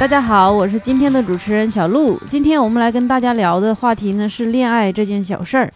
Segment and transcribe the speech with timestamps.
[0.00, 2.18] 大家好，我是今天的主持人小鹿。
[2.26, 5.70] 今天我们来跟大家聊的话题呢是恋爱这件小事儿。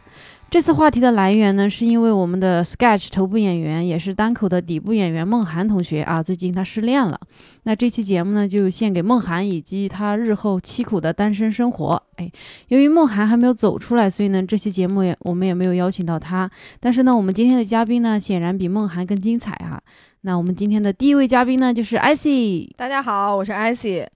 [0.51, 7.21] 这次话题的来源呢，是因为我们的 Sketch 头部演员，也是单口的底部演员梦涵同学啊，最近他失恋了。
[7.65, 12.03] 那这期节目呢，就献给梦涵以及他日后凄苦的单身生活。
[12.17, 12.33] 哎，
[12.69, 16.51] 由于梦涵还没有走出来，所以呢，这期节目也我们也没有邀请到他。
[16.81, 19.79] 但是呢，我们今天的嘉宾呢，显然比梦涵更精彩哈。
[20.23, 22.75] 那我们今天的第一位嘉宾呢，就是 IC。
[22.79, 24.09] 大家好，我是 IC。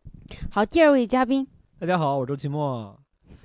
[0.51, 1.47] 好，第二位嘉宾。
[1.79, 2.99] 大家好，我是周奇墨。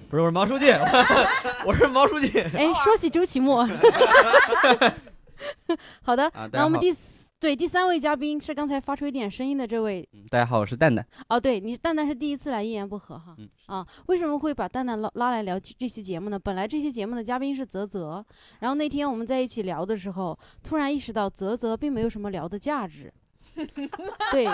[0.09, 0.67] 不是，我是毛书记，
[1.65, 2.39] 我是毛书记。
[2.39, 3.65] 哎，说起周奇墨，
[6.01, 10.07] 好的，那我们第四对第三位嘉宾是刚才发出一点声音的这位。
[10.29, 11.05] 大家好，我是蛋蛋。
[11.29, 13.35] 哦，对你蛋蛋是第一次来一言不合哈。
[13.65, 16.37] 啊，为什么会把蛋蛋拉拉来聊这期节目呢？
[16.37, 18.23] 本来这期节目的嘉宾是泽泽，
[18.59, 23.11] 然后那天我们在一起聊的时候，突然意识到泽泽并没有什么聊的价值。
[24.31, 24.47] 对，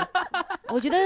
[0.68, 0.98] 我觉得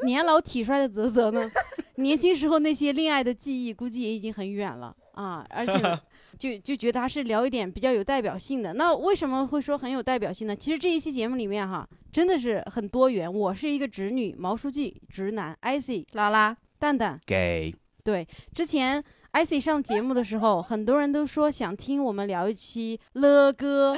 [0.06, 1.50] 年老体衰的泽泽呢，
[1.96, 5.72] 年轻时候那些恋爱的记忆估计也已经很远了啊，而且
[6.38, 8.72] 就就觉得还是聊一点比较有代表性的。
[8.74, 10.56] 那为什么会说很有代表性呢？
[10.56, 13.30] 其实这一期节目里面哈，真的是很多元。
[13.32, 17.74] 我是一个直女，毛书记直男，icy 拉拉蛋蛋 gay。
[18.02, 23.96] 对，之前 IC 上节目的时候，很多人都说想听我们聊一期了哥。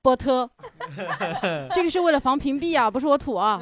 [0.00, 0.48] 波特，
[1.74, 3.60] 这个是为了防屏蔽啊，不是我土啊。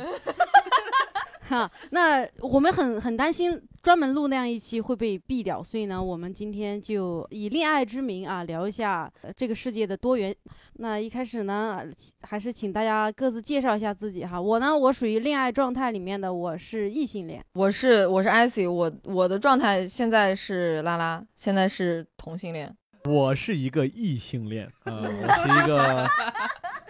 [1.48, 10.34] 哈，那我们很很担心专门录那样一期会被毙掉，所以呢，我们今天就以恋爱之名啊，聊一下这个世界的多元。
[10.75, 11.84] 那一开始呢，
[12.23, 14.41] 还是请大家各自介绍一下自己哈。
[14.41, 17.45] 我呢，我属于恋爱状态里面的，我是异性恋。
[17.53, 22.75] 我是我是艾希，我我的状态现在是拉拉，现在是同性恋。
[23.05, 26.08] 我是一个异性恋啊，我是一个，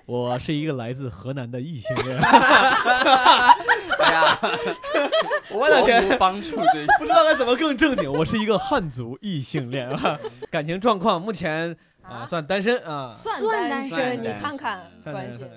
[0.07, 2.19] 我是一个来自河南的异性恋。
[3.99, 4.39] 哎呀，
[5.51, 6.57] 我的天，帮助
[6.99, 8.13] 不知道该怎么更正经。
[8.13, 10.19] 我是一个汉族异性恋啊，
[10.51, 13.41] 感情状况目前啊算单身啊，算
[13.71, 15.49] 单身，你看看关键。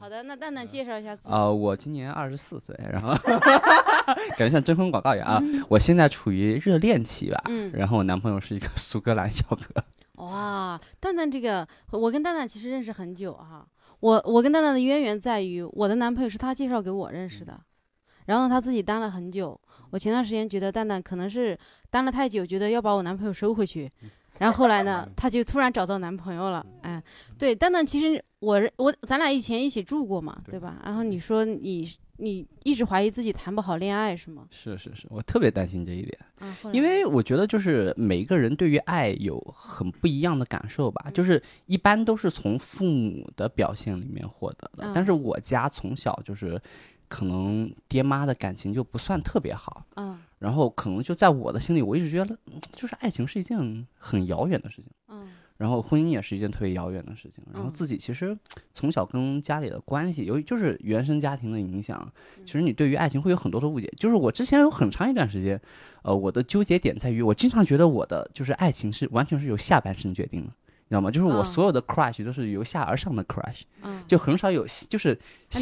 [0.00, 1.32] 好的，那蛋蛋介绍一下自己。
[1.32, 3.14] 啊，我今年二十四岁，然后
[4.36, 5.40] 感觉像征婚广告一样啊。
[5.68, 9.84] 我现在处于热恋期吧，嗯，然后我男朋友是一个苏格兰小哥。
[10.16, 13.66] 哇，蛋蛋这个，我跟蛋蛋其实认识很久哈。
[14.00, 17.60] 我我跟蛋蛋的渊源在于，我的男朋友是他介绍给我认识的，
[18.26, 19.58] 然后他自己单了很久。
[19.90, 21.56] 我前段时间觉得蛋蛋可能是
[21.90, 23.90] 单了太久，觉得要把我男朋友收回去。
[24.38, 26.64] 然后后来呢， 她就突然找到男朋友了。
[26.82, 27.02] 哎，
[27.38, 30.80] 对，蛋蛋，其实我我咱俩以前一起住过嘛，对吧？
[30.84, 31.88] 然后你说你
[32.22, 34.46] 你一直怀疑自己谈不好恋爱是吗？
[34.48, 36.18] 是是是，我特别担心这一点，
[36.72, 46.60] 因为我觉得就是每一个人对于爱有很不一样的感受吧，就是一般都是从父母的表现里面获得的，但是我家从小就是
[47.08, 49.84] 可能爹妈的感情就不算特别好。
[49.96, 50.18] 嗯。
[50.38, 52.36] 然后可能就在我的心里，我一直觉得，
[52.72, 55.28] 就是爱情是一件很遥远的事情，嗯，
[55.62, 57.44] 然后婚姻也是一件特别遥远的事情。
[57.54, 58.36] 然后自己其实
[58.72, 62.12] 从小跟家里的关系，由于就是原生家庭的影响，
[62.44, 63.88] 其实你对于爱情会有很多的误解。
[63.96, 65.60] 就是我之前有很长一段时间，
[66.02, 70.52] 呃，我的纠结点在于，我经常觉得我的就是爱情是完全是由下半身决定的。
[70.92, 71.10] 知道吗？
[71.10, 73.62] 就是我所有的 crush 都是由下而上的 crush，
[74.06, 75.18] 就很少有就是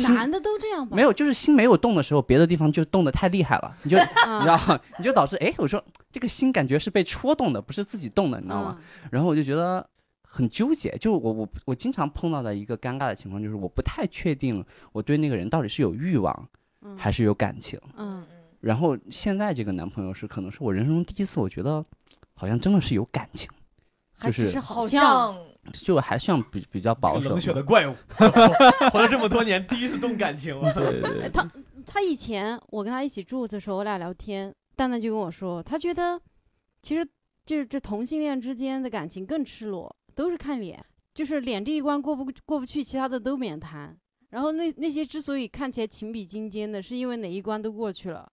[0.09, 0.97] 男的都这样吧？
[0.97, 4.81] 没有，就是心没有动的时候，别的地方就动的太厉害了，你就 你知道吗？
[4.99, 8.79] 你就导致哎，我说这个心感觉是被戳动的，不是自己动的，你知道吗？
[9.11, 9.89] 然后我就觉得
[10.23, 16.49] 很纠结，就我我我经常碰到的一个尴尬的情况就是我不太确定我对那个人到底是有欲望
[16.97, 17.79] 还是有感情。
[17.97, 18.27] 嗯嗯
[18.61, 21.83] 然后现在这个男朋友是可能是我人生中第一次，我觉得
[22.35, 23.49] 好像真的是有感情。
[24.21, 25.37] 就是好像，
[25.73, 27.31] 就还像比比较保守。
[27.31, 27.95] 冷血的怪物，
[28.93, 30.73] 活了这么多年，第一次动感情了。
[30.75, 31.29] 对对对。
[31.31, 31.51] 他
[31.87, 36.21] 他以前我跟他一起住的时候，我俩聊天，蛋蛋就跟我说，他觉得
[36.83, 37.07] 其实
[37.45, 40.85] 就是这同性恋之间的感情更赤裸，都是看脸，
[41.15, 43.97] 就是脸这一关过不过不去，其他的都免谈。
[44.31, 48.31] 然后那那些之所以看起来情比金坚的，是因为哪一关都过去了。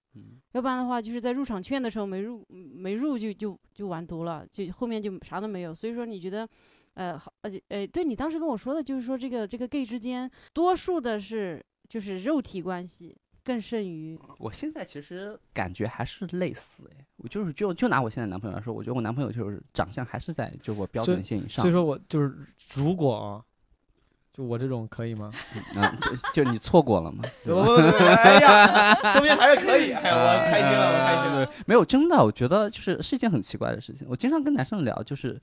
[0.53, 5.75] 要不然的话，就是在入场券的时候没入，没入就就就完犊了，就后面就啥都没有。
[5.75, 6.47] 所以说，你觉得，
[6.95, 14.19] 呃，好，呃，呃，对你当时跟我说的，就是说这个这个 gay 之间，多数的是就是肉体关系更胜于。
[14.39, 21.61] 我现在其实感觉还是类似，哎，我就是就就拿我现在男朋友来说，我觉得我男朋友就是长相还是在就我标准线以上。
[21.61, 22.35] 所以说我就是
[22.73, 23.44] 如果啊。
[24.38, 25.31] 就我这种可以吗？
[25.75, 25.98] 啊，
[26.34, 27.24] 就就你错过了吗？
[28.24, 29.92] 哎呀，说明还是可以。
[29.98, 31.51] 哎呀，我开心了，我开心了。
[31.66, 34.06] 没有，真的，我觉得就是是一件很奇怪的事情。
[34.07, 35.42] 我经常跟男生聊，就是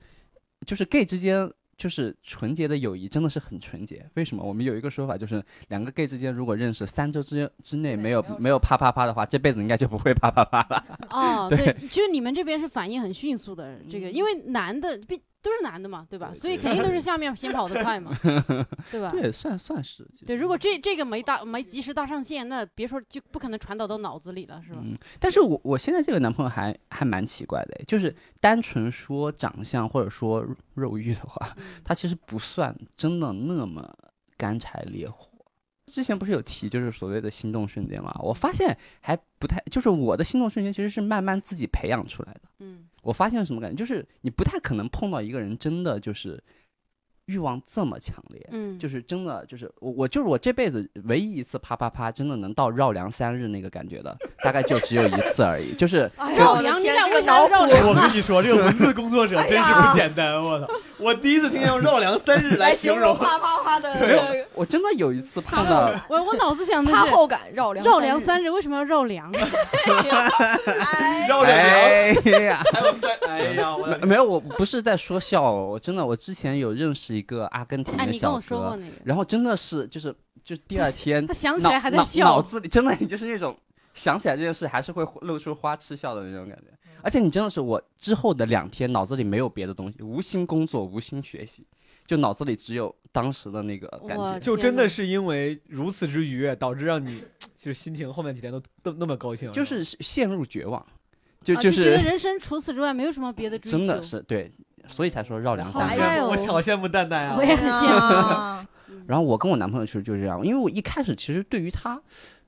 [0.65, 4.09] 就是 gay 之间就是纯洁的友谊真的是很纯洁。
[4.13, 4.41] 为什么？
[4.41, 10.85] 我们有一个说法，就是两个 gay 之间如果认识三周之之内没有没有啪啪啪的话，这辈子应该就不会啪啪啪了。
[11.11, 15.21] 哦，对，就是你们这边是反应很迅速的，这个因为男的必。
[15.45, 16.31] 都是男的嘛，对吧？
[16.33, 18.11] 所以肯定都是 下面先跑得快嘛，
[18.91, 19.09] 对吧？
[19.11, 20.05] 对，算算是。
[20.25, 24.79] 对，如果这这个没搭没及时搭上线，那别说就不可能传导到脑子里了，是吧？
[24.83, 24.97] 嗯。
[25.19, 30.43] 但是我我现在这个男朋友还还蛮奇怪的，就是单纯说长相或者说
[30.73, 33.87] 肉欲的话，他其实不算真的那么
[34.35, 35.29] 干柴烈火。
[35.91, 38.15] 之前不是有提就是所谓的心动瞬间嘛？
[38.21, 42.41] 我发现还不太，就是我的心动瞬间其实是慢慢自己培养出来的。
[42.59, 42.85] 嗯。
[43.03, 43.77] 我发现什么感觉？
[43.77, 46.43] 就是你不太可能碰到一个人，真的就是
[47.25, 48.47] 欲望这么强烈。
[48.51, 55.73] 嗯，就是真的，就是我，我就是我这辈子唯一一次啪啪啪，真的能到绕梁三日那个感觉的，大概就只有一次而已。
[55.73, 57.87] 就是 绕梁，你俩为啥绕梁？
[57.87, 60.41] 我跟你说，这个文字工作者真是不简单。
[60.41, 60.67] 我操！
[60.97, 63.93] 我第一次听见用绕梁三日来形容啪啪啪的。
[63.99, 65.91] 没有，我真的有一次碰到。
[66.07, 69.31] 我我脑子想的是 后感绕梁绕梁三日，为什么要绕梁？
[71.27, 71.57] 绕梁。
[71.57, 73.11] 哎呀，还有三。
[73.27, 80.13] 哎呀，我没有，我不是在说笑，我真的，我之前有认识一个阿根廷的小哥，然后真的是就是
[80.43, 83.57] 就第二天他想起来还在笑，脑子里真的你就是那种
[83.93, 86.65] 想起来这件事还是会露出花痴笑的那种感觉。
[87.01, 91.63] 而且你真的是我之后的两天脑子里没有别的东西，无心工作，无心学习，
[92.03, 94.39] 就脑子里只有当时的那个感觉。
[94.39, 97.23] 就真的是因为如此之愉悦，导致让你
[97.55, 100.83] 就是心情后面几天都都那么高兴，就是陷入绝望，
[101.43, 103.77] 就就是觉得人生除此之外没有什么别的追求。
[103.77, 104.51] 真的是对，
[104.87, 105.99] 所以才说绕梁三日。
[106.21, 107.35] 我好羡慕蛋蛋啊！
[107.37, 108.65] 我也很羡慕。
[109.07, 112.01] 然后我跟我男朋友其实就是这样，因为我一开始其实对于他。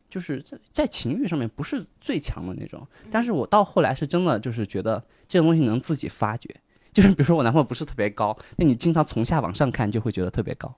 [0.10, 6.50] 就是在在情欲上面不是最强的那种，但是我到后来是真的就是觉得这个东西能自己发掘。
[6.98, 10.74] 就是比如说我男朋友不是特别高，那你经常从下往上看就会觉得特别高。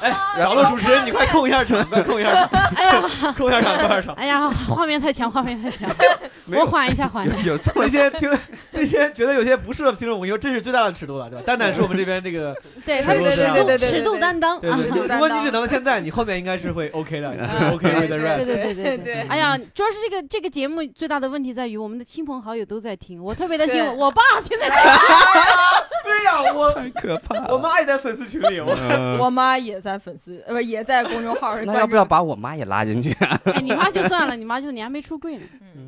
[0.00, 0.12] 哎，
[0.44, 2.60] 网络主持人，你快控一下场，快控一下场。
[2.74, 4.14] 哎呀，控一下场，控一下场。
[4.16, 5.88] 哎呀，画面太强，画面太强。
[6.50, 7.40] 我缓一下，缓一下。
[7.42, 8.28] 有那些听
[8.72, 11.44] 那些觉得有些不适合听众，我跟你说，这是最大的尺度了，对吧？
[11.46, 12.52] 蛋蛋是我们这边这个
[12.84, 14.58] 对，他是尺度尺度担当。
[14.58, 15.06] 对对对。
[15.06, 17.28] 如果你只能现在，你后面应该是会 OK 的
[17.72, 18.44] ，OK with the rest。
[18.44, 19.20] 对对对对对。
[19.28, 24.68] 哎呀，主要是这个这个节目最大的问题在于，我们的亲朋好友都在听，我特别担心我爸现在。
[26.04, 27.52] 对呀，我太可怕。
[27.52, 28.74] 我妈也在粉丝群里，我
[29.24, 31.56] 我妈也在粉丝，呃，不也在公众号。
[31.62, 33.12] 那要不要把我妈也拉进去？
[33.44, 35.44] 哎，你妈就算了，你妈就你还没出柜呢。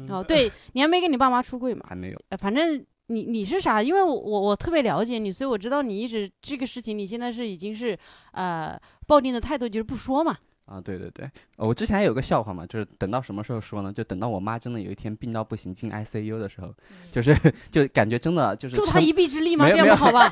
[0.08, 1.85] 哦，对，你还没跟你爸妈出柜嘛？
[1.88, 2.19] 还没有。
[2.38, 3.82] 反正你你是啥？
[3.82, 7.99] 因为我我特别了解你，所以我知道你一直这个事情，你现在是已经是
[8.32, 10.37] 呃抱定的态度，就是不说嘛。
[10.66, 13.93] 啊，对对对，我之前还有个笑话嘛，就是等到什么时候说呢？
[13.93, 16.72] 就等到我妈真的有一天病到不行进 ICU 的时候，
[17.12, 17.37] 就是
[17.70, 19.69] 就感觉真的就是助她一臂之力 吗？
[19.69, 20.31] 这样不好吧？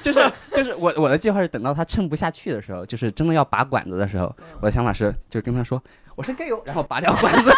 [0.00, 0.20] 就是
[0.52, 5.82] 就是我我的计划是等到她撑不下去的时候，就是真的要拔管子的时候，我的想法是就跟她说
[6.14, 7.50] 我是 gay 哦，然后拔掉管子。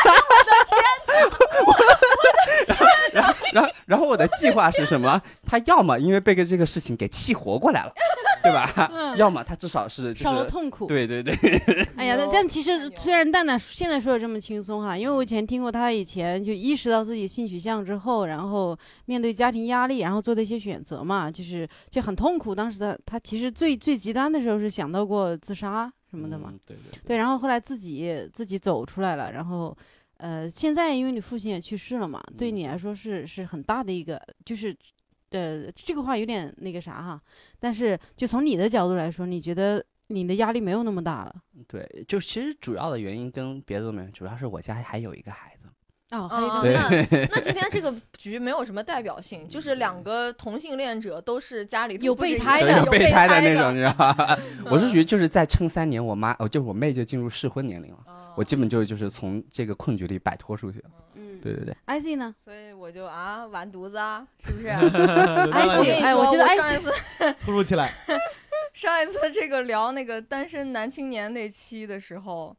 [1.13, 1.31] 然
[1.67, 1.73] 后，
[3.53, 5.21] 然后，然后我的计划是什么？
[5.47, 7.93] 他要么因为被个这个事情给气活过来了，
[8.43, 9.15] 对吧？
[9.17, 10.87] 要么他至少是少了痛苦。
[10.87, 11.35] 对对对。
[11.97, 18.77] 哎呀，但其实虽然蛋蛋现在说的这么轻松哈，因为我以前听过他以前就意识到自己性取向之后，然后
[19.07, 22.55] 面对家庭压力，然后做的一些选择嘛，就是就很痛苦。
[22.55, 26.53] 当时的他其实最最极端的时候是想到过自杀什么的嘛。
[26.67, 27.01] 对对。
[27.07, 29.77] 对，然后后来自己自己走出来了，然后。
[30.21, 34.77] 呃，现在因为你父亲也去世了嘛，对你来说是是很大的一个，就是，
[35.31, 37.21] 呃，这个话有点那个啥哈，
[37.59, 41.35] 但是就从你的角度来说，你觉得你的压力没有那么大了？
[41.67, 45.60] 对，就其实主要的原因跟别的都没有，主要是我家还有一个孩子。
[46.11, 47.19] 哦，还有一个。
[47.21, 54.39] 那 那今天这个局没有什么代表性，就是两个同性恋者都是家里有备胎的，有备胎的那种，你知道吗？
[54.71, 57.99] 我是觉得就是在撑三年，我妈哦，就是我妹就进入适婚年龄了。
[58.37, 60.85] 我基本就就是从这个困局里摆脱出去了。
[61.15, 61.77] 嗯，对对对。
[61.85, 62.33] I C 呢？
[62.43, 64.69] 所以我就啊，完犊子啊，是不是？
[64.71, 66.93] I C，哎，我觉得上一次
[67.45, 67.93] 突如其来。
[68.73, 72.57] 上一次这个聊那个单身男青年那期的时候，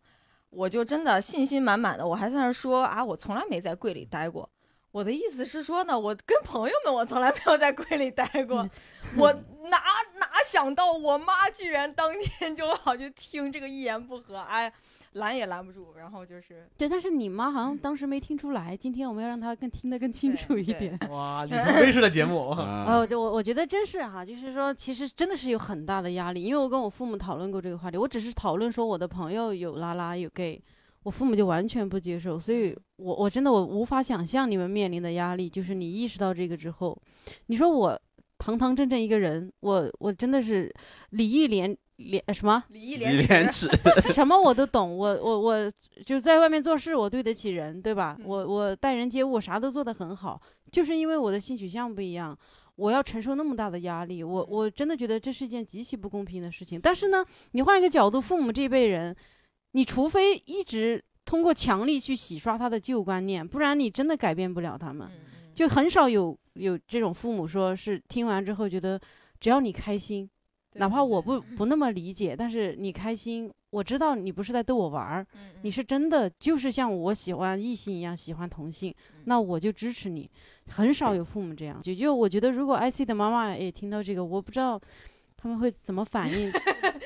[0.52, 4.48] 我就真的信心满满的，我还在那说啊，我从来没在柜里待过。
[4.92, 8.70] 我的意思是说呢，我跟朋友们，我从来没有在柜里待过。
[9.18, 9.82] 我哪
[10.20, 14.72] 哪想到我妈居然当天就跑去听这个一言不合，哎。
[15.14, 18.76] 拦也拦不住，然后就是对，但是你妈好像当时没听出来。
[18.76, 20.98] 今天我们要让她更听得更清楚一点。
[21.12, 22.52] 哇，李 腾飞式的节目。
[22.56, 30.62] 哦，就我我觉得真是哈，就是说其实真的是有很大的压力，因为我跟我父母讨论过这个话题，我只是讨论说我的朋友有拉拉有 gay，
[31.04, 36.98] 我父母就完全不接受，所以我我真的我无法想象你们面临的压力，就是你意识到这个之后，
[37.48, 38.02] 你说我。
[38.44, 40.74] 堂堂正正一个人，我我真的是
[41.12, 41.78] 礼义廉
[42.10, 43.68] 廉什么礼义廉耻
[44.02, 45.72] 是， 什么我都懂，我我我
[46.06, 48.18] 就在外面做事，我对得起人，对吧？
[48.24, 50.42] 我我待人接物啥都做得很好，
[50.72, 52.38] 就是因为我的性取向不一样，
[52.76, 56.80] 我要承受那么大的压力，我我真的觉得这是一件极其不公平的事情。
[56.80, 59.16] 但是呢，你换一个角度，父母这一辈人，
[59.74, 65.10] 你除非一直通过强力去洗刷他的旧观念，不然你真的改变不了他们。
[65.54, 69.00] 就很少有有这种父母说是听完之后觉得
[69.40, 70.28] 只要你开心，
[70.74, 75.28] 哪怕我不不那么理解，但是你开心，我知道你不是在逗我玩儿，
[75.64, 78.94] 你是真的就是像我喜欢异性一样喜欢同性，
[79.26, 80.30] 那我就支持你。
[80.68, 84.80] 很少有父母这样，就就我觉得如果 IC 的妈妈也听到这个，我不知道
[85.36, 86.52] 他们会怎么反应。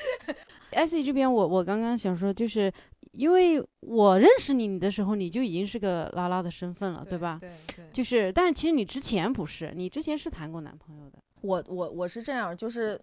[0.72, 2.72] IC 这边我我刚刚想说就是。
[3.12, 7.38] 因为我认识你你的时候，你就已经是个拉拉的身份了，对吧？
[7.40, 7.86] 对对。
[7.90, 11.18] 就是，但其实你之前不是，你之前是谈过男朋友的。
[11.40, 13.00] 我我我是这样，就是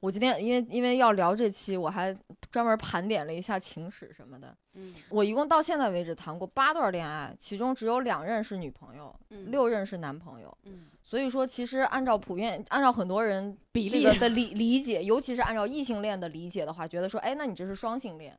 [0.00, 2.16] 我今天因为因为要聊这期，我还
[2.50, 4.56] 专门盘点了一下情史什么的。
[4.74, 4.94] 嗯。
[5.10, 9.14] 我一共到现在为止谈过八段恋爱，其中只有两任是女朋友，
[9.46, 10.56] 六任是男朋友。
[10.64, 10.86] 嗯。
[11.02, 18.36] 所以说，其实按照普遍，按照很多人比例的理理解，尤其是按照异性恋的理解的话，觉得说，哎，那你这是双性恋。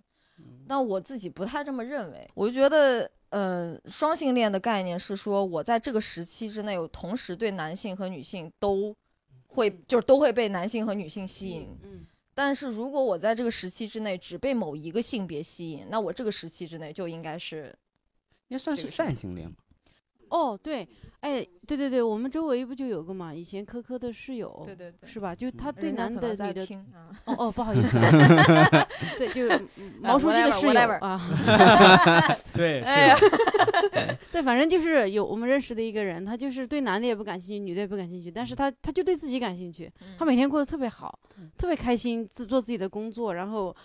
[0.68, 8.96] 但我自己不太这么认为，我就觉得，呃，双性恋的概念是说，我在这个时期之内，我同时对男性和女性都
[9.52, 11.68] 会，就是都会被男性和女性吸引。
[11.84, 12.06] 嗯。
[12.34, 17.66] 但是如果我在这个时期之内只被某一个性别吸引，那我这个时期之内就应该是，
[18.48, 19.56] 应该算是泛性恋吗？
[20.32, 20.88] 哦，对，
[21.20, 25.36] 哎，对对对，我们周围不就有个嘛，以前科科的室友，对对对，是吧？
[25.36, 26.66] 就他对男的女的，
[27.26, 28.00] 哦哦， 不好意思，
[29.18, 29.48] 对，就
[30.02, 31.20] 毛书记的室友啊，
[32.56, 33.14] 对，哎，
[34.32, 41.20] 对，反正就是有我们认识的一个人，他就是对男的也不感兴趣，女的也不感兴趣，但是他他就对自己感兴趣，他每天过得特别好，
[41.58, 43.76] 特别开心，自做自己的工作，然后。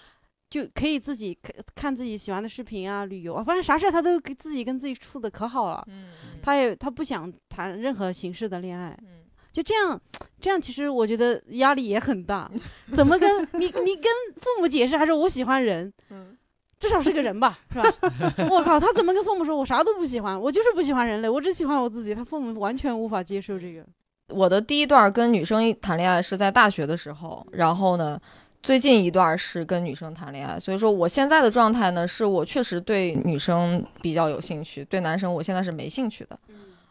[0.49, 5.85] 就可以自己看看自己喜欢的视频啊，旅游啊，反正啥事他都给自己跟自己处的可好了。
[5.89, 6.07] 嗯，
[6.43, 8.97] 他也他不想谈任何形式的恋爱。
[9.03, 10.01] 嗯，就这样，
[10.41, 12.51] 这样其实我觉得压力也很大。
[12.95, 14.05] 怎么跟你你跟
[14.37, 14.97] 父母解释？
[14.97, 15.93] 还是我喜欢人？
[16.11, 16.37] 嗯，
[16.79, 17.93] 至少是个人吧，是吧？
[18.49, 19.57] 我靠，他怎么跟父母说？
[19.57, 22.15] 我啥都不喜欢，我就是不喜欢人类，我只喜欢我自己。
[22.15, 23.85] 他父母完全无法接受这个。
[24.29, 28.21] 我的第一段跟女生谈恋爱是在大学的时候，然后呢？
[28.67, 36.37] 最近一段是跟女生谈恋爱，所以说我现在的状态呢，是我确实对女生比较有兴趣，对男生我现在是没兴趣的，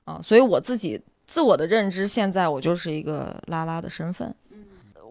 [0.05, 4.33] 啊，所以我自己自我的认知，现在我就是一个拉拉的身份，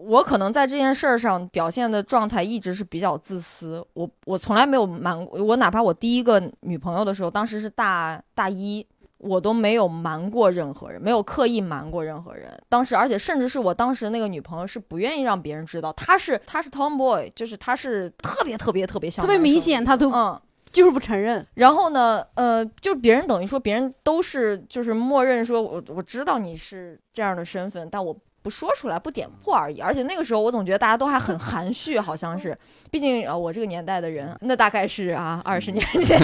[0.07, 8.83] 我可能在这件事儿上表现的状态一直是比较自私，我我从来没有瞒过，我哪怕我第一个女朋友的时候，当时是大大一。
[9.25, 12.51] 我都没有瞒过任何人，没有刻意瞒过任何人。
[12.69, 20.39] 当时，而且甚至是我当时那个女朋友是不愿意让别人知道，她是她是 tomboy，就是她是特别特别特别像，特别明显，她都嗯，
[20.71, 21.45] 就是不承认。
[21.55, 28.15] 然后呢，呃，就别人等于说别人都是就是默认说，我我知道你是这样的身份，但我。
[28.45, 29.79] 不说出来，不点破而已。
[29.79, 32.55] 而且那个时候，我总觉得大家都还很含蓄，好像是。
[32.91, 36.15] 毕竟呃，我这个年代的人，那大概是啊，二十年前。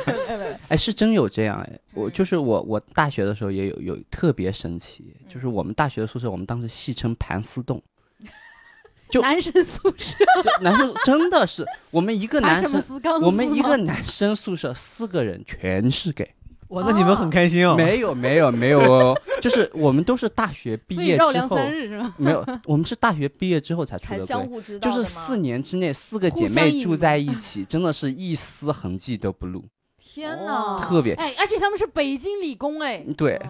[0.68, 1.78] 哎，是真有这样哎。
[1.92, 7.82] 我就是我，我大学的时候也有有特别神奇，就是我们大学的宿舍，我们当时戏称“盘丝洞
[9.10, 12.82] ”，就男生宿舍，就男生真的是我们一个男生，
[13.20, 16.34] 我们一个男生宿舍四个人全是给。
[16.68, 17.74] 哇，那你们很开心哦？
[17.76, 21.56] 没有没有没有哦，就是我们都是大学毕业之后，
[22.16, 29.64] 没有，我们是大学毕业之后才出的轨，就是四年之内四个姐妹住在一起，真的是一丝痕迹都不露。
[29.98, 33.40] 天哪，特别哎，而且他们是北京理工哎，对，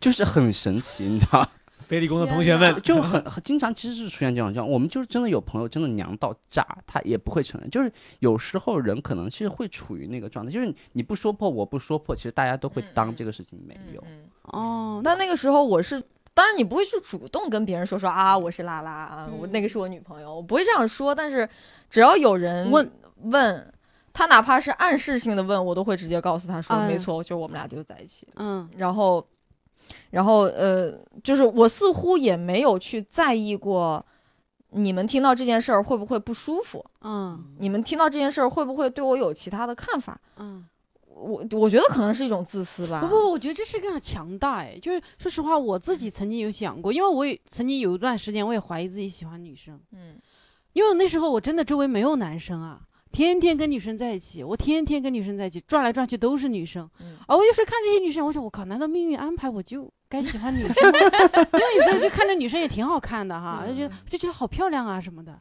[0.00, 1.48] 就是很神奇，你知道。
[1.88, 4.72] 北理工的同学们就很很经常，其实是出现这种状况。
[4.72, 7.70] 我们就是真的有朋友真的娘到炸，他也不会承认。
[7.70, 14.02] 就是有时候人可能其实会处于那个状态，就是你不说破，我不说破，其实大家都会当这个事情没有。
[14.44, 21.14] 哦，那那个时候我是，当然你不会去主动跟别人说说啊，我是拉拉啊，我那个是我女朋友，我不会这样说。
[21.14, 21.48] 但是
[21.90, 22.90] 只要有人问
[23.22, 23.74] 问
[24.12, 28.26] 他，哪怕是暗示性的问，我都会直接告诉他说，没错，就我们俩就在一起。
[28.36, 29.26] 嗯，然后。
[30.10, 34.04] 然后，呃，就是我似乎也没有去在意过，
[34.70, 36.84] 你们听到这件事儿会不会不舒服？
[37.02, 40.20] 嗯，你们听到这件事儿会不会对我有其他的看法？
[40.36, 40.64] 嗯，
[41.08, 43.00] 我我觉得可能是一种自私吧。
[43.00, 49.80] 不不，我觉得这是一个强大哎，就是说实话，我自己曾经有想过，因为我也曾经有一段时间，我也怀疑自己喜欢女生。
[49.92, 50.16] 嗯，
[50.72, 52.80] 因为那时候我真的周围没有男生啊。
[53.14, 56.82] 天天跟女生在一起，我天天跟女生在一起，转来转去都是女生，
[57.26, 60.98] 啊我有时候看这些女生，我想我靠，难道命运安排我就该喜欢女生吗？
[61.54, 65.40] 因为有时候就看着女生也挺好看的哈，就觉得就觉得好漂亮啊什么的。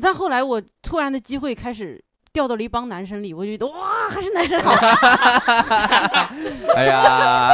[0.00, 2.00] 但后来我突然的机会开始
[2.32, 4.70] 掉到了一帮男生里，我就觉得哇，还是男生好。
[6.76, 7.52] 哎呀，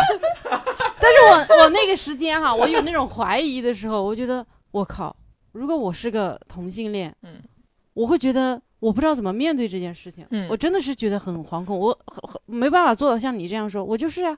[1.01, 5.15] 但是我我那个时间哈，我有那种怀疑的时候，我觉得我靠，
[5.53, 7.41] 如果我是个同性恋，嗯，
[7.95, 14.37] 我会觉得我不知道怎么面对这件事情，嗯，我真的是觉得很惶恐，我很很没办法做到像你这样说，我就是啊，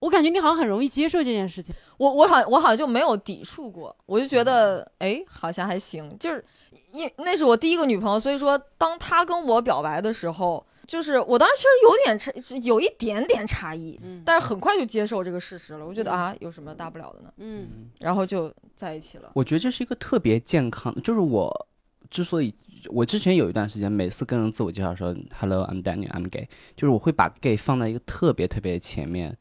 [0.00, 6.44] 我感觉你好像很容易接受这件事情，我我好我好像就没有抵触过，我就觉得哎，好像还行，就是
[6.92, 10.66] 因那是我第一个女朋友，所以说当她跟我表白的时候。
[10.90, 12.32] 就是我当时其实有点差，
[12.66, 15.86] 有一点点差异，嗯，但是很快就接受这个事实了。
[15.86, 17.32] 我觉得啊，有什么大不了的呢？
[17.36, 19.30] 嗯，然后就在一起了。
[19.34, 21.68] 我觉得这是一个特别健康的，就是我
[22.10, 22.52] 之所以
[22.88, 29.36] 我之前有一段时间，每次跟人自我介绍说 “Hello, I'm Daniel, I'm gay”，就是我会把 gay 放在一个特别特别前面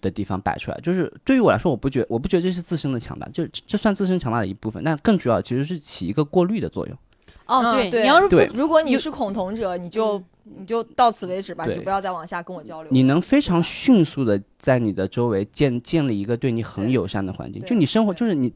[0.00, 0.78] 的地方摆出来。
[0.82, 4.82] 就是对于我来说，我不觉我不觉得这是自身的强大，就这算自身强大的一部分。
[4.84, 6.98] 但更主要其实是起一个过滤的作用。
[7.46, 10.22] 哦，对，你要是对，如果你是恐同者，你就。
[10.44, 12.90] 你就到此为止吧，你就不要再往下跟我交流。
[12.90, 18.52] 你能非常迅速的在你的周围建建立一个对你很友善的环境，就你生活就是你，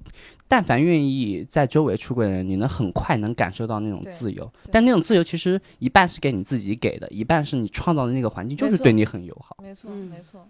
[0.48, 4.52] 但凡愿意在周围出轨的人，你能很快能感受到那种自由。
[4.72, 9.56] 但那种自由其实一半是给你自己给的，一半是你创造的那个环境就是对你很友好。
[9.62, 10.46] 没错，没错。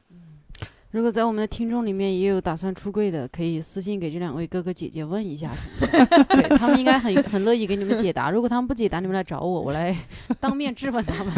[0.97, 8.31] 如果在我们的听众里面也有打算出柜的，可以私信给这两位哥哥姐姐问一下什么的， 对他们应该很很乐意给你们解答。
[8.31, 9.95] 如果他们不解答，你们来找我，我来
[10.41, 11.35] 当面质问他们。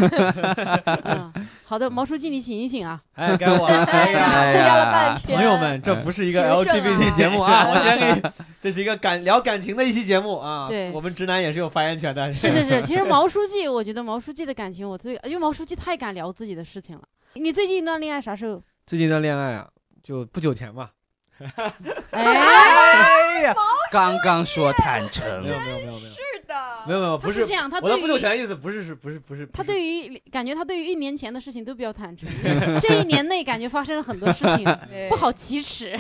[1.03, 1.33] 嗯，
[1.65, 3.03] 好的，毛书记，你醒一醒啊！
[3.15, 3.85] 哎，该我了。
[3.87, 7.67] 哎呀， 了半天朋友们，这不是一个 LGBT 节目啊！
[7.69, 8.31] 我先给，
[8.63, 10.69] 这是一个感聊感情的一期节目啊。
[10.69, 12.33] 对，我们直男也是有发言权的。
[12.33, 17.03] 是是是，其实毛书记，我觉得毛书记的感情我最，因为毛书记太敢聊自己的事情了。
[17.35, 18.63] 你最近一段恋爱啥时候？
[18.89, 19.69] 最近的恋爱啊，
[20.03, 20.91] 就不久前吧。
[22.11, 23.55] 哎呀，
[23.93, 26.55] 刚刚说坦诚，没有没有没有没有，是的，
[26.87, 27.69] 没有没有，不是这样。
[27.69, 29.47] 他我的不久前的意思不是是不是不是。
[29.49, 32.27] 他对于感觉他对于一年前的事情都比较坦诚，
[32.81, 34.65] 这一年内感觉发生了很多事情，
[35.11, 35.95] 不好启齿。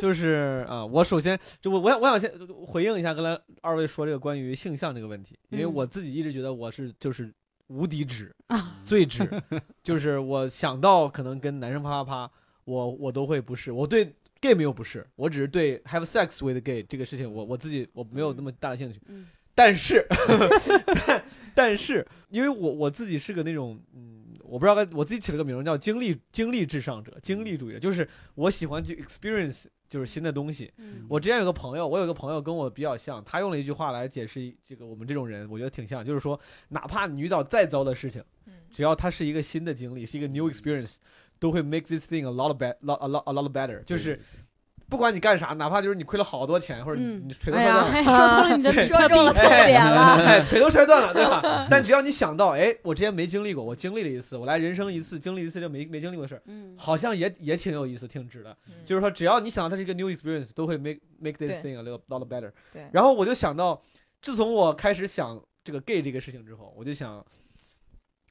[0.00, 2.32] 就是啊，我首先就我我想我想先
[2.66, 7.30] 回应一下刚才二位说这个关于性向这个问题，因为我自己一直觉得我是就是。
[7.68, 8.34] 无敌值，
[8.84, 9.28] 最值，
[9.82, 12.32] 就是我想到可能跟男生啪啪啪，
[12.64, 19.00] 我我都会不是，我对 gay 没有不是，我只是对 have sex with gay 这个事情，我我自己我没有那么大的兴趣。
[19.56, 20.04] 但是，
[21.06, 21.24] 但
[21.54, 29.66] 但是，因为我我自己是个那种，嗯，我不知道该我自己起了个名叫经历经历至上者，经历主义者，就是我喜欢去 experience。
[29.94, 30.72] 就是新的东西。
[31.08, 36.38] 我之前有个朋友，我有个朋友跟我比较像，他用了一句话来解释这个我们这种人，我觉得挺像，就是说，
[36.70, 38.20] 哪怕你遇到再糟的事情，
[38.72, 40.96] 只要它是一个新的经历，是一个 new experience，
[41.38, 44.20] 都会 make this thing a lot of bad, a lot a lot better，就是。
[44.94, 51.66] 不管你干啥，哪怕就是你亏了好多钱，或者你腿都摔断了， 说中了你的说中了痛点了，哎，腿都摔断了，对吧？
[51.68, 58.56] 但只要你想到，哎，我之前没经历过，我经历了一次，我来人生一次，经历一次就没没经历过的事儿，嗯，好像也也挺有意思，挺值的。
[58.86, 62.52] 就是说，只要你想到它是一个 new experience，都会 make make this thing a little lot better。
[62.72, 62.88] 对。
[62.92, 63.82] 然后我就想到，
[64.22, 67.24] 自从我开始想这个 gay 这个事情之后，我就想。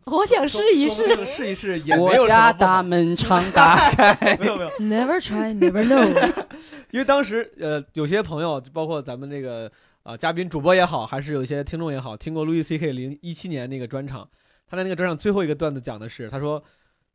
[0.05, 6.45] 我想试一试，试一试也没有家大门常打开， 没有没有，Never try, never know。
[6.91, 9.71] 因为当时呃，有些朋友，包括咱们这个
[10.03, 14.29] 啊嘉宾主播也好，还是有些听众也好，听过路易 C K 零一七年那个专场，
[14.67, 16.61] 他在那个专场最后一个段子讲的是，他说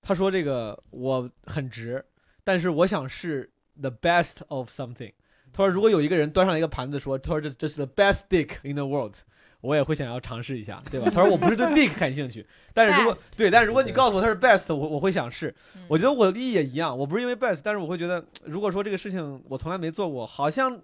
[0.01, 2.05] 他说这个我很直，
[2.43, 5.13] 但是我想是 the best of something。
[5.53, 9.15] 他说如果有一个人端上一个盘子说，他说这这是 the best dick in the world。
[9.61, 11.11] 我也会想要尝试一下，对吧？
[11.13, 15.55] 他说我不是对 Dick 感兴趣，但是如果对，但是如果你告诉我他是 Best，我我会想试。
[15.89, 20.81] 我觉得我的利益也一样，我不是因为 Best，但是我会觉得，如果说这个事情我从来没做过，好像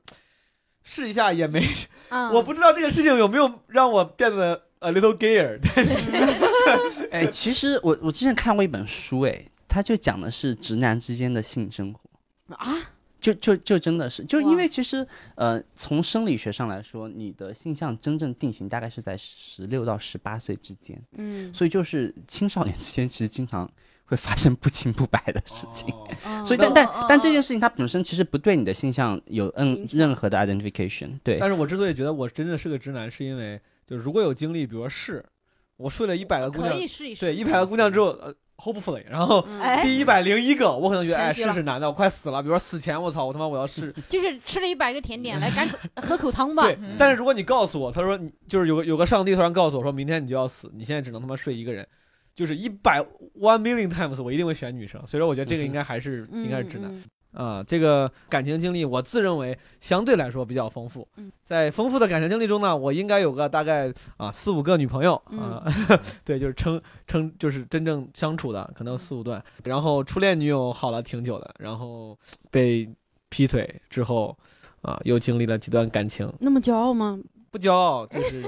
[0.82, 1.64] 试一下也没，
[2.32, 5.58] 我不知道这个事情有没有让我变得 a little gayer。
[5.62, 12.00] 但是， 哎，其实我我之前看过一本书，哎，他就讲的是直男之间的性生活
[12.56, 12.93] 啊。
[13.24, 23.66] 就就就真的是，就是因为其实，呃，从生理学上来说，你的性向真正定型大概是在十六到十八岁之间，嗯，所以就是青少年之间其实经常
[24.04, 25.88] 会发生不清不白的事情，
[26.44, 31.38] 所以但但但这件事情它本身其实不对你的性向有嗯任何的 identification，对。
[31.40, 35.24] 但是我之所以觉得我真的是个直男，是因为就如果有经历，比如说试，
[35.78, 38.34] 我睡了一百个姑娘，可以试一试，对，一百个姑娘之后，呃。
[38.56, 39.44] Hopefully，然后
[39.82, 42.40] 第一百零一个，我可能觉得哎，试试男的，我快死了。
[42.40, 46.62] 比如说死前，我操，我他妈我要试， 就是吃了一百个甜点，来干口 喝口汤吧。
[46.62, 51.86] 对，但是如果你告诉我，他说你就是有个有个上帝突然告诉我说，明天你就要死，你现在只能他妈睡一个人，
[52.34, 53.00] 就是一百
[53.40, 55.04] one million times，我一定会选女生。
[55.06, 57.02] 所以说，我觉得这个应该还是应该是直男。
[57.34, 61.06] 啊，这个感情经历我自认为相对来说比较丰富。
[61.42, 65.62] 在丰富的感情经历中呢，我应该有个大概啊四五个女朋友啊，
[66.24, 69.42] 对，就是称称就是真正相处的可能四五段。
[69.64, 72.18] 然后初恋女友好了挺久的，然后
[72.50, 72.88] 被
[73.28, 74.36] 劈腿之后
[74.80, 76.32] 啊，又经历了几段感情。
[76.40, 77.18] 那么骄傲吗？
[77.50, 78.42] 不骄傲，就是。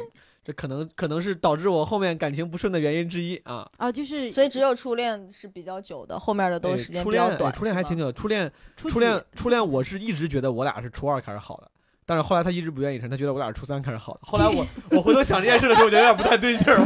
[0.47, 3.91] 这可能可能是导致我后面感情不顺的原因之一啊啊！
[3.91, 7.53] 就是所以只有初恋是比较久的，后面的都时间比较短。
[7.53, 11.69] 初恋还挺久的，初恋初恋初恋，我是一直觉得我俩是初二开始好的，
[12.07, 14.21] 但是后来他一直不愿意承认，他觉得我俩是初三开始好的。
[14.23, 14.65] 后来我
[14.97, 16.79] 我回头想这件事的时候，我觉得有点不太对劲儿。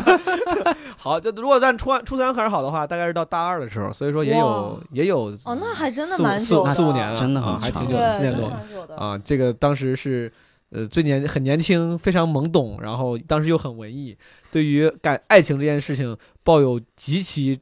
[0.96, 9.20] 好，就如果咱初初三开始好的话，大概是到大二的时候，所以说也有也有哦，那还真的蛮久，四五年了，真的啊，还挺久的，四年多啊。
[9.22, 10.32] 这个当时是。
[10.70, 14.16] 呃，最年很年轻，非常懵懂，然后当时又很文艺，
[14.52, 17.58] 对于感爱情这件事情抱有极其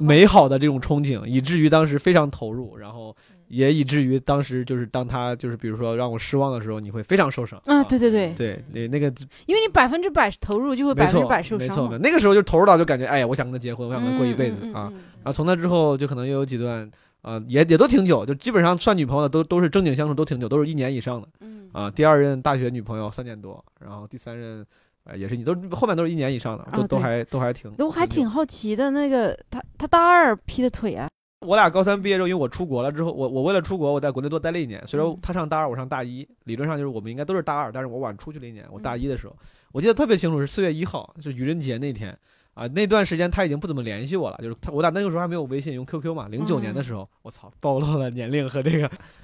[0.00, 3.14] 美好的这种憧憬，以至于当时非常投入，然后
[3.48, 7.60] 也以至于当时就是当他就是比如说让我失望的时候，你会非常受伤。
[7.66, 9.06] 啊，对对对对，那那个，
[9.44, 11.68] 因为你百分之百投入，就会百分之百受伤。
[11.68, 14.90] 没错，那个时候就投入到就感觉，哎呀，我想跟他结婚，我想跟他过一辈子啊。
[15.16, 16.90] 然后从那之后，就可能又有几段。
[17.22, 21.28] 啊，也也都挺久，就基本上算女朋友的都都是正经相处都挺久，都是一年以上的。
[21.40, 24.66] 嗯啊，第二任大学女朋友三年多，然后第三任，
[25.04, 27.70] 呃，也是你都后面都是一年以上的，都都还都还挺。
[27.74, 31.08] 都还挺好奇的，那个他他大二劈的腿啊？
[31.46, 34.84] 我俩高三毕业之后，因为我出国了之后，我我为了出国，我在国内多待了一年。
[34.86, 38.66] 所以说他上大二，我上大一，理论上就是我们应该都是大二，但是我晚出去了一年。
[38.70, 39.36] 我大一的时候，
[39.72, 42.18] 我记得特别清楚，是四月一号，是愚人节那天。
[42.60, 46.28] 啊，那段时间他已经不怎么联系我了，就是他，我打那个时候还没有微信，用 QQ 嘛。
[46.28, 48.80] 零九年的时候，我操，暴露了年龄和这个。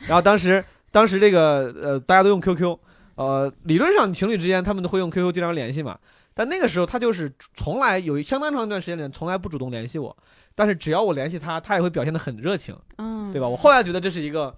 [0.09, 2.79] 然后当时，当时这个呃，大家都用 QQ，
[3.16, 5.99] 呃，理论上情侣之间他们都会用 QQ 经常联系嘛。
[6.33, 10.16] 但那个时候他就是从来有相当长一段时间里从来不主动联系我，
[10.55, 13.46] 但是只要我联系他，他也会表现得很热情，嗯，对吧？
[13.46, 14.57] 我后来觉得这是一个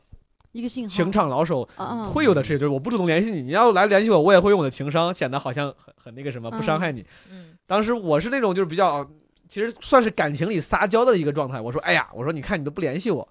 [0.53, 1.69] 一个信号，情场老手
[2.15, 7.58] 会有的事情，就是我不主动联系你，你要来联系我，我也会用我的情商，显得好像很很那个什么，不伤害你，嗯。
[7.69, 9.07] 当时我是那种就是比较，
[9.49, 11.61] 其实算是感情里撒娇的一个状态。
[11.61, 13.29] 我说，哎呀，我说你看你都不联系我，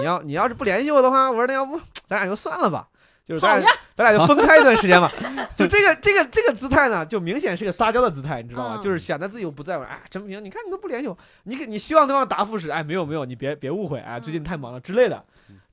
[0.00, 2.88] 你要你要是不联系我的话，我说那要不咱俩就算了吧，
[3.26, 5.12] 就是咱俩咱俩就分开一段时间吧。
[5.54, 8.80] 就这个这个这个姿态呢，就明显是个撒娇的姿态，你知道吗？
[8.82, 9.84] 就是显得自己又不在乎。
[9.84, 15.22] 哎，陈平，你看你都不联系我，你你希望对方答复是，哎，没有没有，你别别误会，哎，最近太忙了之类的。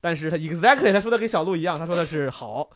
[0.00, 2.68] 但是他 exactly 他说的跟小鹿一样，他说的是好。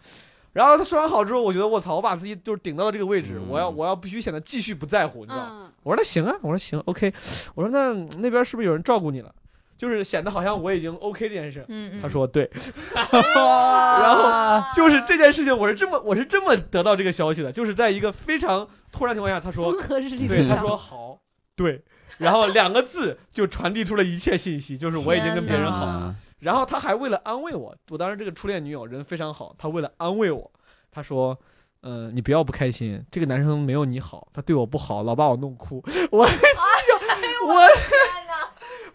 [0.57, 5.71] 然后他说完好之后，我觉得我操，我把自己就是顶到了这个位置，我要我要必须显得继续不在乎，你知道吗？
[5.83, 7.13] 我说那行啊，我说行，OK，
[7.55, 9.31] 我说那那边是不是有人照顾你了？
[9.77, 11.63] 就是显得好像我已经 OK 这件事。
[11.69, 12.51] 嗯他说对。
[12.95, 21.19] 然后就是这件事情，我是这么我是这么得到这个消息的，就是在一个非常突然情况下，他说对，他说好，
[21.55, 21.83] 对，
[22.17, 26.15] 然后两个字就传递出了一切信息，就是我已经跟别人好了。
[26.47, 30.49] 然后他还为了安慰我，我当时这个初恋女友人非常好，他为了安慰我，
[30.93, 31.37] 他说
[31.83, 35.83] ：“嗯，你不要不开心，这个男生没有你好，他对我不好，老把我弄哭。
[36.13, 36.29] ”我我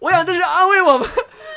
[0.00, 1.06] 我想这是安慰我吗？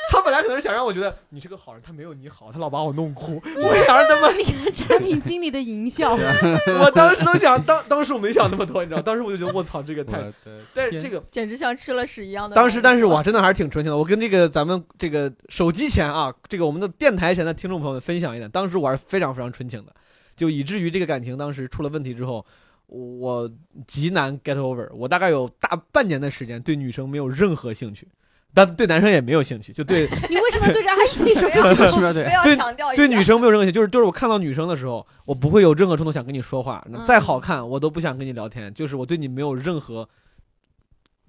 [0.10, 3.40] 他本来可能是想让我觉得你是个好人，他没有你好，他老把我弄哭。
[3.62, 6.12] 我想让他们产品经理的营销，
[6.80, 10.32] 我当时都想，当当时我没想那么多，你知道，当时我就觉得我操，这个太，
[10.72, 12.54] 但是这个简直像吃了屎一样的。
[12.54, 13.96] 当时，但是我真的还是挺纯情的。
[13.96, 19.92] 我跟这个咱们这个手机前啊，这个我们的电台前的听众朋友们分享一点，当时我还是非常非常纯情的，
[20.36, 22.44] 就以至于这个感情当时出了问题之后，
[22.86, 23.50] 我
[23.86, 24.88] 极难 get over。
[24.94, 28.06] 我大概有大半年的时间对女生没有任何兴趣。
[28.54, 30.08] 但对男生也没有兴趣，就对。
[30.30, 32.24] 你为什么对着阿姨说不对？
[32.44, 36.82] 对对女生没有任何兴趣，就是就是我看到女生的时候，我不会有任何冲动想跟你说话。
[37.04, 38.72] 再好看，我都不想跟你聊天。
[38.72, 40.08] 就是我对你没有任何，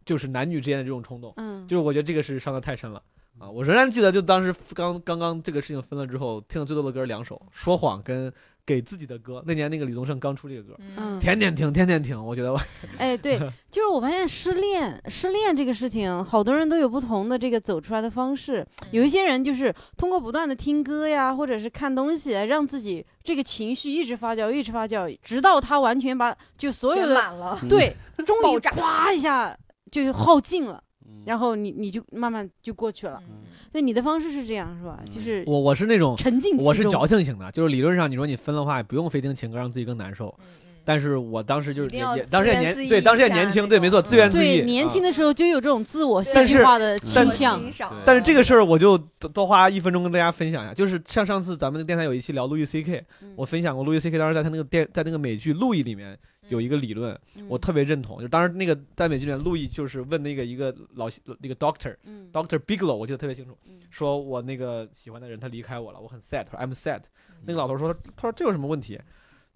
[0.06, 1.34] 就是男女之间的这种冲动。
[1.38, 3.02] 嗯，就是我觉得这个是伤的太深了
[3.40, 3.50] 啊！
[3.50, 8.34] 我仍然记得，就当时刚刚刚这个事情分了之后，听的最多的歌两首，《说谎》跟。
[8.68, 12.60] 给自己的歌，那年那个李宗盛刚出这个歌，嗯，天天听，天天听，我觉得我，
[13.00, 13.40] 哎，对，
[13.72, 18.68] 就是我发现失恋，失恋这个事情，好多人都有不同的这个走出来的方式。
[18.92, 27.96] 有一些人就是通过不断的听歌呀，或者是看东西，让自己这个情绪一直发酵，一直发酵，直到他完全把就所有的对，
[28.28, 29.58] 终于咵一下
[29.90, 30.84] 就耗尽了。
[31.26, 33.22] 然后你你就慢慢就过去了，
[33.72, 35.00] 对你的方式是这样是吧？
[35.12, 40.34] 就是我我是那种沉浸，我是矫情型的，就是理论上你说你分的话，也不用非听情歌让自己更难受。
[40.86, 44.62] 但是我当时就是也当时也年对当时也年轻对没错自怨自艾。
[44.62, 47.62] 年轻的时候就有这种自我戏剧化的倾向。
[48.06, 48.98] 但是这个事儿我就
[49.34, 53.04] 多花一分钟跟大家分享一下，就是像上次咱们的电台有一期聊路易 C K，
[53.36, 56.18] 我分享过路易 C K 当时在他那个电在那个美剧《路易》里面。
[56.50, 58.22] 有一个理论，我特别认同。
[58.22, 63.58] 就当时那个在美剧里面，路易就是问那个一个老那个 doctor，doctor Bigelow，我记得特别清楚，
[63.90, 67.02] 说我那个喜欢的人他离开我了，我很 sad，他说 I'm sad。
[67.46, 69.00] 那个老头说，他说这有什么问题？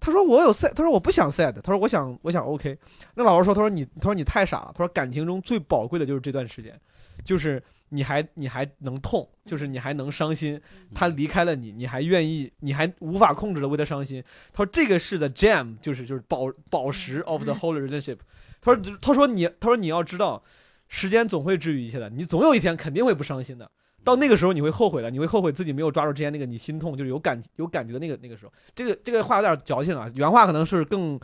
[0.00, 2.76] 他说我有 sad，他说我不想 sad，他说我想我想 OK。
[3.14, 6.78] 那老头说，他说你他说你太傻了，他说感情中最宝贵的就是这段时间，
[7.24, 10.60] 就是你还你还能痛，就是你还能伤心，
[10.94, 14.22] 他离开了你，你还愿意，你还无法控制的为他伤心。
[14.52, 18.18] 他说这个是的 gem，就是就是宝宝石 of the whole relationship。
[18.60, 20.42] 他说他说你他说你要知道，
[20.88, 23.70] 时间总会治愈一切的，你总有一天肯定会不伤心的。
[24.04, 28.52] 到那个时候你会后悔的，你会后悔自己没有抓住之前那个你心痛，就是有感有感觉的那个那个时候。
[28.74, 31.20] 这个这个话有点矫情啊，原话可能是更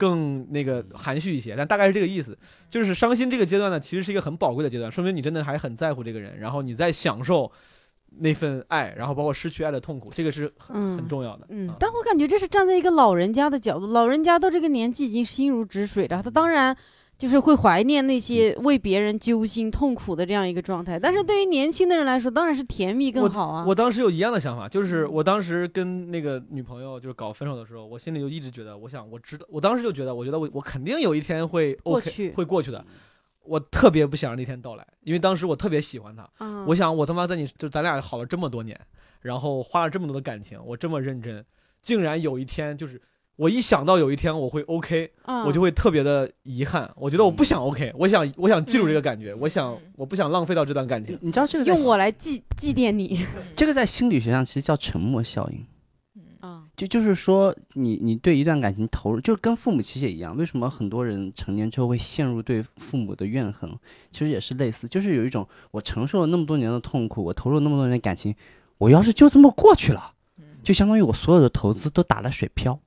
[0.00, 2.36] 更那个含蓄一些，但大概是这个意思。
[2.70, 7.52] 就是伤心这个阶段呢，其实是一个很宝贵的阶段，说明你真的还很在乎这个人，然后你在享受
[8.18, 11.46] 那份爱，然后包括失去爱的痛苦，这个是很很重要的。
[11.50, 16.74] 嗯，但我感觉这是站在一个老人家的角度，老人家到这个年纪已经心如止水了，他当然。
[17.20, 23.62] 就是会怀念那些为别人揪心痛苦的这样一个状态，但是对于年轻的人来说，当然是甜蜜更好啊。
[23.68, 32.82] 我当时有一样的想法，就是我当时跟那个女朋友就是搞分手的时候，我心里就一直觉得，我想我知道，我当时就觉得，我觉得我我肯定有一天会 OK 会过去的，
[33.44, 36.26] 我特别不想让那天到来，因为当时我特别喜欢他，
[36.66, 38.80] 我想我他妈在你就咱俩好了这么多年，
[39.20, 41.44] 然后花了这么多的感情，我这么认真，
[41.82, 42.98] 竟然有一天就是。
[43.40, 45.10] 我一想到有一天我会 OK，
[45.46, 46.90] 我就会特别的遗憾。
[46.94, 51.18] 我觉得我不想 OK，我想我想记住这个感觉，我想我不想浪费到这段感情。
[51.22, 53.24] 你知道这个用我来祭祭奠你，
[53.56, 55.66] 这个在心理学上其实叫沉默效应。
[56.40, 60.36] 啊，就就是说你你对一段感情投入，就跟父母其实也一样。
[60.36, 63.70] 为什么很多人成年之后会陷入对父母的怨恨？
[64.12, 68.34] 其实也是类似，就是有一种我承受了那么多年的痛苦，我投入了那么多年的感情，
[68.76, 70.12] 我要是就这么过去了，
[70.62, 72.78] 就相当于我所有的投资都打了水漂。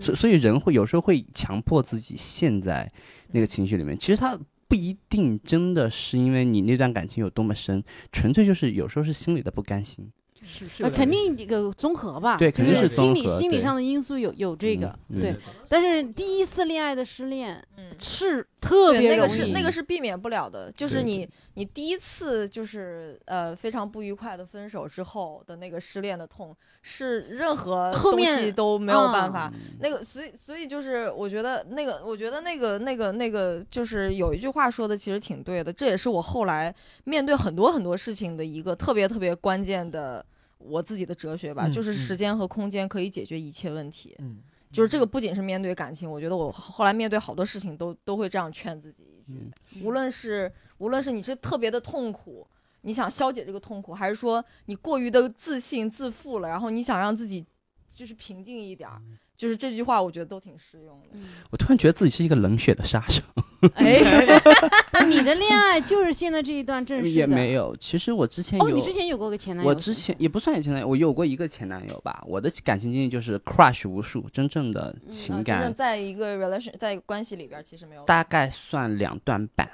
[0.00, 2.90] 所所以人会有时候会强迫自己陷在
[3.32, 10.10] 那个情绪里面，其实他不一定真的是因为你那段感情有多么深，纯粹就是有时候是心里的不甘心。
[10.42, 15.36] 是是，肯定一个综合吧，对，肯定是心理心理上的因素有有这个，对。
[15.68, 17.62] 但是第一次恋爱的失恋，
[17.98, 29.52] 是特别那个是那个是避免不了的，就是你你第一次就是呃非常不愉快的分手之后的那个失恋的痛，是任何东西都没有办法。
[29.80, 40.24] 那个所以所以就是我觉得那个我觉得那个那个那个就是有一句话说的其实挺对的，这也是我后来面对很多很多事情的一个特别特别关键的。
[40.62, 44.14] 我自己的哲学吧，就是时间和空间可以解决一切问题。
[44.18, 52.46] 嗯，就是这个不仅是面对感情，我觉得我后来面对好多事情都都会这样劝自己一句：，无论是无论是你是特别的痛苦，
[52.82, 57.44] 你想消解这个痛苦，还是说你过于的自信自负了，然后你想让自己
[57.88, 59.02] 就是平静一点儿。
[59.40, 61.18] 就是这句话，我觉得都挺适用的。
[61.50, 63.22] 我突然觉得自己是一个冷血的杀手。
[63.72, 63.98] 哎，
[65.08, 67.74] 你的恋爱就是现在这一段正式也没有。
[67.80, 69.70] 其实我之前有，你之前有过个前男友。
[69.70, 72.22] 我之前也不算前男友，我有过一个前男友吧。
[72.28, 78.04] 我的感情经历就是 crush 无数，真正的情感在一个 relation 在关系里边其实没有。
[78.04, 79.66] 大概算两段半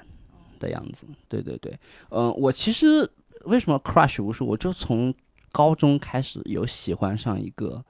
[0.59, 1.05] 的样子。
[1.27, 1.77] 对对对，
[2.11, 3.05] 嗯，我其实
[3.43, 4.45] 为什么 crush 无数？
[4.45, 5.13] 我就从
[5.51, 7.83] 高中开始有喜欢上一个，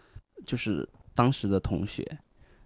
[0.43, 0.89] 就是。
[1.17, 2.05] 当时的同学，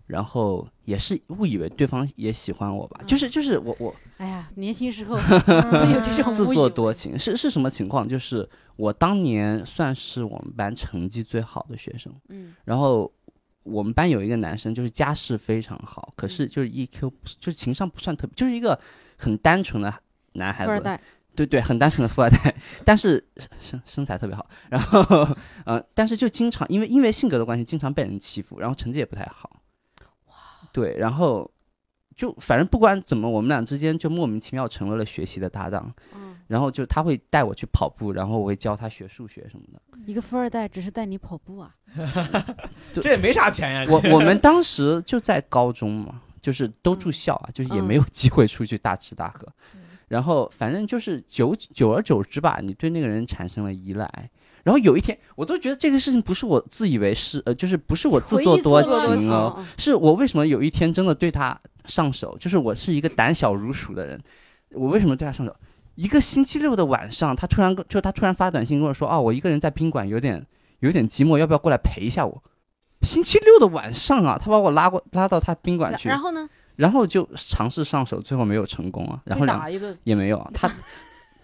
[0.07, 5.15] 然后也是误以为对方也喜欢我吧，就是就是我我， 哎呀，年轻时候
[5.95, 8.05] 有这种自作多情，是是什么情况？
[8.05, 13.09] 就是我当年算是我们班成绩最好的学生，嗯，然后
[13.63, 17.09] 我们班有一个男生，就是家世非常好，可是就是 EQ
[17.39, 18.77] 就是情商不算特别，就是一个
[19.17, 19.93] 很单纯的
[20.33, 20.71] 男孩子。
[21.35, 23.23] 对对，很单纯的富二代，但是
[23.59, 24.47] 身身材特别好。
[24.69, 25.27] 然后，
[25.65, 29.61] 呃，但是就经常因为因为性格的关系，经常被人欺负，然后成绩也不太好。
[30.27, 30.33] 哇，
[30.71, 31.49] 对，然后
[32.15, 35.93] 就反正不管怎么，我们俩之间就莫名其妙成为了学习的搭档。
[36.13, 39.81] 嗯，然后就他会带我去跑步，然后我会教他学数学什么的。
[40.05, 41.73] 一个富二代只是带你跑步啊？
[42.93, 43.85] 这也没啥钱呀。
[43.87, 49.47] 我我 们当时就在高中嘛，就是都住校啊，就是也没有机会出去大吃大喝。
[50.11, 54.29] 然后反正就是久久而久之吧，你对那个人产生了依赖。
[54.63, 62.37] 然后有一天，我都觉得这个事情不是我自以为是，呃，就是不是我自作多情哦，是我为什么有一天真的对他上手？
[62.37, 64.21] 就是我是一个胆小如鼠的人，
[64.71, 65.55] 我为什么对他上手？
[65.95, 70.45] 一个星期六的晚上，他突然就他突然发短信跟我说：“哦，我一个人在宾馆，有点
[70.79, 72.43] 有点寂寞，要不要过来陪一下我？”
[73.01, 76.47] 星期六的晚上啊，他把我拉过拉到他宾馆去，然后呢？
[76.75, 79.21] 然后就尝试上手，最后没有成功啊。
[79.25, 79.45] 然后
[80.03, 80.51] 也没有。
[80.53, 80.71] 他，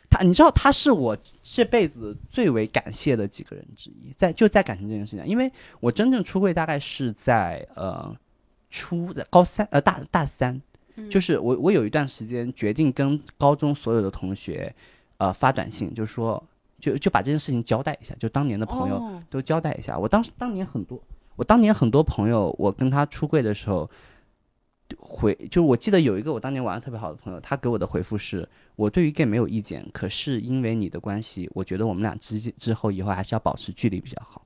[0.09, 8.15] 他，你知道他是我这辈子最为感谢的几个人之一，在就在感情这件事情，因为我真正出柜大概是在呃
[8.69, 10.59] 初高三呃大大三，
[11.09, 14.73] 就是我我有一段时间决定跟高中所有的同学，
[15.17, 16.41] 呃发短信，就说
[16.79, 19.99] 就就把这件事情交代一下，就当年的朋友都交代一下。
[19.99, 20.99] 我当时当年很多，
[21.35, 23.87] 我当年很多朋友，我跟他出柜的时候。
[24.99, 34.43] 回就是我记得有一个我当年玩的特别好的朋友，他给我的回复是：我对于 gay 没有意见，可是因为你的关系，我觉得我们俩之之后以后还是要保持距离比较好。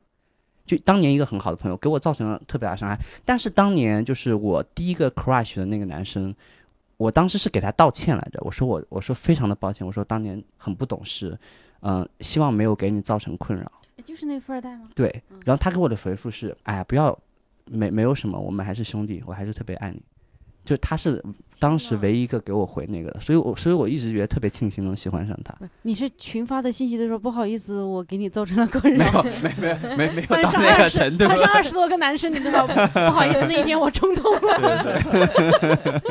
[0.66, 6.34] 就当年一个很好的朋友给我造成了特别大伤害，但是当年就是我第一个 crush 的那个男生，
[6.98, 11.38] 我当时是给他道歉来着，我说我我说非常的抱歉，我说当年很不懂事，
[11.82, 13.70] 嗯，希望没有给你造成困扰。
[14.06, 14.90] 就是那个富二代吗？
[14.96, 17.18] 对，然后他给我的回复是：哎呀，不要，
[17.66, 20.02] 没没有什么，我们还是兄弟，我还是特别爱你。
[20.72, 21.22] 就他是
[21.60, 25.54] 当时唯一一个给我回那个的，所以我所以我一直觉得特别庆幸能喜欢上他。
[25.82, 29.22] 你是群发的信息的时候，不好意思，我给你造成了困扰。
[29.44, 31.28] 没没没没没有到那个程度。
[31.28, 36.02] 还是二十多个男生，你都说不好意思，那一天我冲动了。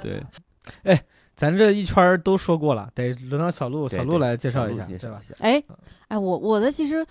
[0.00, 0.22] 对，
[0.84, 5.20] 哎，咱这一圈都说过了，得轮到小鹿，小鹿来介绍一下，对吧？
[5.40, 5.62] 哎
[6.08, 7.06] 哎，我我的其实。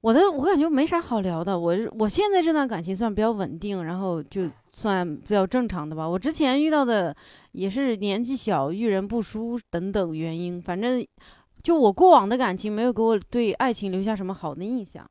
[0.00, 4.42] 我的我感觉没啥好聊的，我我现在这段感情算比较稳定，然后就
[4.74, 6.06] 算比较正常的吧。
[6.06, 7.14] 我之前遇到的
[7.52, 11.06] 也是年纪小、遇人不淑等等原因，反正
[11.62, 15.08] 就我过往的感情没有给我对爱情留下什么好的印象，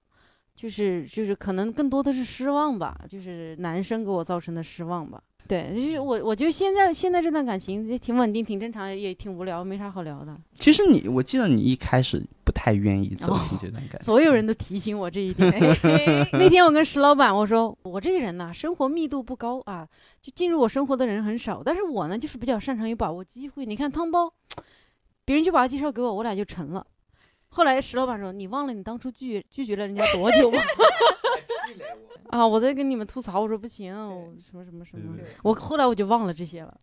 [0.53, 5.19] 就是就是可能更多的是失望吧，就是男生给我造成的失望吧。
[5.47, 10.37] 对，就是我，我觉得现在现在这段感情也挺稳定，挺正常，也挺无聊，没啥好聊的。
[10.55, 12.23] 其实你，我记得你一开始
[12.53, 15.51] 太愿意走进这段感情，所有人都提醒我这一点。
[16.33, 19.87] 那天我跟石老板我说，我这个人呢，生活密度不高啊，
[20.21, 21.61] 就进入我生活的人很少。
[21.63, 23.65] 但是我呢，就是比较擅长于把握机会。
[23.65, 24.31] 你看汤包，
[25.25, 26.85] 别人就把他介绍给我，我俩就成了。
[27.49, 30.59] 后来石老板说：“你忘了你当初拒拒绝了人家多久吗？”
[32.29, 32.45] 啊！
[32.45, 33.93] 我在跟你们吐槽，我说不行，
[34.39, 35.15] 什么什么什么。
[35.43, 36.73] 我后来我就忘了这些了。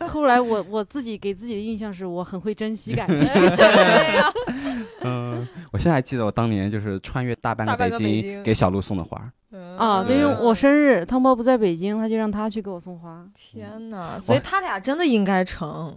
[0.00, 3.28] 后来我我自己给自己的印象是我很会珍惜感情。
[5.02, 9.32] 嗯，我现在还记得我当年就是穿越大半个北京给小鹿送的花。
[9.76, 13.26] 啊，对于我生日，汤包不在北京，他就让他去给我送花。
[13.34, 14.18] 天哪！
[14.20, 15.96] 所以他俩真的应该成。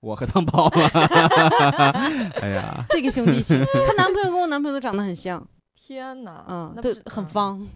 [0.00, 0.82] 我和汤包吗？
[2.40, 5.44] 哎呀，这个兄弟情，她男朋友跟我男朋友都长得很像。
[5.88, 7.66] 天哪，嗯，对，很方。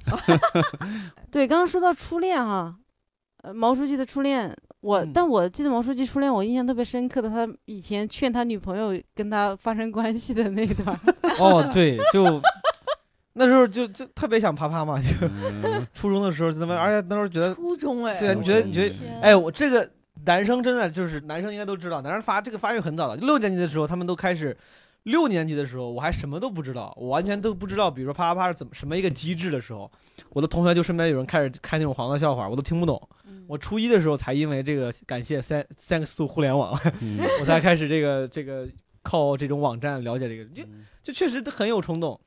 [1.32, 2.76] 对，刚刚说到初恋哈，
[3.42, 11.00] 呃，毛书记的初恋，我，但我记得毛书记初恋，我印象特别深刻的，他以前劝他女朋友跟他发生关系的那段。
[11.40, 12.38] 哦，对，就
[13.32, 15.08] 那时候就就特别想啪啪嘛，就
[15.94, 19.90] 初中的时候就那么，而且那时候觉得初中哎，对啊，你觉得你觉得，哎，我这个。
[20.24, 24.56] 男生真的就是男生应该都知道，男生发这个发育很早的，六年级的时候他们都开始，
[25.04, 29.90] 六年级的时候我还什么都不知道，我完全都不知道，比如说啪啪啪是怎么什么一个机制的时候，
[30.30, 33.00] 我的同学就身边有人开始开那种黄色笑话，我都听不懂。
[33.48, 36.72] 我初一的时候才因为这个感谢三 thanks to 互联网，
[37.40, 38.68] 我才开始这个这个
[39.02, 40.62] 靠这种网站了解这个，就
[41.02, 42.18] 就确实很有冲动。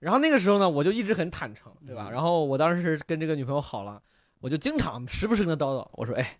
[0.00, 2.10] 然后那个时候呢，我就一直很坦诚，对吧？
[2.10, 4.02] 然后我当时是跟这个女朋友好了，
[4.40, 6.36] 我就经常时不时跟她叨叨，我说哎。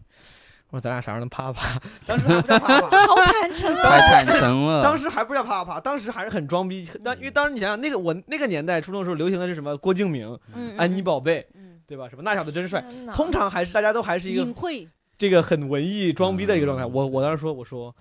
[0.74, 1.80] 我说咱俩啥时候能啪啪啪？
[2.04, 3.82] 当时还不叫啪啪， 好坦诚啊！
[3.82, 4.82] 太坦诚了。
[4.82, 6.84] 当时还不叫啪啪，当时还是很装逼。
[7.04, 9.76] 当因为当时你想想，那个我那个年代初中的时候流行的是什么？
[9.76, 10.36] 郭敬明、
[10.76, 11.46] 安妮宝贝，
[11.86, 12.08] 对吧？
[12.08, 12.84] 什么那小子真帅。
[13.14, 16.84] 通常还是大家都还是一个隐晦，这个很文艺装逼的一个状态。
[16.84, 17.94] 我我当时说，我说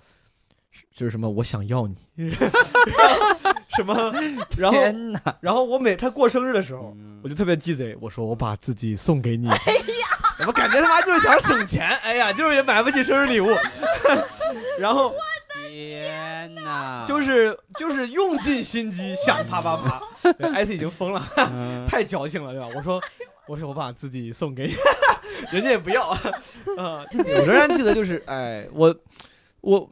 [0.95, 1.95] 就是什么，我想要你，
[3.77, 4.11] 什么？
[4.57, 4.79] 然后
[5.41, 9.47] 然后我每他过生日的时候，我就特别鸡贼，我说我把自己送给你。
[10.47, 13.49] 我感觉他妈就是想省钱，哎呀，就是也买不起生日礼物，
[14.79, 15.13] 然后，
[15.69, 20.01] 天哪，就是就是用尽心机想啪啪啪，
[20.63, 21.25] IC 已经疯了，
[21.87, 22.67] 太矫情了，对吧？
[22.75, 23.01] 我说，
[23.47, 24.75] 我说我把自己送给你，
[25.51, 26.07] 人家也不要，
[26.77, 28.93] 啊，我仍然记得就是，哎，我
[29.61, 29.89] 我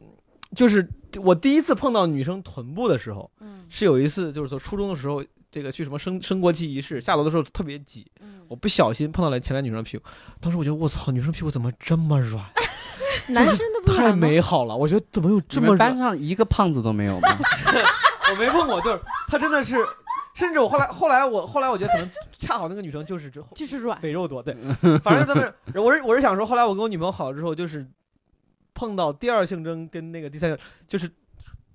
[0.54, 0.86] 就是
[1.16, 3.30] 我第一次碰到女生臀部的时候，
[3.68, 5.22] 是有一次就是说初中的时候。
[5.52, 8.10] 这个去什么升升国旗仪式，下楼的时候特别挤，
[8.48, 10.04] 我不小心碰到了前面女生屁股，
[10.40, 12.42] 当时我觉得我操，女生屁股怎么这么软？
[13.28, 17.28] 男生的太美好了，我觉得怎么有这么班上一个胖子都没有吗？
[18.32, 19.76] 我没碰过，就是他真的是，
[20.32, 24.56] 甚至我后来后来我后来我觉得可能恰好那个女生就是就 就是软，肥肉多，对，
[25.00, 27.86] 反正他们我是我是想说，后来我跟我女朋友好了之后，就是
[28.72, 30.58] 碰到第二性征跟那个第三
[30.88, 31.10] 就是。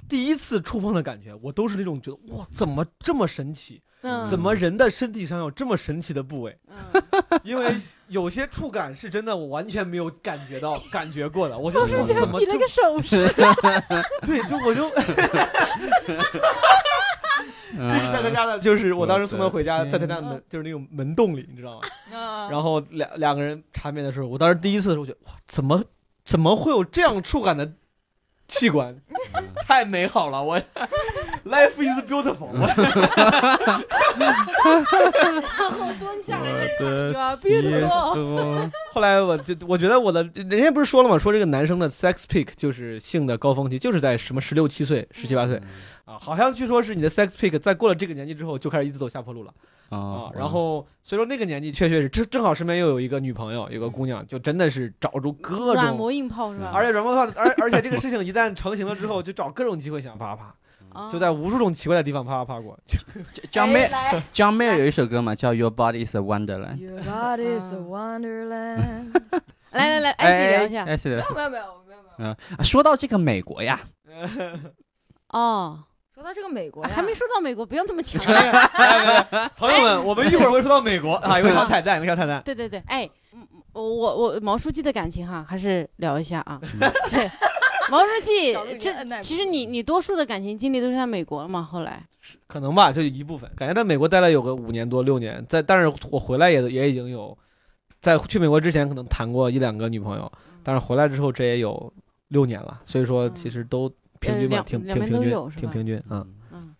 [0.08, 3.82] 第一次触碰的感觉，我都是那种觉得哇，怎么这么神奇？
[4.02, 6.58] 嗯，怎么人的身体上有这么神奇的部位？
[6.68, 7.04] 嗯，
[7.44, 7.76] 因为
[8.08, 11.58] 有些触感是真的，我完全没有感觉到、 感觉过的。
[11.58, 13.28] 我就怎么比了个手势？
[14.24, 14.90] 对，就我就，
[17.76, 21.82] 这是在他家的，就是我当时送他回家，在他家门就是那种门洞里，你知道
[22.12, 22.48] 吗？
[22.50, 25.84] 然后两两个人缠绵的时候，我当时第一次的时候，我觉得哇，怎么
[26.24, 27.74] 怎么会有这样触感的
[28.48, 28.96] 器官？
[29.68, 30.58] 太美好了，我
[31.46, 32.50] life is beautiful。
[34.18, 38.72] 然后蹲下来开始唱歌，beautiful。
[38.92, 41.18] 后来我就我觉得我的人家不是说了吗？
[41.18, 45.62] 说这个男生的 sex peak 就是性的高峰期，就是在什么十六七岁、十七八岁
[46.08, 49.54] 啊，好像据说是你的 sex pick 在过了这个年纪之后就开始一直走下坡路了
[49.90, 50.32] 啊。
[50.34, 56.72] 然后所以说那个年纪确确实正正好身边又有一个女朋友，有个姑娘，就真的是找出各种软磨硬泡是吧？
[56.74, 60.56] 而且软磨硬泡，而而且这个事情一旦成型了之后，就找各种机会想啪啪
[60.94, 62.80] 啪，就在无数种奇怪的地方啪啪啪过。
[63.52, 66.78] John Mayer，John Mayer 有一首歌嘛，叫 Your Body Is a Wonderland。
[66.78, 69.12] Your body is a wonderland。
[69.72, 70.86] 来来 来，艾希聊一下。
[70.86, 71.18] 艾希聊。
[71.36, 72.32] 没有没有没有没有。
[72.32, 73.82] 嗯，说到这个美国呀。
[75.30, 75.84] 哦。
[76.18, 78.20] 说到这个美国，还没说到美国，不要这么强。
[79.56, 82.42] 朋友们，我们一会儿会说到美国啊，有个小彩蛋，有个小彩蛋。
[82.44, 83.08] 对对对，哎，
[83.74, 86.60] 我我毛书记的感情哈，还是聊一下啊。
[87.08, 87.18] 是
[87.92, 88.52] 毛书记，
[88.82, 91.62] 这其实你你多数的感情经历都是在美国了嘛？
[91.62, 92.04] 后来
[92.48, 97.38] 可能吧，就一部分，感觉在美国待了有个五年多六年，在但是我回来也也已经有，
[98.02, 100.32] 在去美国之前可能谈过一两个女朋友，
[100.64, 101.94] 但是回来之后这也有
[102.30, 103.88] 六年了，所以说其实都。
[104.20, 106.26] 平均吧，挺挺平均，挺平均啊。
[106.52, 106.76] 嗯，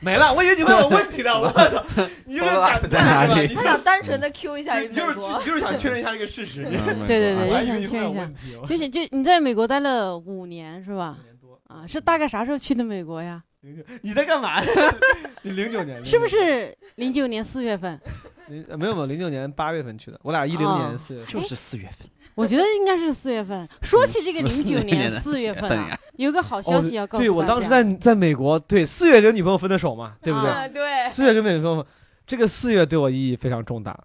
[0.00, 1.84] 没了，我以为你问我问题呢，我 操，
[2.26, 3.48] 你就是敢在哪里？
[3.54, 6.62] 他想单纯的 Q 一下，就是就是想确认一下这个事实。
[7.06, 8.30] 对对对，就想确认一下。
[8.66, 11.16] 就是就你在美国待了五年是吧？
[11.18, 13.42] 五年多啊，是大概啥时候去的美国呀？
[14.02, 14.62] 你在干嘛？
[15.40, 17.98] 你零九年是不是零九年四月份？
[18.48, 22.06] 零没有没有，零九年八月份去的，我俩一零年四月，就是四月份。
[22.34, 23.68] 我觉得应该是四月份。
[23.82, 27.28] 说起这个零九年四月份啊，有个好消息要告诉大家。
[27.28, 30.68] 对我当时在在美国，对四月跟女朋友分的手嘛，对不对？
[30.72, 31.10] 对。
[31.10, 31.86] 四月跟女朋友，
[32.26, 33.96] 这个四月对我意义非常重大。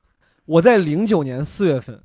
[0.46, 2.00] 我在零九年四月份，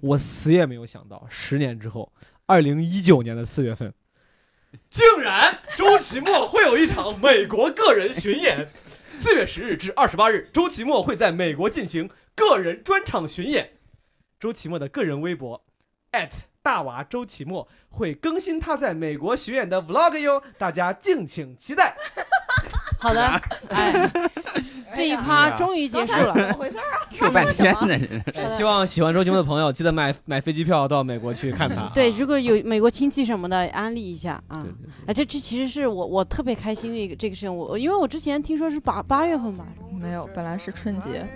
[0.00, 2.12] 我死也没有想到，十年之后，
[2.44, 3.92] 二零一九年的四月份，
[4.90, 8.68] 竟然周奇墨会有一场美国个人巡演。
[9.20, 13.72] 四月十日至二十八日，周奇墨会在美国进行个人专场巡演。
[14.38, 15.62] 周奇墨的个人微博。
[16.62, 21.94] 大娃周奇墨会更新他在美国巡演的 vlog 哟，大家敬请期待。
[22.98, 23.20] 好的，
[23.68, 24.10] 哎，
[24.94, 26.34] 这一趴终于结束了。
[26.34, 26.82] 怎么回事啊？
[27.10, 28.22] Q 半天的人。
[28.56, 31.90] 希望喜欢周杰伦的朋友记得买买飞机票到美国去看他。
[31.94, 34.66] 对，如果有美国亲戚什么的，安利一下啊。
[35.06, 37.54] 哎，这这其实是我我特别开心的一个这个事情。
[37.54, 39.66] 我因为我之前听说是八八月份吧。
[40.00, 41.26] 没有，本来是春节。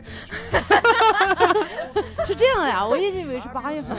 [2.27, 3.97] 是这样的呀，我一直以为是八月份。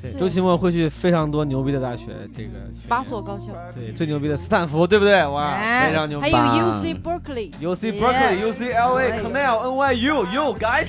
[0.00, 2.50] 对，周奇墨会去非常多牛逼的大学，这个
[2.88, 3.48] 八所高校。
[3.74, 5.26] 对，最牛逼的斯坦福，对不对？
[5.26, 6.30] 哇，非常牛逼。
[6.30, 10.88] 还有 U C Berkeley，U C Berkeley，U C L A，Cornell，N Y U，You guys。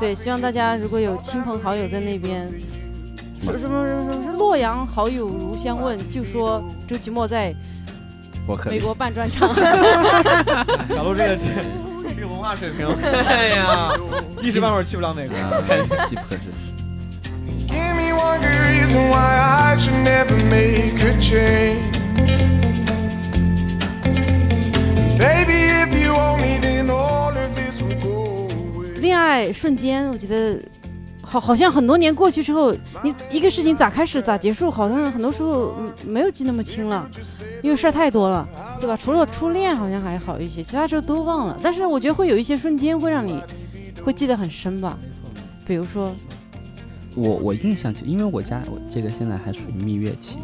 [0.00, 2.50] 对，希望大家如果有亲朋好友在那边，
[3.42, 7.54] 什么什么什么洛阳好友如相问，就说周奇墨在。
[8.70, 9.52] 美国办专场，
[10.88, 11.36] 小鹿这个
[12.46, 12.86] 这个文化水平，
[13.26, 13.90] 哎呀，
[14.40, 15.36] 一时半会儿去不了美国，
[15.66, 16.52] 太气不合适。
[29.00, 30.60] 恋爱瞬间，我觉得。
[31.28, 32.72] 好，好像很多年过去之后，
[33.02, 35.74] 你一个事情咋开始咋结束，好像很多时候
[36.06, 37.10] 没有记那么清了，
[37.64, 38.48] 因为事儿太多了，
[38.78, 38.96] 对吧？
[38.96, 41.58] 除了初恋好像还好一些，其他时候都忘了。
[41.60, 43.42] 但是我觉得会有一些瞬间会让你
[44.04, 44.96] 会记得很深吧。
[45.66, 46.14] 比如说，
[47.16, 50.38] 我我印象起，因为我家我这个现在还属于蜜月期，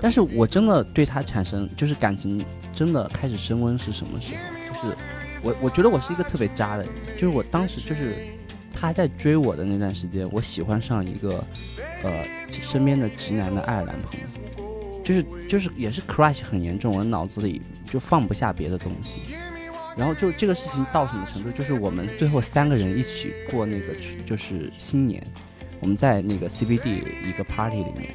[0.00, 2.42] 但是我真的对他产生就是感情
[2.74, 4.88] 真的开始升温是什么时候？
[4.88, 4.96] 就是
[5.42, 8.16] 我我觉得我是一个特别渣的人，就是我当时就是。
[8.82, 11.44] 他在追我的那段时间，我喜欢上一个，
[12.02, 12.10] 呃，
[12.50, 14.26] 身边的直男的爱尔兰朋友，
[15.04, 19.20] 就是就是也是 crush 很严重，我脑子里就放不下别的东西。
[19.96, 23.94] 然后就这个事情到什么程度，就是我们最后三个人一起过那个
[24.26, 25.24] 就是新年，
[25.78, 28.10] 我们在那个 CBD 一个 party 里面，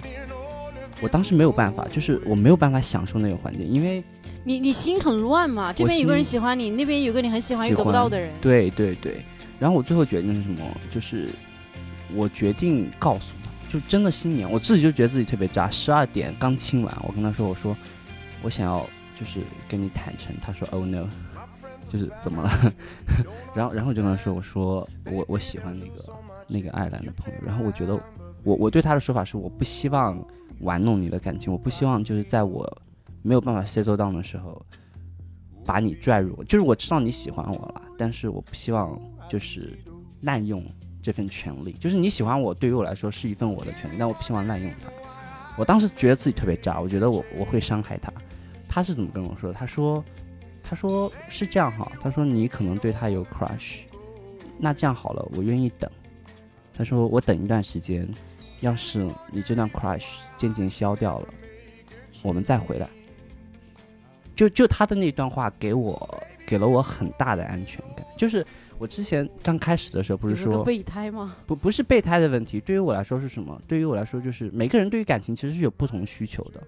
[1.00, 4.04] 我当时没有办法，就是我没有办法享受那个环境，因为
[4.44, 9.24] 你你心很乱嘛，这边有个人喜欢你，那边有个你很喜欢又得不到的人，对对对。
[9.60, 10.64] 然后我最后决定是什么？
[10.92, 11.30] 就是
[12.16, 15.70] 我决定告诉他，就真的新年，我自己就觉得自己特别渣。
[15.70, 17.76] 十二点刚亲完，我跟他说：“我说
[18.42, 18.86] 我想要
[19.20, 21.08] 就是跟你坦诚。”他说：“Oh no，
[21.90, 22.74] 就是怎么了？”
[23.56, 26.14] 然后然后我就跟他说：“我说我我喜欢那个
[26.48, 28.00] 那个爱尔兰的朋友。”然后我觉得
[28.44, 30.24] 我我对他的说法是：我不希望
[30.62, 32.82] 玩弄你的感情，我不希望就是在我
[33.22, 34.64] 没有办法 settle down 的时候，
[35.66, 38.98] 把你拽入，就是我知道你喜欢我了，但是我不希望
[39.30, 39.78] 就是
[40.22, 40.64] 滥用
[41.02, 41.74] 这份权利。
[41.74, 44.90] 就是你喜欢我，对于我来说是一份我的权利，但我不希望滥用它。
[45.58, 48.14] 我当时觉得自己特别渣，我觉得我我会伤害他。
[48.70, 49.52] 他是怎么跟我说？
[49.52, 50.04] 他说，
[50.62, 53.80] 他说是这样哈，他说你可能对他有 crush，
[54.60, 55.90] 那这样好了，我愿意等。
[56.76, 58.08] 他说我等一段时间，
[58.60, 61.28] 要是你这段 crush 渐渐消掉了，
[62.22, 62.88] 我们再回来。
[64.36, 68.06] 就就他的那段话给我给了我很大的安全感。
[68.16, 68.46] 就是
[68.80, 71.36] 我之前刚开始的时候不是说备胎吗？
[71.48, 73.60] 不不是备胎的问题，对于我来说是什么？
[73.68, 76.62] 对于我来说就是每个人对于感情其实是有不同需求的。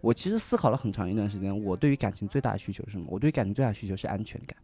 [0.00, 3.06] 我其实思考了很长一段时间，我对于感情最大的需求是什么？
[3.08, 4.56] 我对于感情最大的需求是安全感，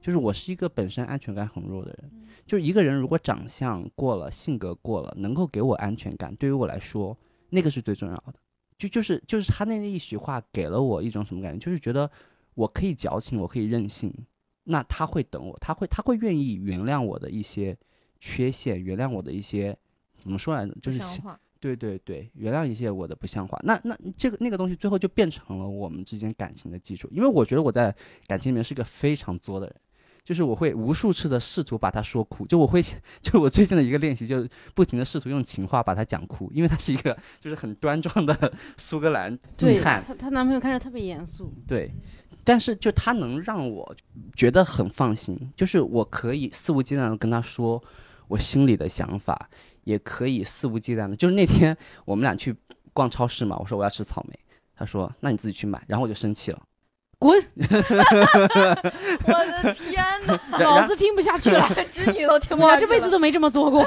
[0.00, 2.10] 就是我是一个本身安全感很弱的人。
[2.44, 7.16] 就是一个人如果长相过了，性格过了，能够给我安全感，对于我来说
[7.48, 8.34] 那个是最重要的。
[8.78, 11.58] 就就是就是他那一席话给了我一种什么感觉？
[11.58, 12.08] 就是觉得
[12.54, 14.12] 我可以矫情，我可以任性，
[14.68, 17.76] 那他会等我，他会他会愿意原谅我的一些
[18.20, 19.76] 缺陷，原谅我的一些
[20.18, 20.74] 怎么说来着？
[20.82, 21.00] 就是
[21.58, 23.58] 对对对，原谅一些我的不像话。
[23.62, 27.08] 那那这个那个东西最后就变成了我们之间感情的基础。
[27.10, 27.94] 因为我觉得我在
[28.26, 29.76] 感情里面是一个非常作的人，
[30.22, 32.46] 就是我会无数次的试图把他说哭。
[32.46, 32.82] 就我会，
[33.22, 36.50] 就我最近的一个练习，就是不停的试图用情话把他讲哭。
[36.52, 41.52] 因为他是一个就是很端庄的苏格兰女汉，她她男朋友看着特别严肃。
[41.66, 41.90] 对，
[42.46, 43.94] 但是就他能让我
[44.34, 47.82] 觉得很放心，就是我可以肆无忌惮的跟他说
[48.28, 49.50] 我心里的想法。
[49.86, 52.52] 也可以肆无忌惮的，就是那天我们俩去
[52.92, 54.36] 逛超市嘛，我说我要吃草莓，
[54.74, 56.60] 他说那你自己去买，然后我就生气了，
[57.20, 57.40] 滚！
[57.54, 57.62] 我
[59.62, 63.84] 的天哪，老子听不下去了， 侄女都听不下去我 这辈子都没这么做过。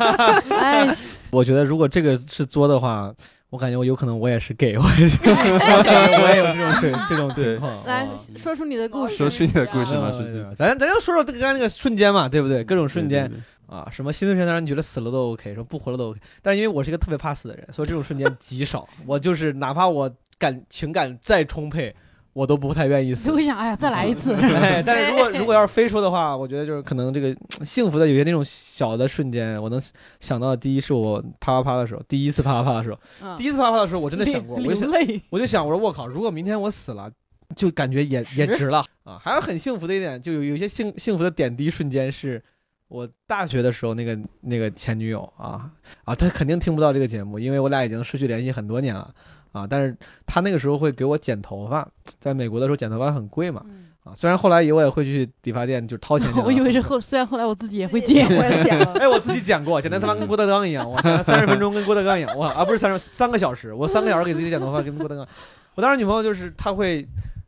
[0.56, 0.88] 哎，
[1.30, 3.14] 我觉得如果这个是作的话，
[3.52, 6.46] 我感觉我有可能我也是 gay，我也， 我也有
[6.80, 7.84] 这种这种情况。
[7.84, 10.42] 来说出你的故事，说出你的故事嘛，瞬间？
[10.56, 12.64] 咱咱就说说刚刚那个瞬间嘛，对不对？
[12.64, 13.30] 各种瞬间。
[13.66, 18.88] 啊，什么心碎瞬间让你觉得死了都 OK，说不活了都 OK，但是因为我是一个特别怕死的人，所以这种瞬间极少。
[19.06, 21.94] 我就是哪怕我感情感再充沛，
[22.32, 23.28] 我都不太愿意死。
[23.28, 24.34] 就会想，哎呀，再来一次。
[24.40, 29.80] 哎， 但是如果如果要是非说的话，我觉得就是可能这个幸福的有些那种小的瞬间，我能
[30.20, 34.90] 想到的第一是我啪啪啪的时候，第一次啪啪啪的时候，第一次啪啪的时候，我真的想过，我就想，
[35.30, 37.10] 我就想，我说我靠，如果明天我死了，
[37.54, 39.18] 就感觉也也值了 啊。
[39.20, 42.42] 还有很幸福的一点，就有有些幸幸福的点滴瞬间是。
[42.88, 45.70] 我大学的时候，那个那个前女友啊
[46.04, 49.10] 啊，她肯定听不到这个节目，因为我俩已经失去联系很多年了
[49.52, 49.66] 啊。
[49.66, 49.96] 但是
[50.26, 51.88] 他那个时候会给我剪头发，
[52.18, 53.64] 在美国的时候剪头发很贵嘛
[54.02, 54.12] 啊。
[54.16, 56.42] 虽然后来我也会去理发店就掏钱剪。
[56.44, 58.26] 我以为是后，虽然后来我自己也会剪。
[58.98, 65.26] 哎，我自己剪过，剪的他妈跟郭德纲一样，我剪了三十分钟跟郭德纲一样，我啊不是三十三个小时，我三个小时给自己剪头发跟郭德纲。
[65.74, 67.06] 我当时女朋友就是她会，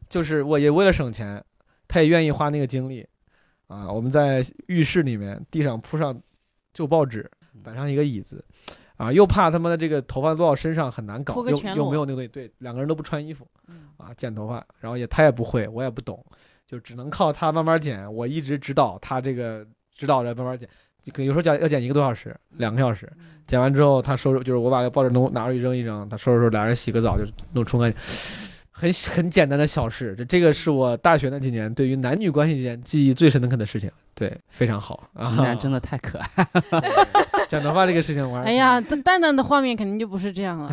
[0.09, 1.43] 就是我也为了省钱，
[1.89, 3.07] 她也愿意花那个精力。
[3.67, 6.15] 啊，我们在浴室里面，地上铺上
[6.75, 7.29] 旧报纸，
[7.63, 8.45] 摆上一个椅子，
[8.97, 13.47] 啊，又怕他妈的这个头发落到身上很难搞，又又没有那个东西，对，两个人都不穿衣服，
[13.97, 16.25] 啊，剪头发，然后也他也不会，我也不懂，
[16.67, 20.69] 就只能靠他慢慢剪，我一直指导他这个指导着慢慢剪，
[21.25, 23.11] 有时候剪要剪一个多小时，两个小时，
[23.47, 28.01] 剪完之后他收拾，就是我把报纸弄拿出去扔一扔，他收拾收拾，俩人洗个澡就弄冲干净。
[28.77, 35.09] 很很简单的小事，这这个是我大学那几年对于男女关系间记忆最深刻的事情，对，非常好。
[35.33, 36.29] 直男真的太可爱。
[37.49, 40.69] 剪头发这个事情，我哎呀，蛋蛋的画面肯定就不是这样了。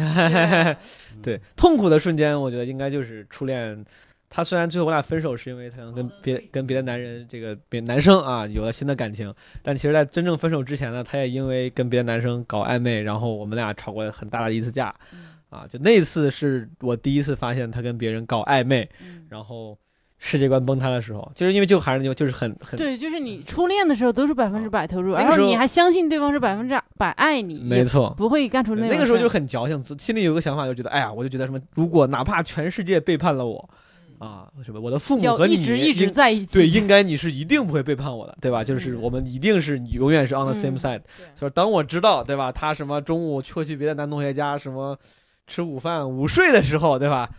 [1.22, 3.86] 对，痛苦的瞬间，我觉得应该就是初恋。
[4.34, 9.32] 他虽然最后我俩分手是因为他跟别跟别的男人这个别男生啊有了新的感情，
[9.62, 14.96] 但其实在真正分手之前呢，他也因为跟别的男生搞暧昧，然后我们俩吵过很大的一次架。
[15.52, 18.90] 啊，就那次是我第一次发现他跟别人搞暧昧，
[19.28, 19.78] 然后
[20.18, 33.70] 世界观崩塌的时候，就是因为就还是就就是很很对，就是你初恋的时候都是百分之百投入，然后你还相信对方是百分之百爱你，没错，不会干出那那个时候就很矫情，心里有个想法，就觉得哎呀，我就觉得什么，如果哪怕全世界背叛了我，
[34.20, 38.64] 啊，什么我的父母和你一直一直在一起，对，应该你是一定不会背叛我的，对吧？
[38.64, 41.02] 就是我们一定是永远是 on the same side，
[41.38, 42.50] 就是当我知道，对吧？
[42.50, 44.98] 他什么中午去去别的男同学家什么。
[45.52, 47.30] 吃午饭、午睡的时候，对吧？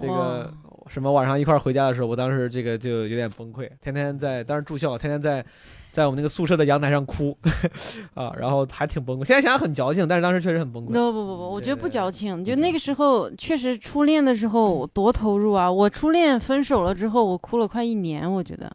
[0.00, 0.50] 这个
[0.86, 5.44] 什么晚上一块回家的时候，我当时这个就有点崩溃，天天在当时住校，天天在
[5.92, 7.36] 在我们那个宿舍的阳台上哭
[8.14, 9.24] 啊，然后还挺崩溃。
[9.26, 10.92] 现在想想很矫情，但是当时确实很崩溃。
[10.92, 15.70] 不不不不，我觉得不矫情，就那个时候确实初恋的时候多投入啊！
[15.70, 18.72] 我初恋分手了之后，我哭了快一年，我觉得，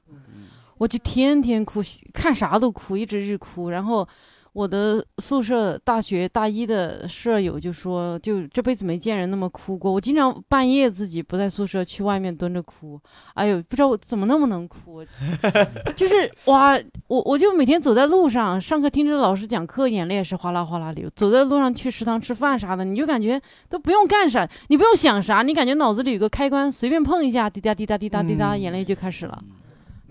[0.77, 1.81] 我就天天哭，
[2.13, 4.07] 看啥都哭，一直一直哭，然后。
[4.53, 9.91] 我的宿舍大学大一的舍友就说，就这辈子没见人那么哭过。
[9.91, 12.99] 我经常半夜自己不在宿舍，去外面蹲着哭。
[13.33, 15.03] 哎呦，不知道我怎么那么能哭，
[15.97, 16.77] 就是哇，
[17.07, 21.09] 我我就每天走在路上，上课听着老师讲课，眼泪也是哗啦哗啦流。
[21.15, 29.43] 走在路上去食堂吃饭啥的，你就感觉都不用干啥，你不用想啥，你感觉脑子里有个开关，随便碰一下，滴答滴答滴答滴答，眼泪就开始了。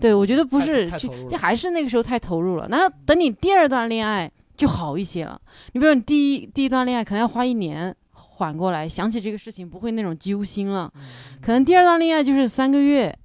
[0.03, 2.67] 对，我觉得不是，就就还是那个时候太投入了。
[2.69, 5.39] 那等你第二段恋爱就好一些了。
[5.71, 10.91] 你比如说你第一第一段恋爱可能要花一年缓过来，想起这个事情不会那种揪心了。
[11.41, 13.17] 可能第二段恋爱就是三个月，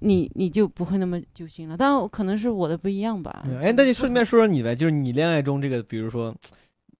[0.00, 1.78] 你你就不会那么揪心了。
[1.78, 3.42] 但可能是我的不一样吧。
[3.62, 6.34] 哎，那就顺便说说你呗，就是你恋爱中这个，比如说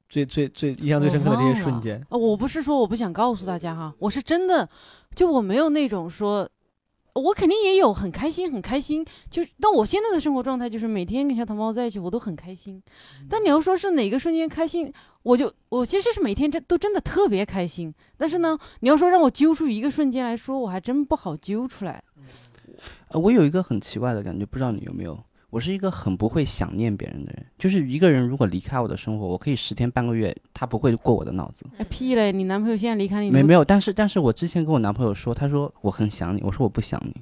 [0.08, 2.02] 最最最印象最深刻的这些瞬间。
[2.08, 4.66] 我不是说我不想告诉大家哈，我是真的，
[5.14, 6.48] 就我没有那种说。
[7.14, 9.04] 我肯定也有很开心，很开心。
[9.30, 12.82] 就是，但我现在的生活状态就是每天跟小糖猫在一起，我都很开心。
[13.28, 14.92] 但你要说是哪个瞬间开心，
[15.22, 17.94] 我就我其实是每天真都真的特别开心。
[18.16, 22.02] 但是呢，你要说让我揪出一个瞬间来说，我还真不好揪出来。
[23.08, 25.22] 呃，我有一个很奇怪的感觉，不知道你有没有。
[25.52, 31.66] 我是一个很不会想念别人的人，就是一个人如果离开我的生活，我可以十天半个月，他不会过我的脑子。
[31.76, 32.32] 哎屁嘞！
[32.32, 33.62] 你男朋友现在离开你没没有？
[33.62, 37.14] 但是但是我之前跟我男朋友说，他说我很想你，我说我不想你，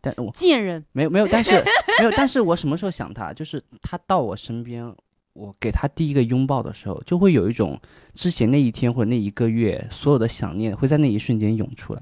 [0.00, 1.50] 但我贱人没有没有，但是
[1.98, 3.34] 没有，但是我什么时候想他？
[3.34, 4.90] 就是他到我身边，
[5.34, 7.78] 我给他第一个拥抱的时候，就会有一种
[8.14, 12.00] 之前那一天或者那一个月所有的想念会在那一瞬间涌出来。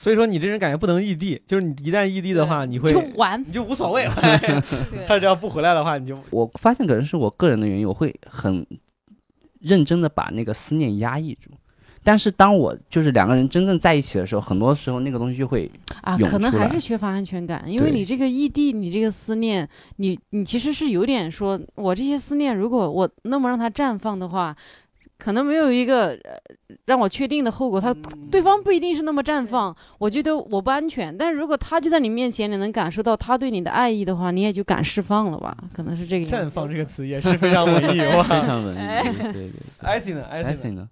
[0.00, 4.06] 所以说你这人感觉不能异地，就是你一旦异地的话，你会就玩，你就无所谓。
[5.08, 8.64] 他只要不回来的话，你就我发现可能是我个人的原因，我会很
[9.58, 11.50] 认真的把那个思念压抑住。
[12.04, 15.68] 但是当我就是两个人真正在一起的时候，很多时候那个东西就会
[16.02, 24.56] 啊，可能还是缺乏安全感，因为你这个异地，你这个思念，你你其实是有点说，我这些思念，如果我那么让它绽放的话。
[25.18, 26.38] 可能没有一个呃
[26.84, 27.92] 让我确定的后果，他
[28.30, 31.16] 对方不一定是那么绽放，我觉得我不安全。
[31.18, 35.56] 但如果他就在你面前，你能感受到他对你的爱意的话，你也就敢释放了吧？
[35.74, 36.26] 可能是这个。
[36.26, 38.78] 绽放这个词也是非常文艺，非常文艺。
[39.32, 39.52] 对对。
[39.80, 40.24] 艾希呢？
[40.30, 40.88] 艾希呢？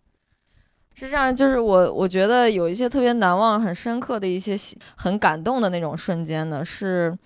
[0.95, 4.57] 是这样，就是我我觉得有一些特别难忘、很深刻的一些
[4.97, 7.17] 很感动的那种瞬间呢，是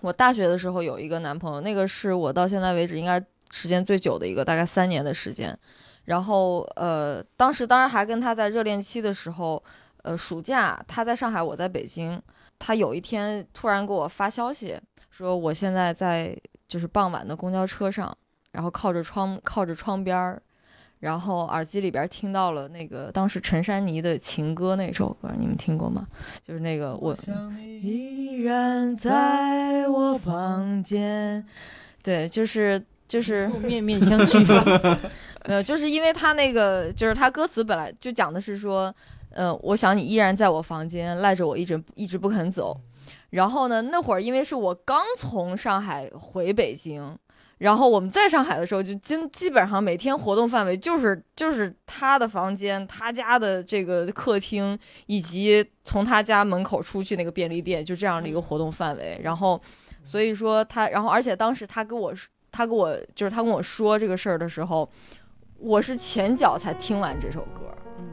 [0.00, 5.56] 我大学的时候有一个男朋友，那个是我到现在为止应该时间最久的一个，大概三年的时间。
[6.08, 9.62] 然后，呃，当时当然还跟他在热恋期的时候，
[10.04, 12.20] 呃，暑假他在上海，我在北京。
[12.58, 14.74] 他有一天突然给我发消息，
[15.10, 16.34] 说我现在在
[16.66, 18.16] 就是傍晚的公交车上，
[18.52, 20.42] 然后靠着窗靠着窗边儿，
[21.00, 26.08] 然后耳机里边听到了那个当时陈珊妮的情歌那首歌，你们听过吗？
[26.42, 27.14] 就是那个我
[27.82, 31.46] 依然在我房间，
[32.02, 34.98] 对，就是就是面面相觑。
[35.46, 38.94] 没有，就是因为他那个，就是他歌词本来就讲的是说，
[39.30, 42.78] 嗯，我想你依然在我房间，赖着我一直一直不肯走。
[43.30, 47.16] 然后呢，那会儿因为是我刚从上海回北京，
[47.58, 59.20] 然后我们在上海的时候，就基基本上每天活动范围就是就是他的房间、他家的这个客厅，以及从他家门口出去那个便利店，就这样的一个活动范围。
[59.22, 59.60] 然后，
[60.02, 62.14] 所以说他，然后而且当时他跟我
[62.50, 64.90] 他跟我就是他跟我说这个事儿的时候。
[65.60, 68.04] 我是前脚才听完这首歌，嗯，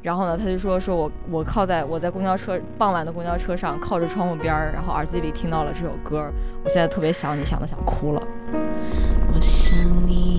[0.00, 6.32] 然后呢，他就说说我我靠在我在公交车傍晚的公交车上靠着窗户边儿，然后耳机里听到了这首歌，
[6.64, 8.22] 我现在特别想你，想的想哭了。
[9.34, 9.76] 我想
[10.06, 10.38] 你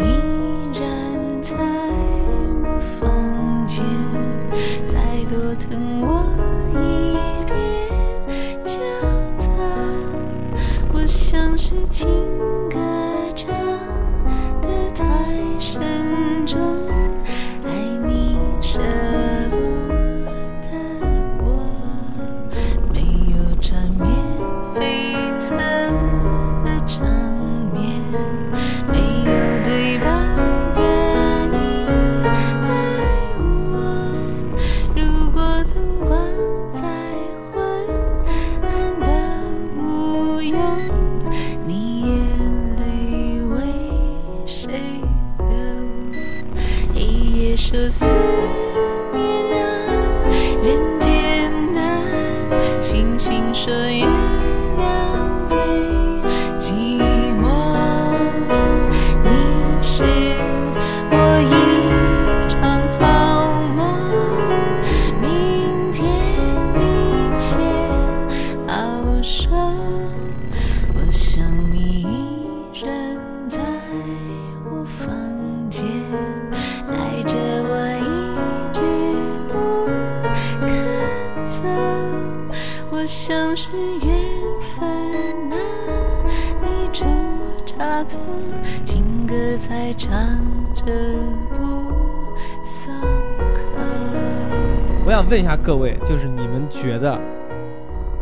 [95.63, 97.19] 各位，就是你们觉得，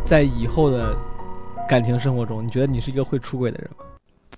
[0.04, 0.94] 在以后的
[1.68, 3.84] 感情生活中，你觉得你是一个会出轨的人吗？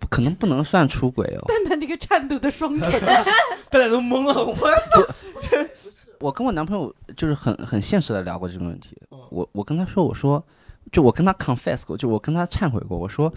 [0.09, 1.45] 可能不能算出轨哦。
[1.47, 2.91] 蛋蛋那个颤抖的双唇，
[3.71, 5.15] 蛋蛋都懵了，我操
[6.21, 9.19] 我跟我男朋友就是很很现实的聊过这个问题嗯。
[9.31, 10.43] 我我跟他说，我说，
[10.93, 13.33] 就我跟他 confess 过，就我跟他忏悔过，我说，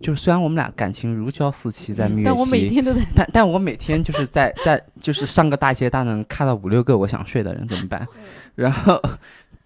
[0.00, 3.00] 就是虽然我们俩感情如胶似漆，在蜜月但我每期，天都在。
[3.14, 8.06] 但但我每天就是在在就是上个大街大能看到五六个我想睡的人怎么办？
[8.56, 9.00] 然后，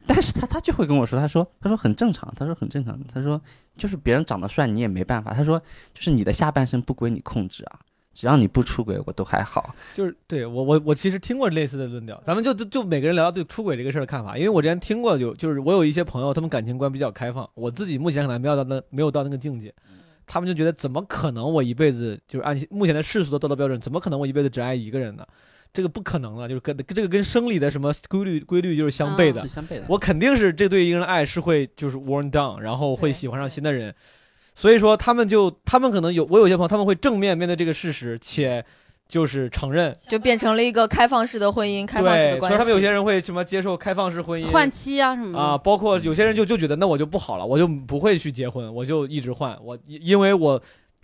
[0.07, 3.41] 但是他他就会跟我说，他说他说很正常，他说很正常，他说
[3.77, 5.59] 就是别人长得帅你也没办法，他说
[5.95, 7.79] 就是你的下半身不归你控制啊，
[8.13, 9.75] 只要你不出轨我都还好。
[9.95, 19.73] 就是对我我我其实听过类似的论调，咱们就就就每个人聊聊对出轨这个事儿的看法，因为我之前听过就就是我有一些朋友，他们感情观比较开放，我自己目前可能没有到那没有到那个境界，
[20.29, 25.27] 他们就觉得怎么可能我一辈子就是按目前的世俗的道德标准，怎么可能我一辈子只爱一个人呢？
[25.71, 29.43] 这个不可能的，就是跟这个跟生理的什么规律规律就是相悖的。
[29.43, 29.85] 是相悖的。
[29.89, 33.95] 我肯定是这对一个人的爱是会就是 worn down，然后会喜欢上新的人，
[34.55, 38.65] 所以说他们就他们可能有我有些朋友他们会正面面对这个事实，且
[39.09, 42.57] 就是承认，就变成了一个开放式的婚姻，开放式对，的关系。
[42.57, 50.61] 所以他们有些人会什么接受开放式婚姻换妻啊什么的啊，包括有些人就就觉得那我就不好了，我就不会去结婚，我就一直换，我因因为我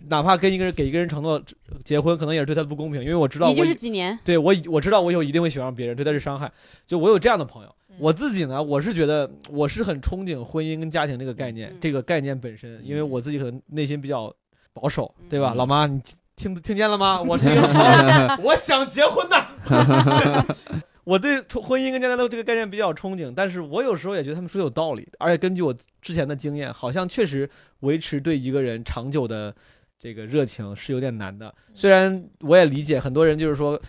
[0.07, 1.41] 哪怕跟一个人给一个人承诺
[1.83, 6.51] 结婚，可能也是对他不公平，因为我知道我你就是几年，对我以我知道我以后一定会喜欢上别人，对他是伤害。
[6.85, 14.31] 就我有这样的朋友，嗯我自己呢，我是觉得我是很憧憬婚姻跟家庭这个概念，嗯这个概念本身，因为我自己可能内心比较
[14.73, 15.53] 保守，对吧？
[15.53, 15.99] 嗯老妈，你
[16.35, 17.21] 听听见了吗？
[17.23, 20.45] 我是一个好 我想结婚的。
[21.05, 27.47] 我对婚姻跟家庭的这个概念比较憧憬，但是我有时候也觉得他们说有道理，而且根据我之前的经验，好像确实
[27.81, 29.53] 维持对一个人长久的
[29.99, 31.53] 这个热情是有点难的。
[31.75, 33.79] 虽然我也理解很多人就是说，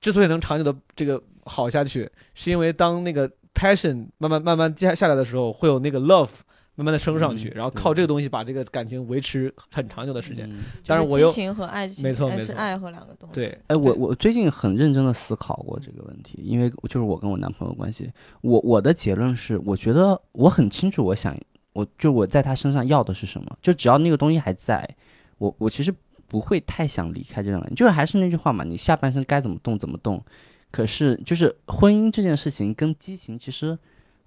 [0.00, 6.30] 之所以能长久的这个好下去，是因为当那个 passion 慢慢慢慢接下来的时候，会有那个 love
[6.80, 10.48] 慢慢的升上去，嗯然后靠这个东西把这个感情维持很长久的时间。
[10.50, 10.62] 嗯。
[10.86, 12.54] 当然我又激情和爱情，没错没错。
[12.54, 13.34] 爱和两个东西。
[13.34, 18.10] 对，哎，我我最近很认真的思考过这个问题，因为就是我跟我男朋友关系，
[18.40, 21.36] 我我的结论是，我觉得我很清楚我想，
[21.74, 24.88] 我就我在他身上要的是什么，就只要那个东西还在，
[25.36, 25.94] 我我其实
[26.26, 30.24] 不会太想离开这段感情，就是还是那句话嘛，你下半身该怎么动怎么动，
[30.70, 33.78] 可是就是婚姻这件事情跟激情其实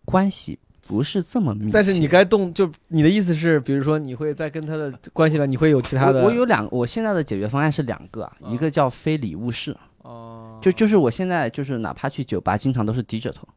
[0.05, 9.75] 关系不是这么密切，但是你该动，就你的意思是，比如说你会在跟他的关系了，你会有其他的，我我有两，我现在的解决方案是两个啊，一嗯个叫非礼勿视。
[9.99, 13.47] 哦，就就是我现在就是哪怕去酒吧，经常都是低着头，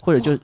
[0.00, 0.36] 或者就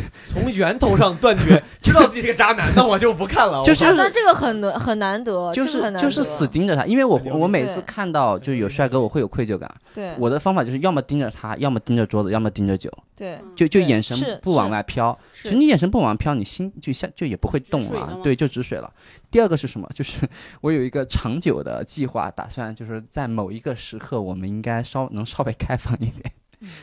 [0.24, 3.62] 从源头上断绝，知道自己是个渣男，那我就不看了。
[3.62, 9.72] 就是那这个很难很难得，就是就是死盯着他，因为我我每次看到就有帅哥，我会有愧疚感。
[9.94, 15.16] 对我的方法就是要么盯着他，要么盯着桌子，要么盯着酒，对就就眼神不往外飘。
[15.34, 18.90] 其实你眼神不往外飘，你心就下就也不会动水了对，就止水了。
[19.30, 19.88] 第二个是什么？
[19.94, 20.16] 就是
[20.62, 26.32] 我有一个长久的计划，打算就是在某一个时刻，我们应该稍能稍微开放一点。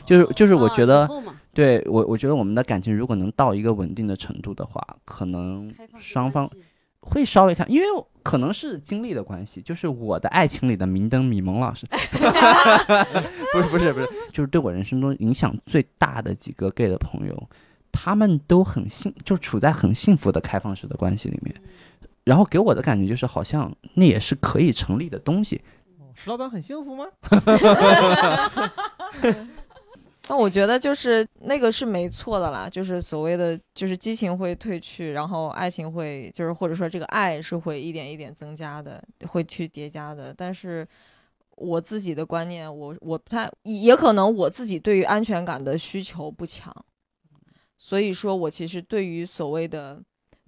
[0.06, 1.10] 就是就是我啊觉得
[1.60, 6.50] 对我，我觉得我们的感情如果能到一个稳定的程度的话，可能双方
[7.02, 7.86] 会稍微看，因为
[8.24, 11.86] 可能是经历的关系，就是我的爱情里的明灯米蒙老师，
[13.52, 17.50] 不是不是不是，就是对我人生中影响最大的几个 gay 的朋友，
[17.92, 21.54] 他们都很幸，就处在很幸福的开放式的关系里面，
[22.24, 25.62] 然后给我的感觉就是好像那也是可以成立的东西，
[26.14, 27.06] 石老板很幸福吗？
[30.30, 40.32] 那我觉得就是那个是没错的啦，就是所谓的就是激情会褪去，然后爱情会就是或者说这个爱是会一点一点增加的，会去叠加的。
[40.32, 40.88] 但是
[41.56, 46.72] 我自己的观念，我我不太也可能我自己对于安全感的需求不强，
[47.76, 50.00] 所以说我其实对于所谓的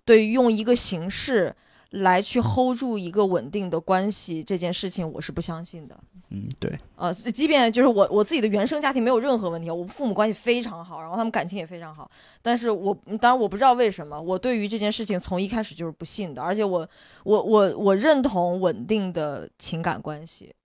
[0.06, 1.56] 对于用一个形式
[1.92, 5.98] 来去 hold 住一个稳定的关系这件事情，我是不相信的。
[6.30, 12.10] 嗯，对，呃，即便就是我我自己的原生家庭没有任何问题，我父母关系非常好，然后他们感情也非常好，
[12.42, 16.88] 但是我当然我不知道为什么，我对于这件事情从一开始就是不信的，而且我
[17.26, 20.56] 我我我认同稳定的情感关系，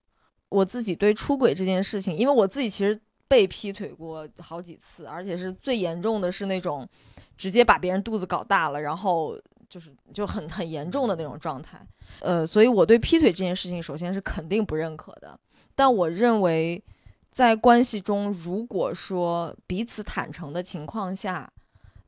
[0.47, 2.97] 我自己对出轨这件事情，因为我自己其实
[3.27, 6.87] 被劈腿过好几次，而且是最严重的是那种
[7.35, 9.37] 直接把别人肚子搞大了，然后
[9.69, 11.79] 就是就很很严重的那种状态。
[12.19, 15.39] 呃，所以我对劈腿这件事情，首先是肯定不认可的。
[15.75, 16.83] 但我认为，
[17.29, 21.51] 在关系中，如果说彼此坦诚的情况下，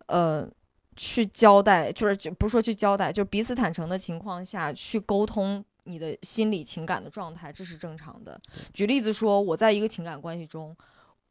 [0.08, 0.50] 呃，
[0.96, 8.40] 去交代，就是就不是说去交代，就彼此坦诚的情况下去沟通你的心理情感的状态，这是正常的。
[8.74, 10.76] 举例子说，我在一个情感关系中，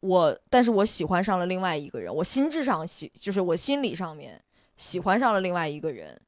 [0.00, 4.40] 我但是我喜欢上了另外一个人，我心智上喜，就是我心理上面
[4.78, 6.18] 喜欢上了另外一个人。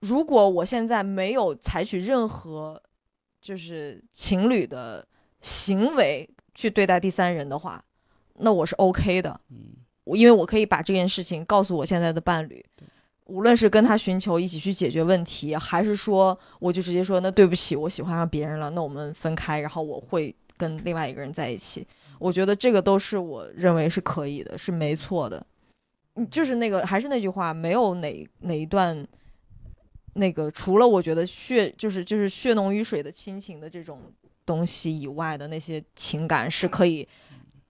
[0.00, 2.80] 如果我现在没有采取任何
[3.40, 5.04] 就是情侣的
[5.40, 7.82] 行为去对待第三人的话，
[8.34, 9.40] 那我是 OK 的。
[9.50, 9.74] 嗯，
[10.16, 12.62] 因为我可以把这件事情告诉我现在的伴侣，
[13.24, 21.86] 无论是跟他寻求一起去解决问题，还是说我就直接说那对不起，我喜欢上别人了，那我们分开，然后我会跟另外一个人在一起。
[22.18, 25.44] 我觉得这个都是我认为是可以的，是没错的。
[26.14, 29.06] 嗯，就是那个还是那句话，没有哪哪一段，
[30.14, 34.00] 那个除了我觉得血就是就是血浓于水的亲情的这种
[34.46, 37.06] 东西以外的那些情感是可以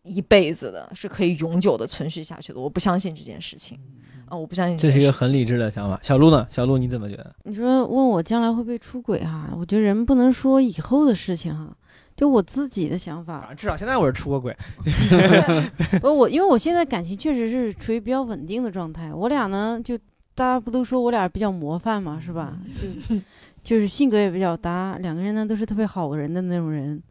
[0.03, 2.61] 一辈子的，是可以永久的存续下去的。
[2.61, 3.79] 我不相信这件事情，
[4.27, 5.99] 啊、我不相信这是一个很理智的想法。
[6.03, 6.47] 小鹿呢？
[6.51, 7.35] 小鹿你怎么觉得？
[7.45, 9.55] 你说问我将来会不会出轨哈？
[9.57, 11.75] 我觉得人不能说以后的事情哈，
[12.17, 13.35] 就我自己的想法。
[13.35, 14.57] 啊至少现在我是出过轨。
[16.01, 19.13] 不，我因为我现在感情确实是处于比较稳定的状态。
[19.13, 19.97] 我俩呢，就
[20.35, 22.59] 大家不都说我俩比较模范嘛，是吧？
[22.77, 23.17] 就
[23.63, 27.03] 就是性格也比较搭，两个人呢都是特别好人的那种人，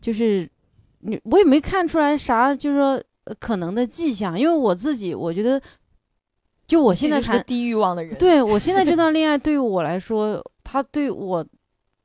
[0.00, 0.48] 就是
[1.00, 5.60] 你我也没看出来啥，就是说呃可能的迹象，因为我自己我觉得，
[6.66, 11.46] 就我现在谈是个低欲望的人，对我现在这段恋爱对于我来说，他对我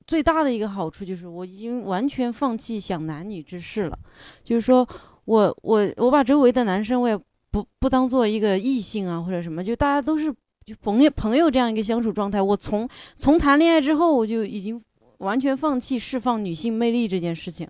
[0.08, 3.98] 最大的一个好处就是我已经完全放弃想男女之事了，
[4.44, 4.88] 就是说
[5.26, 7.18] 我我我把周围的男生我也
[7.52, 10.32] 不不当做一个异性啊或者什么，就大家都是
[10.64, 12.42] 就朋友朋友这样一个相处状态。
[12.42, 14.82] 我从从谈恋爱之后，我就已经
[15.20, 17.68] 完全放弃释放女性魅力这件事情。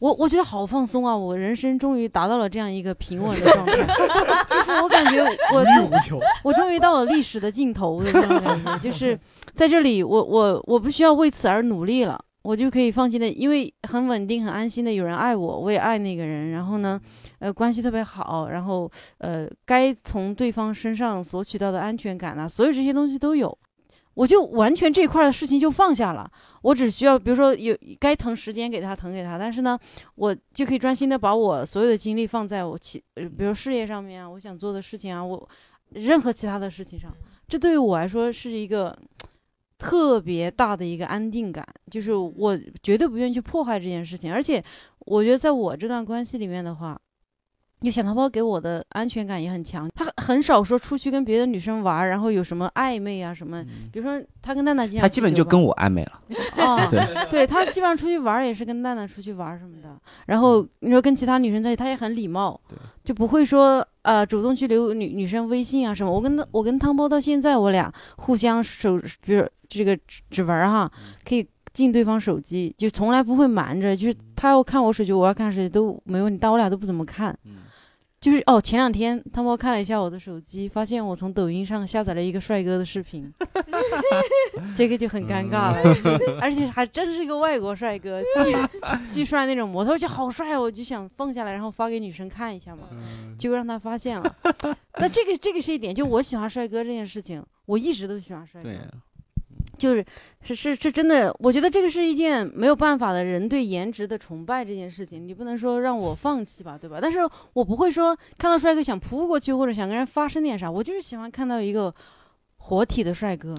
[0.00, 1.16] 我我觉得好放松啊！
[1.16, 3.76] 我人生终于达到了这样一个平稳的状态，
[4.48, 5.22] 就是我感觉
[5.52, 6.20] 我终。
[6.42, 9.18] 我终于到了历史的尽头的这种感觉， 就是
[9.54, 17.00] 在这里，我我我不需要为此而努力了，我就可以放心的，因为很稳定、很安心的有人爱我，我也爱那个人，然后呢，
[17.38, 23.56] 呃，关系特别好，然后呃，该从对方身上索取到的安全感啊，所有这些东西都有。
[24.14, 26.30] 我就完全这块的事情就放下了，
[26.62, 29.78] 我只需要，比如说有该腾时间给他腾给他，但是呢，
[30.14, 35.48] 我就可以专心的把我所有的精力放在我其，呃比如事业上面啊，我想做的事情啊，我
[35.90, 37.12] 任何其他的事情上，
[37.48, 38.96] 这对于我来说是一个
[39.78, 44.62] 特别大的一个安定感，就是我绝对不愿意去破坏这件事情，而且
[45.00, 47.00] 我觉得在我这段关系里面的话。
[47.84, 53.62] 就小淘宝给我的安全感也很强，他很少说出去跟别的女生玩，然后有什么暧昧啊什么。
[53.92, 56.20] 比如说他跟蛋蛋经常他基本就跟我暧昧了。
[56.58, 59.88] 哦，对对他基本上出去玩也是跟蛋蛋出去玩什么的。
[60.26, 66.10] 然后你说跟其他女生在一起，他也很礼貌，对就不会说呃主动去留女女生微信啊什么。
[66.10, 70.90] 我跟他我跟汤包到现在，我俩互相手比如这个指指纹哈，
[71.28, 77.36] 可以进对方手机，就从来不会瞒着，就是他要看我手机，我要看手机都没问题，但我俩都不怎么看。
[77.44, 77.56] 嗯
[78.24, 83.30] 就是哦，前两天他们看了一下我的手机，发现我从抖音上下载了一个帅哥的视频，
[84.74, 85.82] 这个就很尴尬了，
[86.40, 88.56] 而且还真是一个外国帅哥，巨
[89.10, 92.88] 巨帅那种模特，就好帅哦，我就想放下来，然后发给女生看一下嘛，
[93.38, 94.36] 结果让他发现了。
[94.96, 98.80] 那这个这个是一点，就我喜欢帅哥这件事情，我一直都喜欢帅哥对，，
[99.84, 100.02] 就是
[100.40, 106.98] 是是是真的，我觉得这个是一件没有办法的人对颜值的崇拜这件事情，你不能说让我放弃吧，对吧？
[107.02, 107.18] 但是
[107.52, 111.94] 我不会说看到帅哥想扑过去或者想跟人发生点啥，我就是喜欢看到一个
[112.56, 113.58] 活体的帅哥。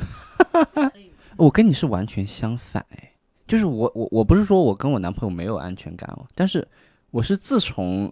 [1.37, 3.11] 我跟你是完全相反哎，
[3.45, 6.67] 就是我我我不是说我跟我男朋友没有安全感哦，但是
[7.11, 8.11] 我是自从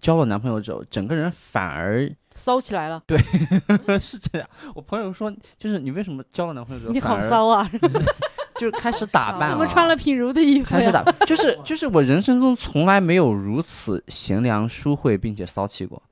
[0.00, 3.18] 交了男朋友之后，整个人反而骚起来了，对
[4.00, 4.48] 是这样。
[4.74, 7.70] 我朋友说，就是你为什么交了男朋友之后，你好，骚啊！
[8.56, 10.80] 就是开始打扮、啊，怎么穿了品如的衣服呀？
[10.80, 16.02] 开始打扮，就是就是我人生中从来没有如此贤良淑惠并且骚气过。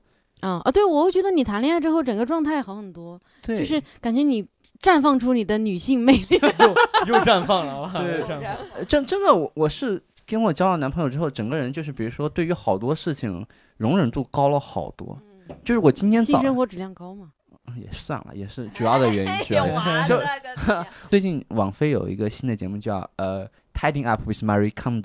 [0.41, 0.71] 啊啊！
[0.71, 4.43] 对，我会觉得你谈恋爱之后整个状态好很多，对就是感觉你
[4.81, 6.39] 绽放出你的女性魅力。
[7.07, 7.91] 又又绽放了，哇！
[8.01, 8.39] 对绽放。
[8.75, 13.45] 呃真真的，我我是跟我交了男朋友之后，整个人就是比如说对于好多事情
[13.77, 15.19] 容忍度高了好多。
[15.63, 17.31] 就是我今天早性生活质量高嘛？
[17.77, 20.07] 也算了，也是主要的原因， 主要原因。
[20.07, 20.19] 就
[21.09, 25.01] 最近网飞有一个新的节目叫呃《Tidying Up with Marie Kondo》，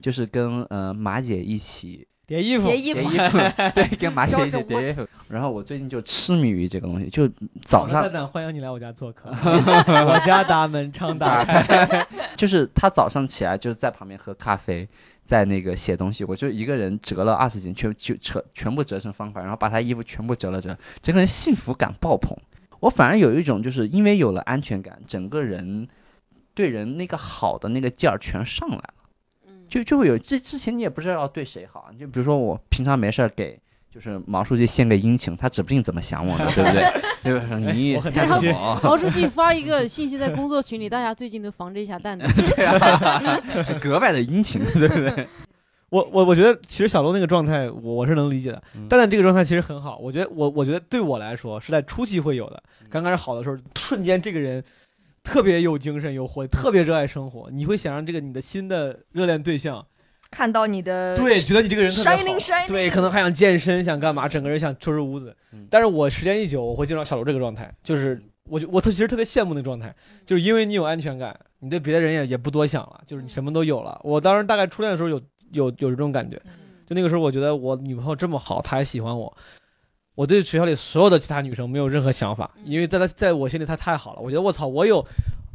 [0.00, 3.38] 就是跟呃马姐一起叠衣服，叠衣服衣服，
[3.74, 5.06] 对，跟马姐一起叠衣服。
[5.28, 7.28] 然后我最近就痴迷于这个东西，就
[7.62, 12.06] 早上蛋蛋，欢迎你来我家做客，我家大门常打开。
[12.36, 14.88] 就是他早上起来就是在旁边喝咖啡，
[15.24, 22.36] 在那个写东西，我就一个人折了二十斤，全就折全部折成方块，然后把他衣服全部折了折，整个人幸福感爆棚。
[22.80, 25.86] 我反而有一种就是因为有了安全感，整个人
[26.52, 28.94] 对人那个好的那个劲儿全上来了，
[29.68, 33.61] 就就会有这之前你也不知道要对谁好，就比如说我平常没事儿给
[33.92, 36.82] 就是毛书记献个殷勤，他指不定怎么想我呢， 对不对？
[37.22, 37.58] 对吧？
[37.72, 38.50] 你我很看担心，
[38.82, 42.26] 毛书记发一个信息在工作群里，大家最近都防着一下蛋蛋。
[42.34, 43.40] 对啊，
[43.80, 45.28] 格外的殷勤，对不对？
[45.90, 48.62] 我我我觉得其实小楼那个状态，我我是能理解的。
[48.74, 52.62] 嗯蛋蛋这个状态其实很好，我觉得我我觉得对我来说是在初期会有的。
[52.88, 54.64] 刚开始好的时候，瞬间这个人
[55.22, 57.50] 特别有精神、有活力，特别热爱生活。
[57.52, 59.84] 你会想让这个你的新的热恋对象，
[60.32, 65.66] 看到你的对，觉得你这个人特别好 shining shining，对，可能还想健身，想干嘛，整个人想收拾屋子嗯。
[65.70, 74.00] 但是我时间一久，我会进入到小楼这个状态，就是我就我特其实特别羡慕那个状态，就是因为你有安全感，你对别的人也也不多想了，就是你什么都有了。
[74.02, 75.20] 我当时大概初恋的时候有
[75.50, 76.36] 有有这种感觉，
[76.86, 79.36] 就那个时候我觉得我女朋友这么好，她还喜欢我。
[80.14, 84.20] 我对学校里所有的其他女生没有任何想法，因为在她在我心里她太好了。
[84.20, 85.04] 我觉得我操，我有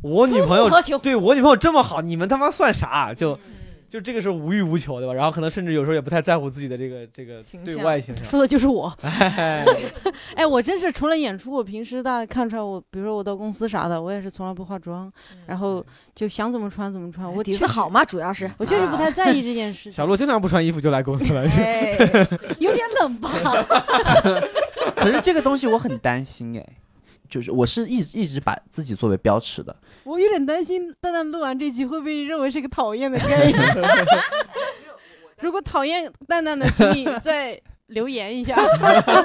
[0.01, 0.69] 我女朋友
[1.01, 3.13] 对我女朋友这么好，你们他妈算啥？
[3.13, 3.39] 就
[3.89, 5.13] 就这个是无欲无求，对吧？
[5.13, 8.25] 然后可能甚至有时候也不太在乎自己的这个这个对外形象。
[8.25, 8.93] 说的就是我。
[9.01, 9.65] 哎，
[10.35, 15.11] 哎，我真是除了演出，我平时大家看出来我，比如说我到公司啥的，我也是从来不化妆，
[15.45, 17.31] 然后就想怎么穿怎么穿。
[17.31, 19.93] 我底子好嘛，主要是我确实不太在意这件事 情。
[19.93, 21.41] 小鹿经常不穿衣服就来公司了。
[21.43, 21.97] 哎，
[22.59, 23.31] 有点冷吧？
[24.95, 26.65] 可是这个东西我很担心哎，
[27.29, 29.75] 就是我是一直一直把自己作为标尺的，
[30.05, 33.53] 我有点担心蛋蛋录完这期会被认为是个讨厌的 gay。
[35.39, 38.57] 如果讨厌蛋蛋的，请你再留言一下。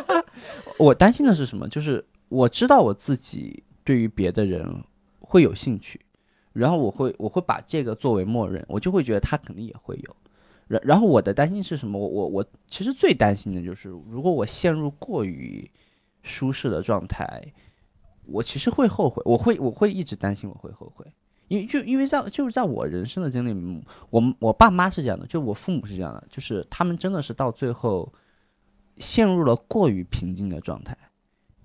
[0.79, 1.67] 我担心的是什么？
[1.69, 4.85] 就是我知道我自己对于别的人
[5.21, 5.99] 会有兴趣，
[6.53, 10.17] 然后我会我会把这个作为默认，我就会觉得他肯定也会有。
[10.69, 11.99] 然然后我的担心是什么？
[11.99, 15.69] 我我我其实最担心的就是，如果我陷入过于
[16.23, 17.43] 舒适的状态，
[18.27, 21.05] 我其实会后悔，我会我会一直担心我会后悔。
[21.49, 28.11] 因为就因为在就是在我人生的经历里，我我爸妈是这样的，就我父母是这样的，就是他们真的是到最后
[28.97, 30.97] 陷入了过于平静的状态，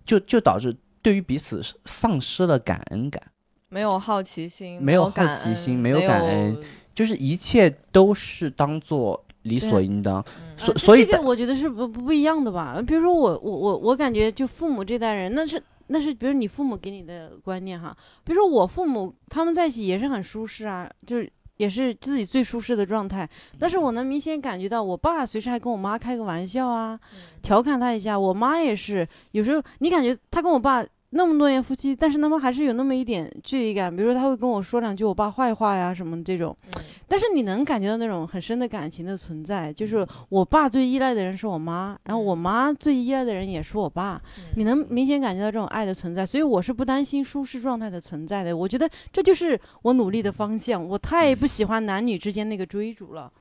[0.05, 3.21] 就就导致对于彼此丧失了感恩感，
[3.69, 6.57] 没有好奇心，没有好奇心没没有感恩
[6.93, 10.21] 就是一切都是当做理所应当，
[10.57, 12.83] 所呃所以这个我觉得是不不不一样的吧？
[12.85, 17.95] 比如说我我我我感觉就父母这代人，那是那是比如你父母给你的观念哈。
[18.23, 23.29] 比如说我父母他们在一起也是很舒适啊，就是也是自己最舒适的状态。
[23.57, 26.99] 但是我能明显感觉到，我爸随时还跟我妈开个玩笑啊，
[27.41, 28.19] 调侃他一下。
[28.19, 30.85] 我妈也是，有时候你感觉他跟我爸。
[31.11, 33.95] 那么多年夫妻，但是他们还是有那么一点距离感。
[33.95, 36.55] 比如说，他会跟我说两句我爸坏话呀，什么这种。
[37.07, 44.21] 但是你能感觉到那种很深的感情的存在，就是我爸最依赖的人是我妈，然后我妈最依赖的人也是我爸，
[44.57, 48.55] 你能明显感觉到这种爱的存在，所以我是不担心舒适状态的存在的。
[48.55, 50.85] 我觉得这就是我努力的方向。
[50.85, 53.31] 我太不喜欢男女之间那个追逐了，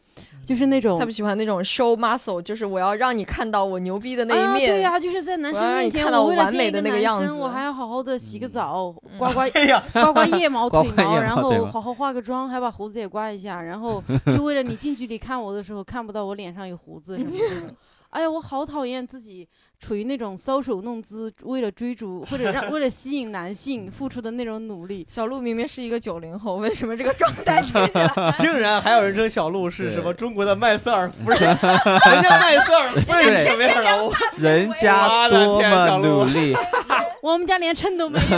[0.44, 4.70] 就是那种他不喜欢那种 show muscle，就是我要让你看到我牛逼的那一啊，面。
[4.70, 7.32] 对呀、就是在男生面前，你看到我我为了完美的见一个男生，那个样子。
[7.34, 8.50] 我还要好好的洗个嗯。
[8.50, 14.02] 澡，刮刮 哎呀，刮刮腋毛、 腿毛，然后好好化个妆，还把胡子也刮一下，然后
[14.36, 17.76] 就为了你近距离看我的时候看不到我脸上有胡子什么这种。
[18.10, 19.46] 哎呀，我好讨厌自己
[19.78, 25.04] 处于那种搔首弄姿，为了追逐或者让为了吸引男性付出的那种努力。
[25.08, 28.32] 小鹿明明是一个九零后，为什么这个状态听起来？
[28.38, 31.38] 竟然还有人称小鹿是什么中国的麦瑟尔夫人？
[31.40, 34.04] 人家麦瑟尔夫人是什么样的？
[34.04, 36.54] 我人家 多么努力，
[37.22, 38.36] 我们家连称都没有。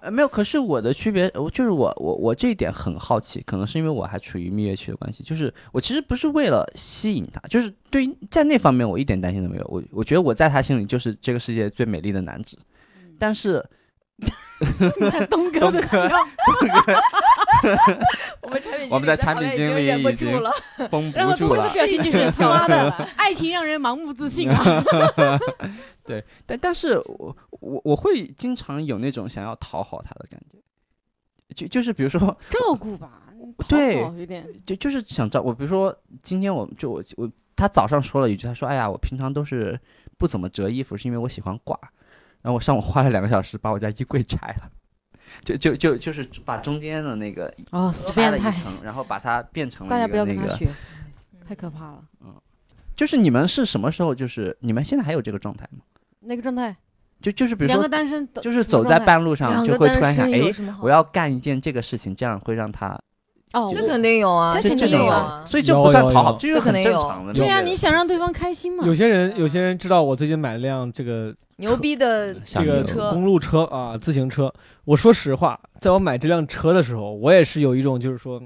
[0.00, 0.28] 呃，没有。
[0.28, 9.66] 可是我的区别，我就是我我我这一点很好奇，可能是因为我还处于蜜月期的关系，就是我其实不是为了吸引他，就是对于在那方面我一点担心都没有。
[9.68, 12.56] 我我觉得我在他心里就是这个世界最美丽的男子，
[13.18, 13.64] 但是
[15.28, 15.98] 东哥的笑
[18.42, 20.50] 我们产品我们的产品经理已经住了。
[20.90, 21.68] 绷不住了。
[21.72, 24.84] 表情就是妈的，爱情让人盲目自信啊！
[26.04, 30.58] 对但但是我我我会经常有那种想要讨好他的感觉，
[31.54, 33.22] 就就是比如说照顾吧，
[33.68, 34.46] 对有点。
[34.64, 39.78] 就就是想照我，比如说今天我就我我他早上说了一句，他说：“哎呀，我平常都是
[40.16, 41.78] 不怎么折衣服，是因为我喜欢挂。”
[42.42, 44.70] 然后我上午花了两个小时把我家衣柜拆了，
[45.44, 48.50] 就就就就是把中间的那个哦，死拆了变态！
[48.50, 50.12] 一层，然后把它变成了一个那个。
[50.12, 50.68] 不要跟他学，
[51.46, 52.04] 太可怕了。
[52.24, 52.34] 嗯
[52.94, 54.14] 就是你们是什么时候？
[54.14, 55.80] 就是你们现在还有这个状态吗？
[56.20, 56.74] 那个状态，
[57.20, 60.40] 就就是比如两个说，单身就是走在半路上就会突然想，哎，
[60.80, 62.98] 我要干一件这个事情，这样会让他
[63.56, 65.42] 哦，我这肯定有啊，这这肯定有啊。
[65.46, 67.32] 所以这不算讨好，这就是很正这肯定有常的。
[67.32, 68.94] 对呀，你想让对方开心嘛有？
[68.94, 74.52] 些人有些人知道我最近买了辆这个牛逼的这这个自行车公路车啊，自行车。
[74.84, 78.40] 我说实话，在我买这辆车的时候，我也是有一种就是说，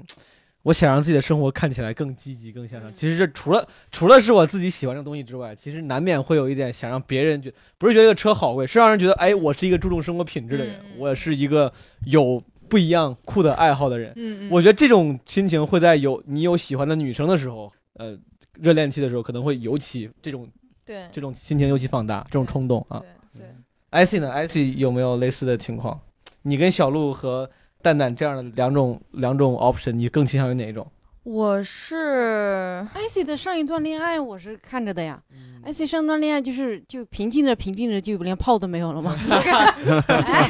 [0.63, 2.89] 我想让自己的生活看起来更积极、更向上。
[2.89, 11.71] 嗯其实这除了除了是我自己喜欢这个东西之外，其实难免会有一点想让别人觉，不是觉得这个车好贵，是让人觉得，哎，我是一个注重生活品质的人，我是一个
[12.05, 12.41] 有
[12.71, 14.13] 不一样酷的爱好的人。
[14.15, 18.17] 嗯我觉得这种心情会在有你有喜欢的女生的时候，呃，
[18.53, 20.47] 热恋期的时候，可能会尤其这种
[20.85, 23.03] 对这种心情尤其放大，这种冲动啊。
[23.33, 23.47] 对对，
[23.89, 25.99] 艾希呢？？IC 有没有类似的情况？
[26.43, 27.49] 你跟小鹿和
[27.81, 30.87] 蛋蛋这样的两种两种 option，你更倾向于哪一种？
[31.23, 39.15] 我是艾希的上一段恋爱我是看着的呀，嗯艾希上段恋爱就是就平静着平静着就连泡都没有了嘛。
[39.29, 40.49] 哎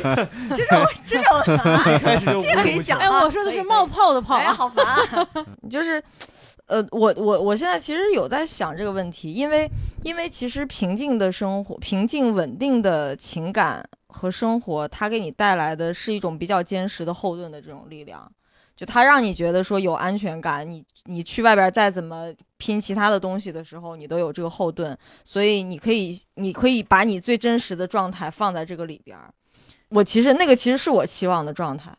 [0.55, 4.53] 这种这种啊，开始就这个可以讲哎，啊我说的是冒泡的泡哎，啊。
[4.55, 5.27] 好烦啊！
[5.69, 6.01] 就是，
[6.67, 9.69] 呃，我我我现在其实有在想这个问题，因为
[10.03, 18.31] 因为其实平静的生活、平静稳定的情感和生活，它给你带来的是一种比较坚实的后盾的这种力量。
[18.81, 29.31] 就他让你觉得说有安全感，你你去外边再怎么拼其他的东西的时候，你都有这个后盾，所以你可以你可以把你最真实的状态放在这个里边儿。
[29.89, 31.93] 我其实那个其实是我期望的状态。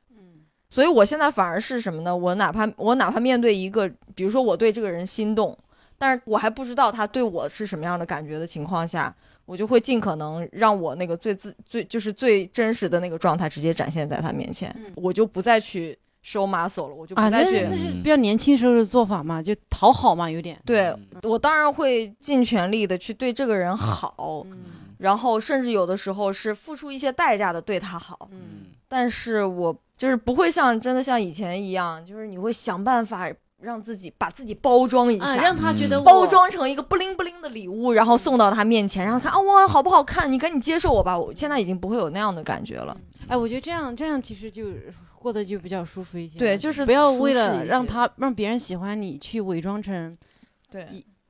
[0.68, 2.16] 所以我现在反而是什么呢？
[2.16, 5.57] 我哪怕我哪怕面对一个，比如说我对这个人心动，
[5.97, 9.14] 但是我还不知道他对我是什么样的感觉的情况下，
[9.45, 17.66] 我就会尽可能让我那个最自最就是最真实的那个状态直接展现在他面前，嗯我就不再去收 muscle 了，我就不啊，那再去。
[17.68, 20.59] 那是比较年轻时候的做法嘛，就讨好嘛，有点。
[20.64, 24.59] 对嗯我当然会尽全力的去对这个人好，嗯
[24.99, 28.39] 然后甚至有的时候是付出一些代价的对他好，嗯
[28.89, 33.29] 但是我就是不会像真的像以前一样，就是你会想办法
[33.61, 40.31] 让自己把自己包装一啊，下，让他觉得包装成一个不灵不灵的礼物，然后送到他面前，让他看啊哇好不好看？
[40.31, 41.18] 你赶紧接受我吧！
[41.18, 42.97] 我现在已经不会有那样的感觉了。
[43.29, 44.64] 哎，我觉得这样这样其实就
[45.23, 46.39] 过得就比较舒服一些。
[46.39, 50.18] 对就是不要为了让他让别人喜欢你，去伪装成
[50.70, 50.87] 对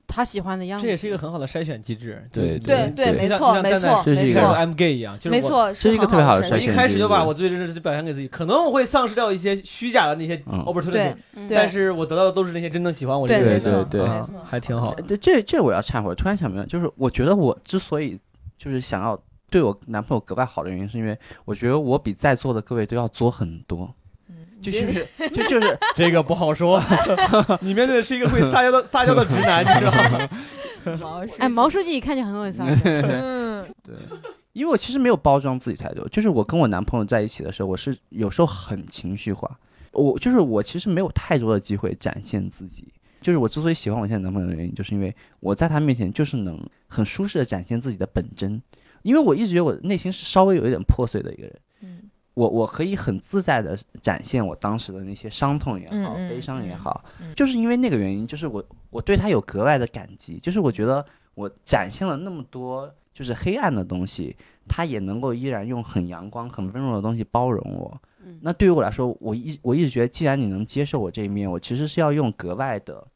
[0.06, 0.84] 他喜欢的样子。
[0.84, 2.22] 这也是一个很好的筛选机制。
[2.30, 5.42] 对对对没错没错没错像个 I'm gay 一样，就是我。
[5.42, 13.60] 没错，是一个很特别好的筛的筛我一开始就把选我最真实的表现给自己，可能我会丧失掉一些虚假的那些嗯 opportunity，对嗯对但是我得到的都是那些真正喜欢我这个人的。
[13.60, 14.90] 对没错对对啊没错还挺好。
[14.90, 18.18] 呃这这我要忏悔，突然想明白，就是我觉得我之所以
[18.58, 19.18] 就是想要
[19.52, 23.94] 对我男朋友格外好的原因，是因为我觉得我比在座的各位都要作很多，
[24.30, 26.82] 嗯就是就就是 这个不好说，
[27.60, 30.28] 你面对的是一个会撒娇的撒娇的直男，你知道吗？
[30.98, 32.80] 毛书哎，毛书记一看就很有撒娇。
[32.84, 33.94] 嗯对，
[34.52, 39.58] 因为我其实没有包装自己太多，就是我跟我男朋友在一起的时候，我是有时候很情绪化，
[39.92, 42.88] 我就是我其实没有太多的机会展现自己。
[43.20, 48.60] 就是我之所以喜欢我现在男朋友的原因，就是因为我在他面前就是能很舒适的展现自己的本真，
[49.02, 52.10] 因为我一直觉得我内心是稍微有一点破碎的一个人，嗯。
[52.34, 57.34] 我我可以很自在的展现我当时的那些伤痛也好，悲伤也好，嗯。
[57.34, 64.34] 就是因为那个原因，就是我我对他有格外的感激，就是我觉得我展现了那么多就是黑暗的东西，
[64.66, 68.00] 他也能够依然用很阳光、很温柔的东西包容我。
[68.24, 68.38] 嗯。
[68.40, 73.06] 那对于我来说，我一我一直觉得，既然你能接受我这一面，我其实是要用格外的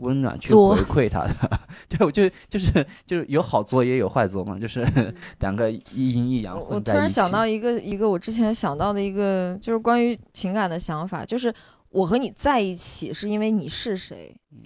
[0.00, 1.60] 温暖去作回馈他的。
[1.88, 4.86] 对，我就就是就是有好作也有坏作嘛，就是
[5.40, 7.00] 两个一阴一阳我我突混在一起。
[7.00, 11.52] 然想到一个一个我之前想到的一个就是关于情感的想法，就是
[11.90, 14.58] 我和你在一起是因为你是谁，嗯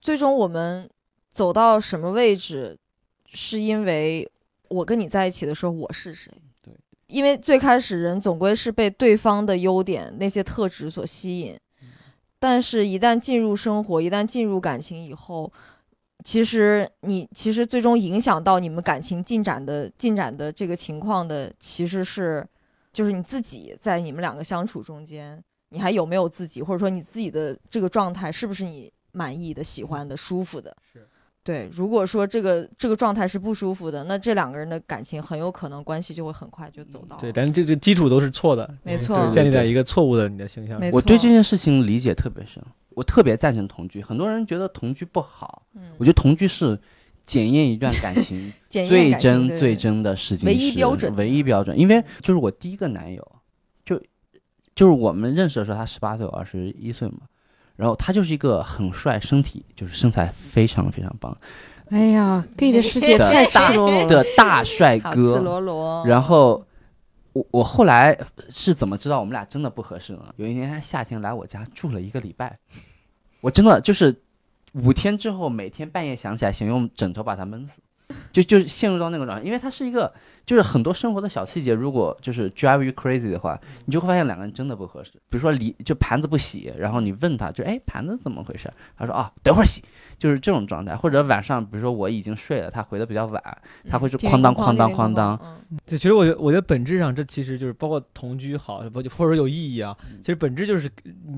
[0.00, 0.88] 最终我们
[1.28, 2.78] 走到什么位置，
[3.26, 4.28] 是因为
[4.68, 6.32] 我跟你在一起的时候我是谁。
[6.62, 6.72] 对，
[7.08, 11.58] 因为最开始人总归是被对方的优点那些特质所吸引，
[12.38, 15.52] 但是一旦进入生活，一旦进入感情以后，
[16.24, 22.46] 其实你其实最终影响到你们感情进展的进展的这个情况的，其实是
[22.92, 30.76] 就是你自己在你们两个相处中间，你还有没有自己，或者说你自己的这个状态是不是你满意的、喜欢的、舒服的？
[30.92, 31.06] 是。
[31.48, 37.16] 对，如果说这个这个状态是不舒服的，那这两个人的感情很有可能关系就会很快就走到。
[37.16, 40.78] 对，但这个基础都是错的，没错就是建立在一个错误的你的形象。
[40.78, 44.02] 没我对这件事情理解特别深，我特别赞成同居。
[44.02, 46.78] 很多人觉得同居不好，嗯我觉得同居是
[47.24, 51.78] 检验一段感情 最感情的真最真的事情唯一标准唯一标准。
[51.78, 53.26] 因为就是我第一个男友，
[53.86, 53.98] 就
[54.74, 57.20] 就是我们认识的时候，他十八岁，我二十一岁嘛。
[57.78, 61.34] 然后他就是一个很帅，身体就是身材非常非常棒
[61.90, 64.06] 哎呀，gay 的世界太赤裸裸了。
[64.10, 65.38] 的大帅哥。
[65.38, 66.04] 裸裸。
[66.04, 66.66] 然后
[67.32, 68.18] 我我后来
[68.50, 70.24] 是怎么知道我们俩真的不合适呢？
[70.36, 72.58] 有一年他夏天来我家住了一个礼拜，
[73.40, 74.14] 我真的就是
[74.72, 77.78] 五天之后，每天半夜想起来想用枕头把他闷死。
[78.32, 80.12] 就就陷入到那个状态，因为它是一个，
[80.46, 85.12] 就是很多生活的小细节，如果就是 drive you crazy 的话，你就会发现两个人真的不合适。
[85.28, 88.72] 比如说离就盘子不洗，然后你问他就哎盘子怎么回事？
[88.96, 89.82] 他说啊等会儿洗，
[90.16, 90.96] 就是这种状态。
[90.96, 93.42] 或者晚上比如说我已经睡了，他回的比较晚，
[93.88, 95.38] 他会是哐当哐当哐当。
[95.84, 99.96] 对，其实我觉得我觉得本质上这其实就是包括同居好，或者说有意义啊。
[100.20, 100.90] 其实本质就是
[101.26, 101.36] 你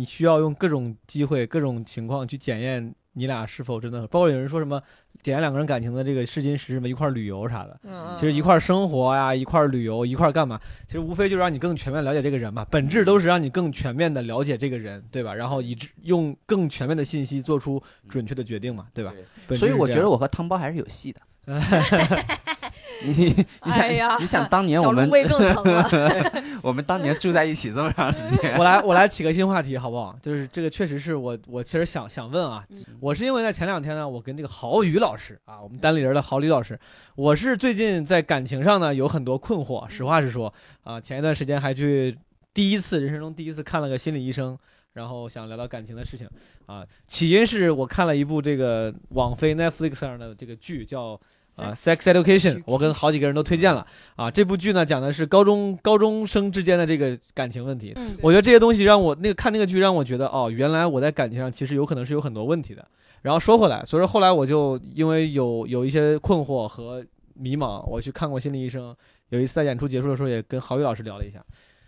[0.00, 2.94] 你需要用各种机会、各种情况去检验。
[3.14, 4.06] 你俩是否真的？
[4.06, 4.80] 包括有人说什么
[5.22, 7.78] 检验两个人感情的这个试金石，什么一块旅游啥的。
[7.84, 10.60] 嗯其实一块生活呀，一块旅游，一块干嘛？
[10.86, 12.66] 其实无非就是让你更全面了解这个人嘛。
[12.70, 15.34] 本质都是让你更全面的了解这个人，对吧？
[15.34, 19.12] 然后以用更全面的信息做出准确的决定嘛，对吧？
[19.56, 21.20] 所以我觉得我和汤包还是有戏的。
[23.02, 25.88] 你你想你想当年我们胃更疼了。
[26.62, 30.14] 我们当年住在一起这么长时间，我来我来起个新话题好不好？
[30.20, 32.64] 就是这个确实是我我确实想想问啊，
[33.00, 36.78] 我是因为在前两天呢，我跟这个郝宇老师啊，我们单立人的郝宇老师，
[37.14, 40.52] 我是最近在感情上呢有很多困惑，实话实说
[40.82, 42.16] 啊，前一段时间还去
[42.52, 44.58] 第一次人生中第一次看了个心理医生，
[44.92, 46.28] 然后想聊聊感情的事情
[46.66, 51.18] 啊，起因是我看了一部这个网飞 Netflix 上的这个剧叫。
[51.56, 53.86] 啊，Sex Education，我跟好几个人都推荐了
[54.16, 54.30] 啊。
[54.30, 57.92] 这部剧呢，讲的是高中高中生之间的这个感情问题。
[57.96, 62.86] 嗯，我觉得这些东西让我那个看那个剧让我觉得，哦，原来我在感情上其实有可能是有很多问题的。
[63.22, 67.04] 然后说回来，所以说后来我就因为有有一些困惑和
[67.34, 68.96] 迷茫，我去看过心理医生。
[69.28, 71.44] 有一次在演出结束的时候，也跟郝宇老师聊了一下。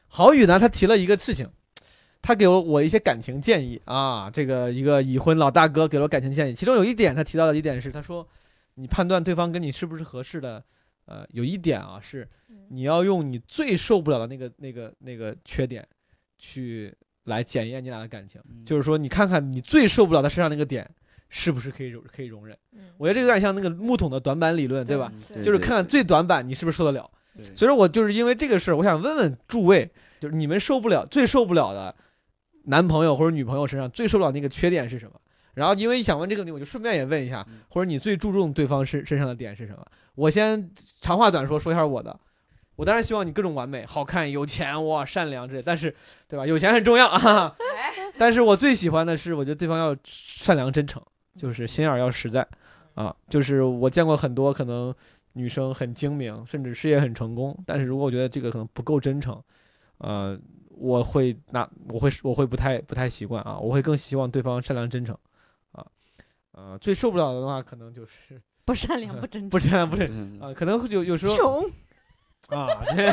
[0.08, 1.48] 郝宇呢，他提了一个事情，
[2.20, 4.30] 他给了我一些感情建议啊。
[4.30, 8.26] 这个一个已婚老大哥给了我感情建议，其中有一点他提到的一点是，他说。
[8.74, 10.62] 你判断对方跟你是不是合适的，
[11.04, 12.28] 呃，有一点啊，是
[12.68, 15.86] 你要用你最受不了的那个、那个、那个缺点，
[16.38, 16.94] 去
[17.24, 18.40] 来检验你俩的感情。
[18.64, 20.88] 就是说，你看看你最受不了他身上那个点，
[21.28, 22.56] 是不是可以容可以容忍？
[22.98, 25.12] 我觉得这有点像那个木桶的短板理论，对吧？
[25.42, 27.10] 就是看看最短板你是不是受得了。
[27.54, 29.90] 所以说我就是因为这个事儿，我想问问诸位，
[30.20, 31.94] 就是你们受不了、最受不了的
[32.64, 35.18] 男朋友或者女朋友身上最受不了那个缺点是什么？
[35.54, 39.84] 然后，因为想问这个问题，我就顺便也问一下，或者你最注重对方身身上的点是什么？
[40.14, 40.70] 我先
[41.00, 42.18] 长话短说，说一下我的。
[42.76, 45.94] 我当然希望你各种完美、好看、有钱、哇、善良之类，但是，
[46.26, 46.46] 对吧？
[46.46, 47.54] 有钱很重要啊。
[48.18, 51.00] 但是我最喜欢的是，我觉得对方要善良、真诚，
[51.36, 52.46] 就是心眼要实在，
[52.94, 54.92] 啊，就是我见过很多可能
[55.34, 59.40] 女生很精明，甚至事业很成功，但是如果我觉得这个可能不够真诚，
[59.98, 60.36] 呃，
[60.70, 65.16] 我会那我会我会不太不太习惯啊，我会更希望对方善良、真诚。
[66.52, 71.64] 呃，最受不了的话，可能就是 不善良、不真、不善良、不真啊，可能有有时候穷
[72.48, 73.10] 啊，对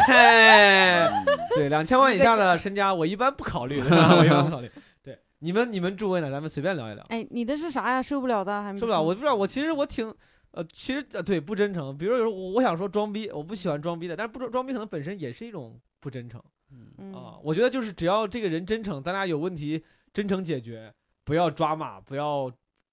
[1.55, 4.69] 对，两千万以下的身家我一般不考虑，我一般不考虑。
[5.01, 6.29] 对，你们你们诸位呢？
[6.29, 7.03] 咱们随便聊一聊。
[7.09, 8.01] 哎，你的是啥呀？
[8.01, 9.01] 受不了的还没受不了？
[9.01, 10.13] 我不知道，我其实我挺
[10.51, 11.97] 呃，其实呃，对，不真诚。
[11.97, 16.41] 比如有时候我我想说装逼，我不喜欢装逼的，但是不装装逼可能本身也是一种不真诚。
[16.71, 19.83] 嗯啊，我觉得就是只要这个人真诚，咱俩有问题
[20.13, 20.93] 真诚解决，
[21.23, 22.51] 不要抓马，不要。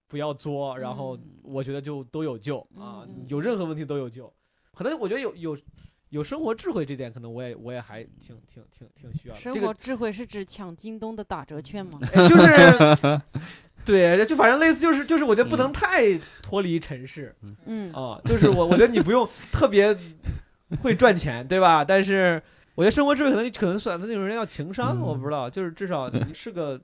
[0.08, 4.32] 不要作，然后我觉得就都有救啊，有任何问题都有救。
[4.72, 5.58] 可能我觉得有有
[6.10, 9.40] 有生活智慧这点，可能我也我也还挺挺挺挺需要的。
[9.40, 11.98] 生活智慧是指抢京东的打折券吗？
[12.28, 13.20] 就是，
[13.84, 17.34] 对，就反正类似，就是就是，我觉得不能太脱离尘世。
[17.64, 19.96] 嗯啊，就是我我觉得你不用特别
[20.82, 21.84] 会赚钱，对吧？
[21.84, 22.40] 但是
[22.74, 26.80] 我觉得生活智慧可能可能算那种人要情商，我不知道，就是至少你是个。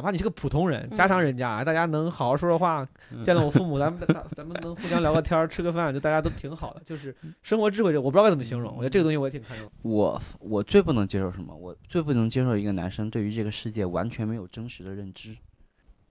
[0.00, 2.88] 哪怕你是个普通人，家常人家，大家能好好说说话，
[3.22, 6.80] 见了我父母，咱们 咱咱们能互相聊个天吃个饭，就大家都挺好的。
[6.86, 8.72] 就是生活智慧，我不知道该怎么形容。
[8.72, 9.70] 我觉得这个东西我也挺看重。
[9.82, 11.54] 我我最不能接受什么？
[11.54, 15.36] 我最不能接受一个男生对于这个世界完全没有真实的认知，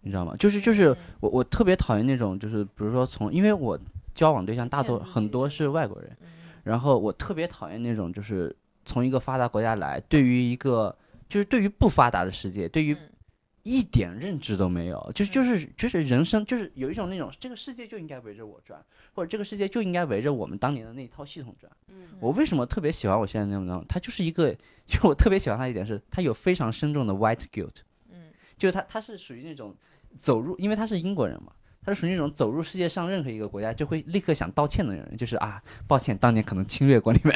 [0.02, 0.36] 你知道吗？
[0.38, 3.80] 就是就是我我特别讨厌那种，就是比如说从，因为我
[4.14, 6.16] 交往对象大多很多是外国人，
[6.62, 8.56] 然后我特别讨厌那种就是
[8.86, 10.96] 从一个发达国家来，对于一个
[11.28, 12.96] 就是对于不发达的世界，对于。
[13.64, 18.84] 一点认知都没有，就是就是就是人生就是有一种那种这个世界就应该围着我转，
[19.14, 21.72] 或者这个世界就应该围着我们当年的那一套系统转。
[21.90, 23.86] 嗯，我为什么特别喜欢我现在那种？
[23.88, 24.56] 他就是一个，
[24.86, 27.76] 就我特别喜欢他一点是，他有非常深重的 white guilt。
[28.10, 29.76] 嗯，就是他他是属于那种
[30.18, 31.52] 走入，因为他是英国人嘛，
[31.84, 37.34] 他是属于那种走入世界上任何一个国家就会立刻想道歉的人，就是啊，抱歉，当年可能侵略过你们。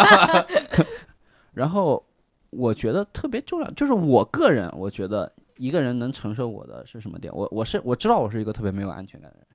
[1.52, 2.02] 然后
[2.48, 5.30] 我觉得特别重要，就是我个人我觉得。
[5.60, 7.30] 一个人能承受我的是什么点？
[7.34, 9.46] 我我是我知道我是一个特别没有安全感的人，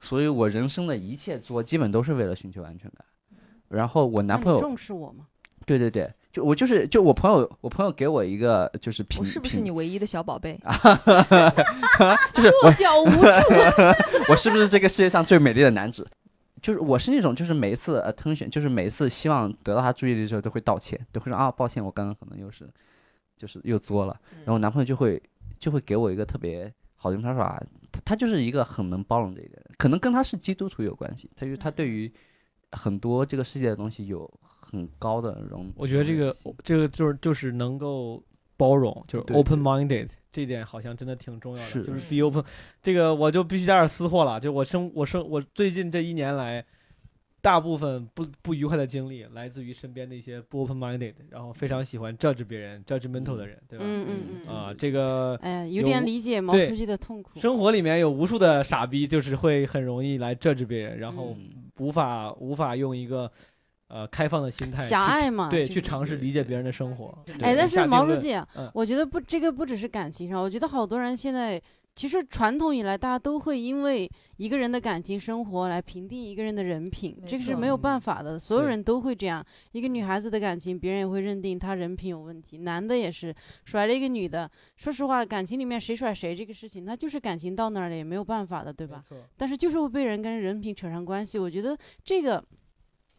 [0.00, 3.04] 所以我人生的一切做基本都是为了寻求安全感。
[3.68, 5.26] 然后我男朋友重视我吗？
[5.66, 10.58] 对对对，就我就是就我朋友，我朋友给我一个就是评，是不是你唯一的小宝贝？
[12.32, 13.20] 就是弱小无助。
[14.30, 16.08] 我是不是这个世界上最美丽的男子？
[16.62, 22.68] 就是我是那种就是每一次 attention，就是每一次希望得到他注意力的时候都会道歉，都会说啊抱歉，我刚刚可能又是
[23.36, 25.22] 就是又作了，然后我男朋友就会
[25.58, 27.62] 就会给我一个特别好的地方，他说啊，
[27.92, 32.12] 他他就是一个很能包容这一点，可能跟他是基督徒有关系，他就他对于
[32.72, 38.22] 很多这个世界的东西有很高的容，我觉得这个这个就是就是能够
[38.56, 40.08] 包容，就是 open minded。
[40.30, 42.44] 这一点好像真的挺重要的，就是 be open。
[42.82, 46.64] 这个我就必须加点私货了，就我生我生我最近这一年来，
[47.40, 53.84] 大部分不不愉快的经历来自于身边的一些不 open minded，然后非常喜欢 judge 别人 judgmental 的人，对吧？
[53.86, 54.54] 嗯嗯嗯。
[54.54, 57.38] 啊，这个哎，有点理解毛书记的痛苦。
[57.38, 61.36] 生活里面有无数的傻逼，就是会很容易来 judge 别人，然后
[61.78, 63.30] 无法无法用一个。
[63.90, 67.24] 呃，开放的心态，狭隘嘛，对，去尝试理解别人的生活。
[67.40, 68.38] 哎，但是毛书记，
[68.74, 71.58] 我觉得不，这个不只是感情上，我觉得好多人现在，
[71.98, 79.44] 其实传统以来，大家都会因为一个人的感情生活来评定一个人的人品，这个是没有办法的，所有人都会这样。
[79.72, 83.34] 一个女孩子的感情，别人也会认定她人品有问题，男的也是，
[83.64, 89.02] 甩了一个女的，说实话，感情里面谁甩谁这个事情，那就是感情到那儿了，也没有办法的，对吧？
[89.36, 92.44] 但是就是会被人跟人品扯上关系，我觉得这个。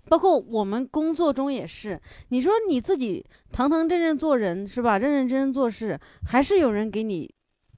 [0.07, 1.99] 包括我们工作中也是，
[2.29, 4.97] 你说你自己堂堂正正做人是吧？
[4.97, 7.29] 认认真真做事，还是有人给你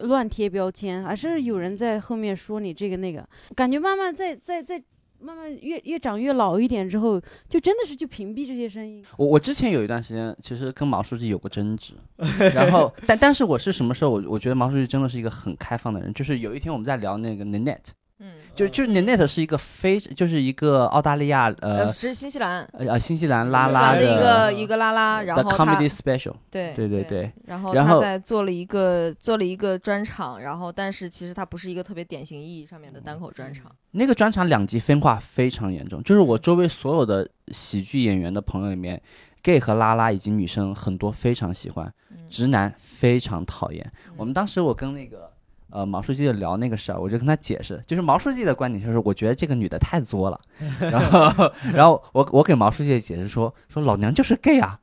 [0.02, 3.28] 乱贴标签，还是有人在后面说你这个那个？
[3.56, 4.82] 感觉慢慢在在在
[5.20, 9.04] 慢慢越越长越老一点之后，就真的是就屏蔽这些声音。
[9.18, 11.94] 我我之前有一段时间其实跟毛书记有过争执，
[12.56, 17.78] 然后但但是我是什么时候我我觉得毛书记真的是一个很开放的人，就是有一天我们在聊那个 Net。
[18.24, 33.72] 嗯，就就是 Net 是一个非就是一个澳大利亚呃，是新西兰呃新西兰拉拉的一个一个拉拉，然后 comedy special，对对对对，然后他在做了一个做了一个专场，然后但是其实它不是一个特别典型意义上面的单口专场。
[33.90, 39.02] 那个专场两极分化非常严重，就是我周围所有的喜剧演员的朋友里面
[39.42, 41.92] ，gay 和拉拉以及女生很多非常喜欢，
[42.30, 43.92] 直男非常讨厌。
[44.16, 45.31] 我们当时我跟那个。
[45.72, 50.40] 呃，毛书记就聊那个事儿，我就跟他解释，就是毛书记的观点就是，我觉得这个女的太作了，
[50.80, 54.80] 然后，然后我我给毛书记解释说，说老娘就是 gay 啊，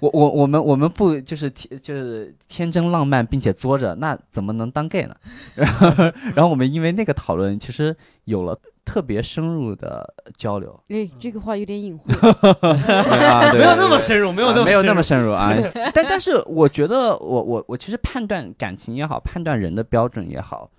[0.00, 5.14] 我我我们我们不就是天就是天真浪漫并且作着，那怎么能当 gay 呢？
[5.54, 5.88] 然后，
[6.34, 8.58] 然后我们因为那个讨论，其实有了。
[8.84, 12.04] 特别深入的交流，哎，这个话有点隐晦，
[13.56, 15.52] 没有那么深入，没有那么没有那么深入啊。
[15.94, 20.70] 但但是我觉得，我我我其实判断感情也好，判断人的标准也好，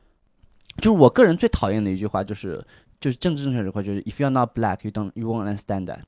[0.78, 2.64] 就是我个人最讨厌的一句话，就是
[3.00, 6.00] 就是政治正确这块，就是 If you're not black, you don't you won't understand that，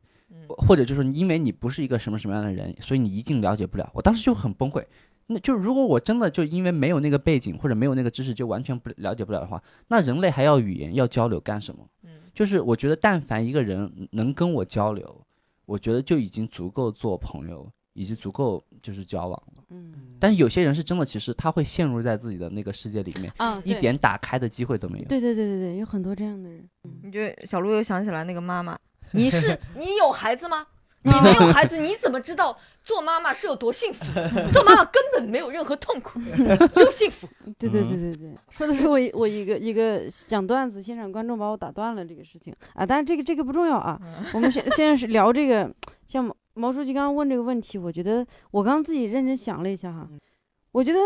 [0.48, 3.90] 或者就是因为你不是一个什么什么样的人，所以你一定了解不了。
[3.94, 4.84] 我当时就很崩溃。
[5.27, 11.85] 那就如果我真的就因为没有那个背景或者没有那个知识就完全不了解不了的话，那人类还要语言要交流干什么？
[12.03, 15.21] 嗯，就是我觉得但凡一个人能跟我交流，
[15.65, 19.63] 我觉得就已经足够做朋友，以及足够就是交往了。
[19.69, 25.05] 嗯，但是有些人是真的，其实他会陷入在自己的那个世界里面，啊，一点打开的机会都没有。
[25.05, 26.63] 对对对对对，有很多这样的人。
[27.03, 28.79] 你觉得小鹿又想起来那个妈妈，
[29.11, 30.65] 你是你有孩子吗？
[31.03, 34.03] 你没有 孩子，你怎么知道做妈妈是有多幸福？
[34.52, 36.19] 做妈妈根本没有任何痛苦，
[36.76, 37.28] 只有幸福。
[37.57, 43.99] 对对对对对，说的是我我一个一个讲段子，现场观众把我打断了这个事情啊，但是这个这个不重要啊。
[44.34, 45.72] 我们现现在是聊这个，
[46.07, 50.07] 像毛毛书记刚刚问这个问题，我觉得我刚自己认真想了一下哈，
[50.72, 50.99] 我觉得。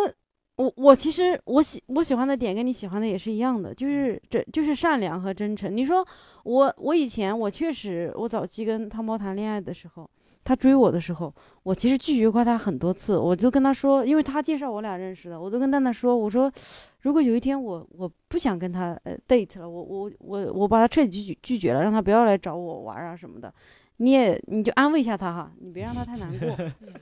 [0.62, 5.76] 我我其实我喜我喜欢的点跟你喜欢的也是一样的，就是这就是善良和真诚。
[5.76, 6.06] 你说
[6.44, 10.08] 我我以前我确实我早期跟汤包谈恋爱的时候，
[10.44, 11.34] 他追我的时候，
[11.64, 13.18] 我其实拒绝过他很多次。
[13.18, 16.52] 我就跟他说，因为他介绍我俩认识的，我都跟蛋蛋说，我说
[17.00, 23.52] 如果有一天我我不想跟他呃 date 了，我我我我把他彻底拒拒绝了，让他不要来找我玩啊什么的，
[23.98, 26.56] 你也你就安慰一下他哈，你别让他太难过，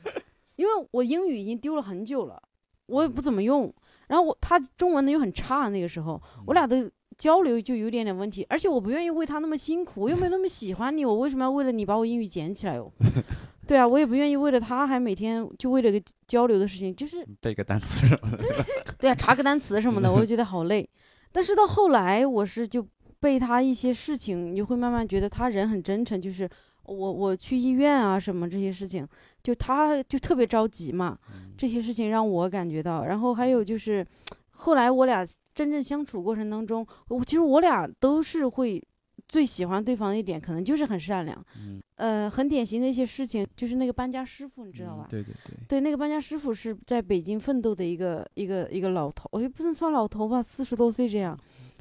[0.56, 2.42] 因为我英语已经丢了很久了。
[2.90, 3.74] 我也不怎么用，
[4.08, 12.92] 然后我他中文呢又很差，那个时候我俩的交流就有点点问题，而且我不愿意为他那么辛苦，我又没有那么喜欢你，我为什么要为了你把我英语捡起来哦？
[13.68, 18.44] 对啊，我也不愿意为了他还每天就为了个交流的事情，就是背个单词什么的。
[18.98, 20.90] 对啊，查个单词什么的，我就觉得好累。
[21.32, 22.84] 但是到后来，我是就
[23.20, 26.50] 被他一些事情，你就会慢慢觉得他人很真诚，就是
[26.90, 29.08] 我我去医院啊什么这些事情。
[29.42, 31.18] 就他就特别着急嘛，
[31.58, 33.06] 这些事情让我感觉到。
[33.06, 34.06] 然后还有就是，
[34.50, 35.26] 后来我俩
[35.56, 38.86] 真正相处过程当中，我其实我俩都是会
[39.30, 41.46] 最喜欢对方的一点，可能就是很善良。
[41.58, 45.08] 嗯，呃，很典型的一些事情，就是那个搬家师傅，你知道吧？
[45.10, 45.56] 对对对。
[45.70, 51.36] 对，那个搬家师傅是在北京奋斗的一个一个一个老头，我也不能算老头吧，四十多岁这样。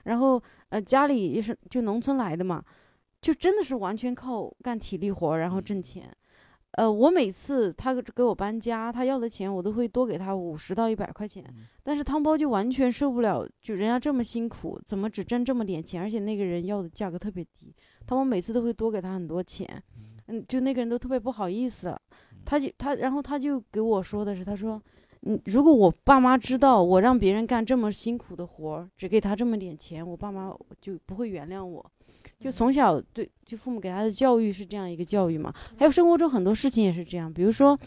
[0.04, 2.64] 然后呃，家里也是就农村来的嘛。
[3.20, 6.10] 就真的是完全靠干体力活然后挣钱。
[6.72, 11.42] 呃，我每次他给我搬家，他要的钱我都会多给他五十到一百块钱，
[11.82, 16.00] 但是汤包就完全受不了，就人家这么辛苦，怎么只挣这么点钱？
[16.00, 17.74] 而且那个人要的价格特别低，
[18.06, 19.66] 汤包每次都会多给他很多钱，
[20.26, 22.00] 嗯，就那个人都特别不好意思了，
[22.44, 24.80] 他就他，然后他就给我说的是，他说，
[25.22, 31.90] 嗯，如果我爸妈知道我让别人干这么辛苦的活儿，只给他这么点钱，我爸妈就不会原谅我。
[32.38, 35.52] 就从小对，就父母给他的教育是这样一个教育嘛。
[35.76, 37.78] 还有生活中很多事情也是这样，比如说，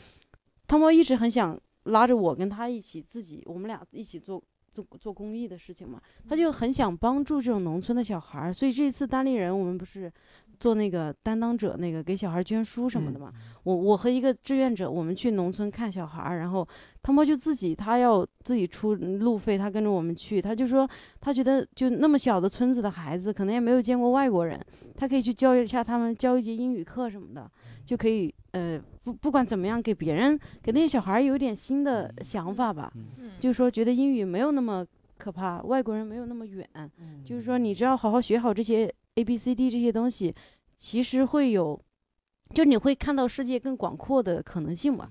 [0.68, 6.02] 汤猫一直很想拉着我跟他一起自己，我们俩一起做做做公益的事情嘛。
[6.28, 10.12] 他就很想帮助这种农村的小孩儿，所以这一次单立人我们不是。
[10.62, 13.34] 做那个担当者，那个给小孩捐书什么的嘛。
[13.64, 16.66] 我我和一个志愿者，我们去农村看小孩，然后
[17.02, 20.40] 他们就自己他要自己出路费，他跟着我们去。
[20.40, 20.88] 他就说
[21.20, 24.64] 他觉得就那么小的村子的孩子，可能也没有见过外国人，
[24.96, 27.50] 他可以去教一下他们，教一节英语课什么的，
[27.84, 32.94] 就可以呃不不管怎么样，给别人给那些小孩有点新的想法吧。
[33.40, 34.86] 就是说觉得英语没有那么
[35.18, 36.64] 可怕，外国人没有那么远。
[37.26, 38.94] 就是说你只要好好学好这些。
[39.16, 40.34] A B C D 这些东西，
[40.78, 41.80] 其实会有，
[42.54, 45.10] 就你会看到世界更广阔的可能性吧。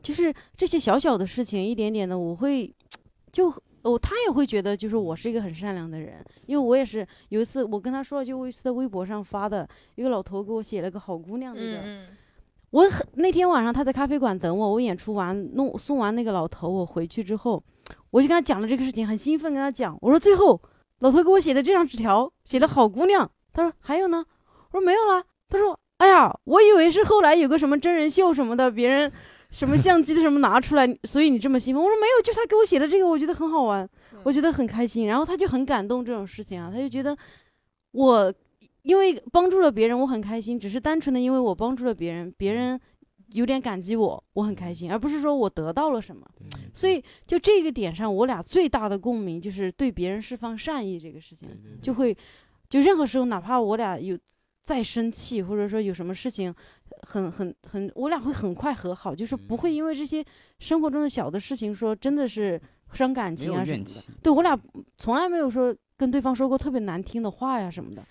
[0.00, 2.74] 就是这些小小的事情，一点点的，我会
[3.32, 3.52] 就
[3.82, 6.24] 哦，他也会觉得，就是我是一个很善良的人。
[6.46, 12.04] 因为我也是有一次，我跟他说，就我一次在微博上发的一个老头给我写了个好姑娘那个。
[12.70, 17.60] 我很那天晚上他在咖啡馆等我，我演出完弄送完那个老头，我回去之后，
[18.10, 20.60] 我就跟他讲了这个事情，很兴奋跟他讲，我说最后
[21.00, 23.28] 老头给我写的这张纸条，写的好姑娘。
[23.52, 24.24] 他说还有呢，
[24.70, 25.24] 我说没有了。
[25.48, 29.10] 他说，哎呀，我以为是后来有个什么真人秀什么的，别人
[29.50, 31.82] 什么相机的什么拿出来， 所以你这么兴奋。
[31.82, 33.88] 我说没有，就他给我写的这个，我觉得很好玩，
[34.22, 35.08] 我觉得很开心。
[35.08, 37.16] 然后他就很感动这种事情啊，他就觉得
[37.90, 38.32] 我
[38.82, 42.80] 因为帮助了别人，我很开心，只是单纯的因为我帮助了别人，别人
[43.32, 46.24] 有点感激我，我很开心，而不是说我得到了什么。
[46.72, 51.48] 所以就这个点上，我俩最大的共鸣就是对别人释放善意这个事情，
[51.82, 52.16] 就会。
[52.70, 54.16] 就任何时候，哪怕我俩有
[54.62, 56.54] 再生气，或者说有什么事情，
[57.02, 60.24] 很很很，我俩会很快和好，就是不会因为这些
[60.60, 62.58] 生活中的小的事情说真的是
[62.92, 63.90] 伤感情啊什么的。
[64.22, 64.58] 对我俩
[64.96, 68.02] 从来没有说跟对方说过特别难听的话呀什么的。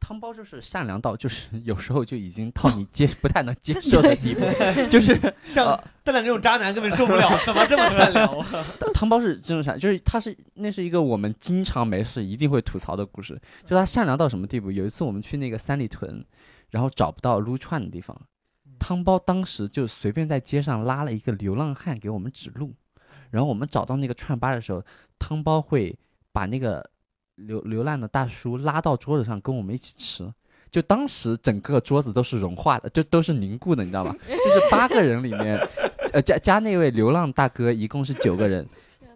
[0.00, 4.40] 汤包就是善良到，就是 有时候就已经到你接 不太能接受的地步，
[4.90, 5.14] 就是
[5.44, 5.66] 像
[6.02, 8.44] 蛋蛋这种渣男根本受不了，怎么这么善良？
[8.94, 14.70] 汤包是这种善，就是他是那是一个我们经常没事一定会吐槽的故事，就他善良到什么地步？
[14.72, 16.24] 有一次我们去那个三里屯，
[16.70, 18.20] 然后找不到撸串的地方，
[18.78, 22.74] 汤包当时就随便在街上拉了一个流浪汉给我们指路，
[23.30, 24.82] 然后我们找到那个串吧的时候，
[25.18, 25.96] 汤包会
[26.32, 26.90] 把那个。
[27.46, 30.32] 流流浪的大叔拉到桌子上跟我们一起吃，
[30.70, 34.14] 就当时整个桌子都是融化的，就都是凝固的，你知道吗？
[34.28, 35.58] 就是八个人里面，
[36.12, 38.66] 呃加加那位流浪大哥，一共是九个人。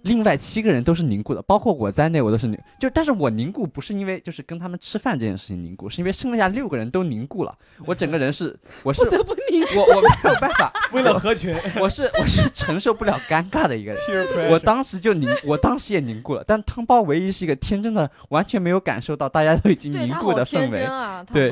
[0.05, 2.59] 另外七个人都是凝固的，包括我在内，我都是凝。
[2.79, 7.55] 就但是我凝固不是因为就是跟他们吃饭这件事情凝固，是因为剩下六个人都凝固了。
[7.87, 14.51] 我整个人是我是我我没有办法，为了合群，我是 我是承受不了尴尬的一个人。
[14.51, 16.45] 我当时就凝，我当时也凝固了。
[16.47, 20.87] 但汤包唯一是一个天真的，完全没有感受到大家都已经凝固的氛围。
[21.33, 21.51] 对。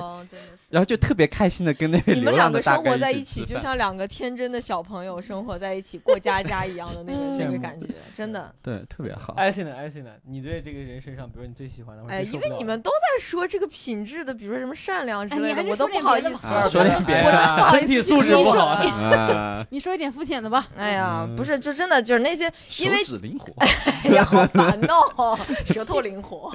[0.73, 8.51] 然后就特别开心的跟那个流浪的大哥生活在一起，就像两个天真的小朋友生活在一起过家家一样的那个 那个感觉，真的。
[8.62, 9.35] 对，特别好。
[9.35, 9.74] 艾希呢？
[9.77, 10.11] 艾希呢？
[10.27, 16.31] 你对这个人身上，比如你最喜欢的，哎，因为你们都在说这个品质的，比如说什么善良之类的，我都不好意思
[16.70, 18.82] 说点别的，身体素质不好。
[19.69, 20.66] 你说一点肤浅的吧。
[20.74, 23.53] 哎呀，不是，就真的就是那些，因为手指灵活。
[24.09, 26.51] 哎呀，好烦哦，舌头灵活。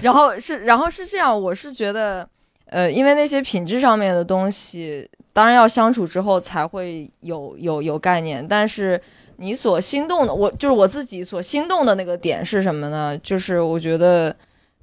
[0.00, 2.28] 然后是，然后是这样，我是觉得。
[2.72, 8.46] 呃，因为那些品质上面的东西，当然要相处之后才会有有有概念。
[8.48, 8.98] 但是
[9.36, 13.16] 你所心动的，我就是我自己所心动的那个点是什么呢？
[13.18, 14.34] 就是我觉得，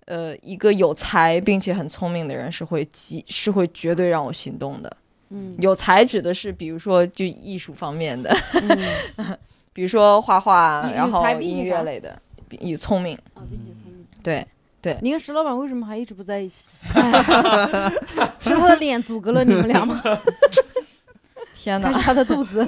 [0.06, 4.98] 呃，一个有才并且很聪明的人是会极是会绝对让我心动的。
[5.30, 8.32] 嗯，有才指的是，比如说就艺术方面的，
[9.74, 12.22] 比如说画画，然后音乐类的，
[12.62, 14.46] 与聪明啊，并且聪明，对。
[14.82, 16.64] 对，你跟石老板为什么还一直不在一起？
[18.40, 20.02] 是他的脸阻隔了你们俩吗？
[21.54, 22.66] 天哪，是他的肚子。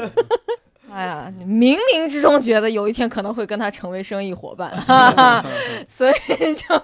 [0.91, 4.69] 哎呀，冥冥之中觉得有一天可能会跟他成为生意伙伴，
[5.87, 6.13] 所以
[6.53, 6.75] 就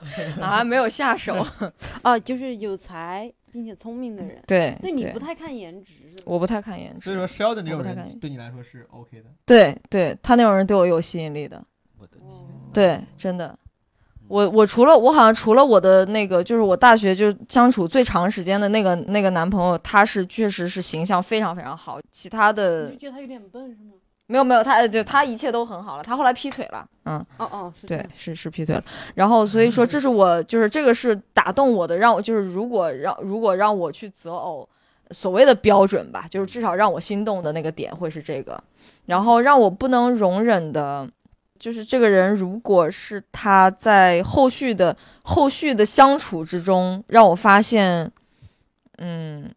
[0.41, 1.45] 啊没有下手。
[2.01, 4.41] 啊，就是有才并且聪明的人。
[4.47, 5.91] 对，所以你不太看颜值。
[6.23, 7.01] 我不太看颜值。
[7.01, 9.25] 所以说，Sheldon 这种人对你来说是 OK 的。
[9.45, 11.61] 对，对他那种人对我有吸引力的。
[11.99, 12.25] 我的天。
[12.73, 13.57] 对，真的。
[14.27, 23.93] 我我除了我好像除了我的那个，就是我大学就相处最长时间的那个那个男朋友，他是确实是形象非常非常好，其他的觉得他有点笨是吗？
[24.27, 28.83] 没有没有，他就他一切都很好了，他后来劈腿了，嗯，哦哦，是对，是是劈腿了，
[29.15, 34.67] 然后所以说这是我就是这个是打动我的，让我就是如果让如果让我去择偶，
[35.11, 38.61] 所谓的标准吧，就是至少让我心动的那个点会是这个，
[39.05, 41.07] 然后让我不能容忍的。
[41.59, 48.11] 就是这个人，如果是他在后续的后续的相处之中，让我发现，
[48.97, 49.49] 嗯，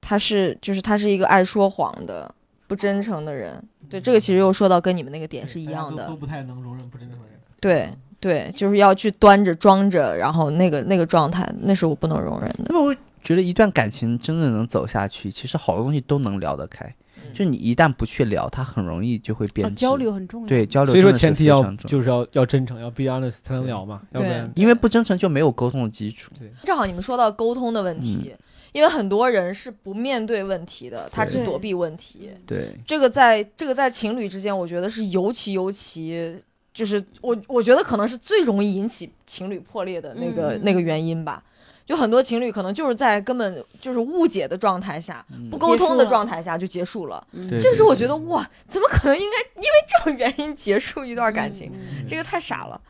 [0.00, 2.32] 他是就是他是一个爱说谎的、
[2.66, 3.62] 不真诚的人。
[3.88, 7.40] 对，这个其实又说到跟你们那个点是一样的，都不太能容忍不真诚的人。
[7.60, 12.64] 对对，就是要去端着装着，然后那个那个状态，那是我不能容忍的。
[12.68, 16.92] 那我觉得一段感情真的能走下去，其实好多东西都能聊得开。
[17.34, 19.74] 就你一旦不去聊，他很容易就会变质。
[19.74, 20.48] 交流很重要。
[20.48, 24.02] 对交流，所以说前提要就是要要真诚，要 be honest 才能聊嘛。
[24.12, 26.30] 对，因为不真诚就没有沟通的基础。
[26.38, 28.34] 对，正好你们说到沟通的问题，
[28.72, 32.30] 因为很多人是不面对问题的，他只躲避问题。
[32.46, 36.36] 对，这个在这个在情侣之间，我觉得是尤其尤其，
[36.74, 41.42] 就是我我觉得可能是最容易引起情侣破裂的那个那个原因吧。
[41.86, 47.24] 就很多情侣可能就是在根本就是误解的状态下，不沟通的状态下就结束了。
[47.60, 51.70] 这时我觉得哇，怎么可能应该因为这种原因结束一段感情？
[52.08, 52.80] 这个太傻了。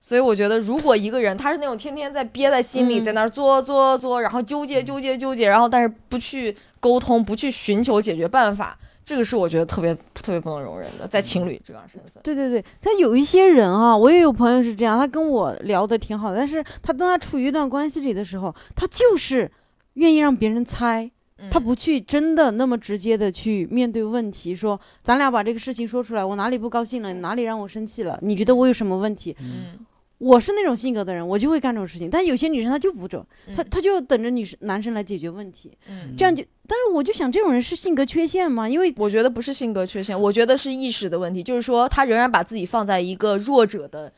[0.00, 8.78] 所以我觉得，如果一个人他是那种天天在憋在心里，在那儿作作作，然后纠结纠结纠结，然后但是不去沟通，不去寻求解决办法。
[9.08, 12.12] 这个是我觉得特别特别不能容忍的，在情侣这样身份。
[12.22, 19.50] 对对对，他有一些人啊，我也有朋友是这样，他跟我聊的挺好的，但是他当他处于一段关系里的时候，他就是
[19.94, 21.10] 愿意让别人猜，
[21.50, 29.34] 他不去真的那么直接的去面对问题，说咱俩把这个事情说出来，我哪里不高兴了，哪里让我生气了，你觉得我有什么问题？
[29.40, 29.86] 嗯。
[30.18, 32.10] 我是那种性格的人，我就会干这种事情。
[32.10, 33.24] 但有些女生她就不这，
[33.56, 35.76] 她她就等着女生男生来解决问题，
[36.16, 36.44] 这样就。
[36.66, 38.68] 但是我就想，这种人是性格缺陷吗？
[38.68, 44.12] 因为我觉得不是性格缺陷，我觉得是意识的问题，就是说他仍然把自己放在一个弱者的。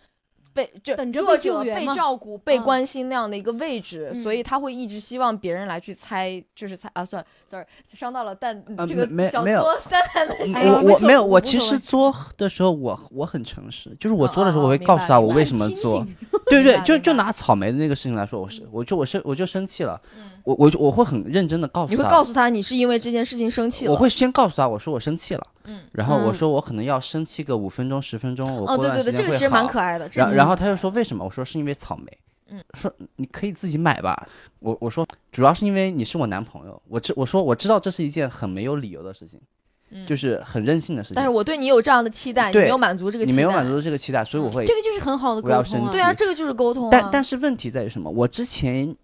[0.53, 10.57] 被就弱者被照顾、被关心那样的一个位置，所以他会一直希望别人来去猜，就是猜啊，算，sorry，伤到了蛋这个小作蛋蛋的心。
[10.63, 16.05] 我我没有，我其实作的时候，我我很诚实，就是我作的时候，我会告诉他我为什么作。
[16.47, 20.01] 对对，就就拿草莓的那个事情来说，我是我就我生我就生气了。
[20.45, 23.93] 我我我会很认真的告诉他，你会告诉他你是因为这件事情生气了。
[23.93, 30.09] 我会先告诉他，我说我生气了，嗯，然后我说我可能要生气个五分钟十分钟，我哦对对对，这个其实蛮可爱的。
[30.15, 31.25] 然然后他就说为什么？
[31.25, 32.19] 我说是因为草莓，
[32.51, 34.27] 嗯，说你可以自己买吧。
[34.61, 39.41] 我我说主要是因为你是我男朋友，我知我说我知道这是一件很没有理由的事情，
[40.07, 41.15] 就是很任性的事情。
[41.17, 46.89] 但是我对你有这样的期待，你没有满足这个，你没有满足这个期待，所以我会这个就是很好的沟通，对啊，这个就是沟通。
[46.91, 48.11] 但但是问题在于什么？
[48.11, 48.97] 我之前。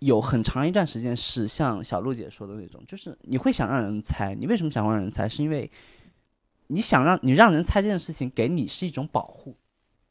[0.00, 5.28] 有很长一段时间是像小璐姐说的那种，就是你会想让人猜，你为什么想让人猜？
[5.28, 5.68] 是因为
[6.68, 9.56] 你想让你让人猜这件事情给你是一种保护。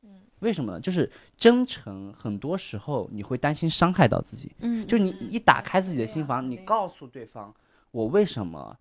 [0.04, 0.10] 嗯，
[0.40, 0.80] 为什么呢？
[0.80, 4.52] 就是真诚，很多时候你会担心伤害到自己。
[4.60, 7.54] 嗯，就你一打开自己的心房，你告诉对方
[7.92, 8.78] 我为什么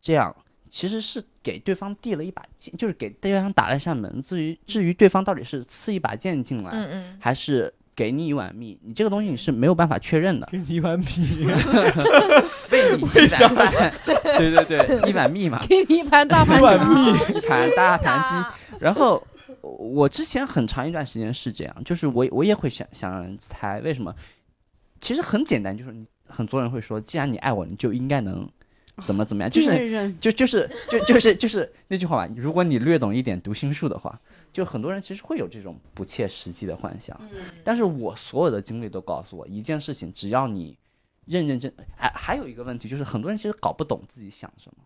[0.00, 0.34] 这样，
[0.68, 4.20] 其实是给对方递了一把剑，就是给对方打了一扇门。
[4.20, 7.72] 至于至于对方到底是刺一把剑进来，嗯嗯，还是。
[7.94, 10.48] 给你一碗蜜，你这个东西你是没有办法确认的。
[10.50, 11.04] 给你一碗米，
[12.70, 15.62] 喂你一碗饭，对对对，一碗蜜嘛。
[15.68, 18.34] 给你一盘大盘鸡，一盘大盘鸡。
[18.80, 19.22] 然后
[19.60, 24.14] 我之前很长一段时间是这样，就是我我也会想想让人猜为什么。
[25.00, 25.94] 其实很简单，就是
[26.26, 28.48] 很多人会说，既然你爱我，你就应该能
[29.04, 32.34] 怎么怎么样，就是就就是就就是就是那句话吧。
[32.36, 34.18] 如果你略懂一点读心术的话。
[34.52, 37.18] 就很多人其实会有这种不切实际的幻想，
[37.64, 40.76] 但是我所有的经历都告诉我，一件事情，只要你
[41.24, 44.84] 认认真，还还有一个问题，就是很多人其实搞不懂自己想什么，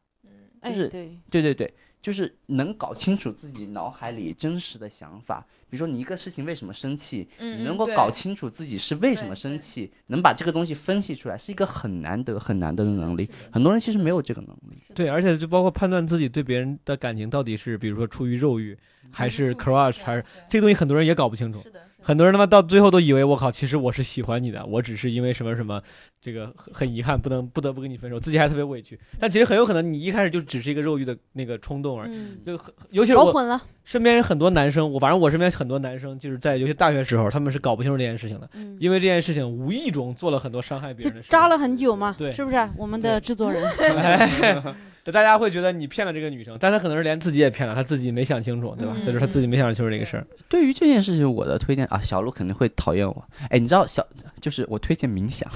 [0.63, 1.75] 就是对对对对。
[2.07, 13.29] 就是能搞清楚自己脑海里真实的想法，比如说你一个事情为什么生气，你能够搞清楚自己是为什么生气，能把这个东西分析出来，是一个很难得很难得的能力。
[13.51, 14.81] 很多人其实没有这个能力。
[14.95, 18.79] 对，而且就包括判断自己对别人的感情到底是，比如说出于肉欲，
[19.11, 21.61] 还是 crush，还是这个东西，很多人也搞不清楚。
[22.07, 25.83] 很多人他妈到最后都以为我靠，其实我是喜欢你的，我只是因为什么什么，
[26.21, 28.97] 这个很遗憾不能不得不跟你分手，自己还特别委屈。
[29.19, 32.53] 但其实很有可能你一开始就只是一个肉欲的那个冲动而已，就
[32.91, 42.71] 尤其是我身边很多男生，我反正我身边很多男生就是在尤其大学时候，他们是搞不清楚这件事情的，因为这件事情无意中做了很多伤害别人的事，扎了很久嘛，对，是不是？
[42.77, 43.65] 我们的制作人。
[45.13, 48.95] 大家会觉得你骗了这个女生，但她可能是连自己也骗了，她自己没想清楚，对吧？
[48.97, 50.27] 嗯这就是她自己没想清楚这个事儿。
[50.49, 53.25] 对于这件事情，我的推荐啊，小鹿肯定会讨厌我。
[53.51, 54.07] 哎，你知道小
[54.41, 55.49] 就是我推荐冥想，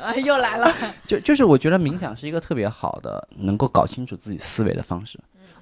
[0.00, 0.72] 啊， 又来了，
[1.06, 5.18] 就就是我觉得冥想是一个特别好的能够搞清楚自己思维的方式。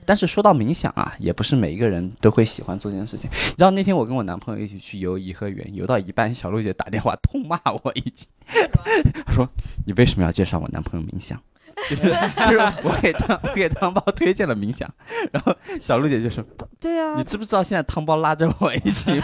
[0.07, 3.31] 但是说到冥想啊，也不是每一个人都会喜欢做这件事情。
[3.33, 8.27] 你知道那天我跟我男朋友一起去游颐和园，游到一半，小鹿姐打电话痛骂我一句，
[9.25, 9.49] 她说
[9.87, 11.41] ：“你为什么要介绍我男朋友冥想？”
[11.89, 14.89] 就是就是我给汤我给汤包推荐了冥想，
[15.33, 16.45] 然后小鹿姐就说
[16.79, 19.07] 对：“啊你，知不知道现在汤包拉着我一起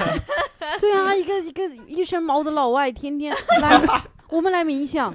[0.81, 3.81] 对啊，一个一个一身毛的老外，天天来，
[4.29, 5.13] 我们来冥想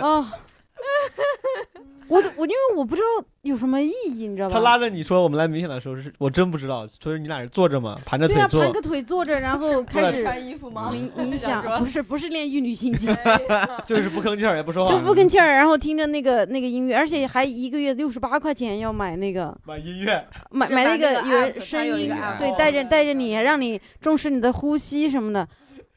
[0.00, 0.32] 啊。
[2.08, 4.54] 我我因为我不知道有什么意义，你知道吧？
[4.56, 7.96] 他拉着你说我们来冥想的时候是，我真不知道，所以你俩是坐着吗？
[8.04, 8.72] 盘着腿对啊，坐盘？
[8.72, 10.90] 个腿坐着，然后 开始穿衣服吗？
[10.92, 13.16] 冥冥 想，不是不是练玉女心经，
[13.86, 22.08] 就是不吭气儿也不说话，就不吭气儿，然后听着那个那个音乐，而且还一个月六十八块钱要买那个买音乐，买买那个有人声音
[22.40, 25.46] 对，哦带着带着你，让你重视你的呼吸什么的。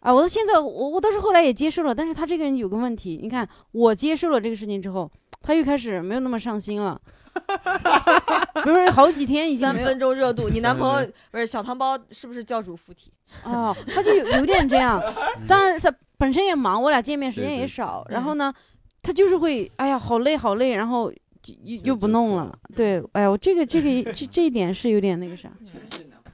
[0.03, 5.09] 啊，我到现在我我倒是后来也接受了，但是他这个人有个问题，你看我接受了这个事情之后，
[5.41, 6.99] 他又开始没有那么上心了。
[7.33, 13.11] 比如说有好几天已经三分钟热度，你男朋友不是小汤包是不是教主附体？
[13.43, 15.01] 哦，他就有有点这样。
[15.47, 18.53] 当然他本身也忙，我俩见面时间对对也少，然后呢，
[19.01, 21.11] 他就是会哎呀好累好累，然后
[21.41, 22.55] 就又又不弄了。
[22.75, 25.49] 对，哎呀，我这个这个这这一点是有点那个啥。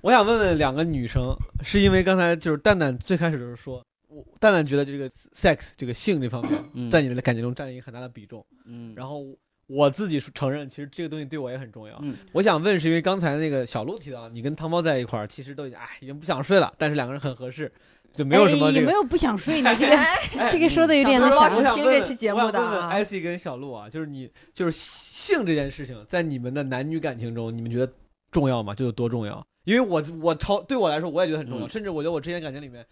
[0.02, 8.46] 我想问问两个女生，是因为刚才就是蛋蛋最开始就是说，我蛋蛋觉得这个 sex 这个性这方面，嗯在你的感情中占一个很大的比重。
[8.66, 9.26] 嗯然后
[9.68, 11.98] 我自己承认，其实这个东西对我也很重要。
[12.02, 17.72] 嗯我想问，是因为刚才那个小鹿提到，你跟汤包在一块儿，其实都已经哎已经不想睡了，但是两个人很合适，
[18.14, 18.80] 就没有什么这个。
[18.80, 21.76] 哎也没有不想睡，你这个 哎这个说的有点那啥小汤包是。
[21.76, 27.92] 听这期节目的我想问问啊艾希跟小鹿啊，就是你就是性这件事情，在你们的男女感情中，你们觉得
[28.32, 28.74] 重要吗？
[28.74, 29.46] 就有多重要？
[29.70, 31.70] 因为我我超对我来说，我也觉得很重要，嗯。
[31.70, 32.84] 甚至我觉得我之前感情里面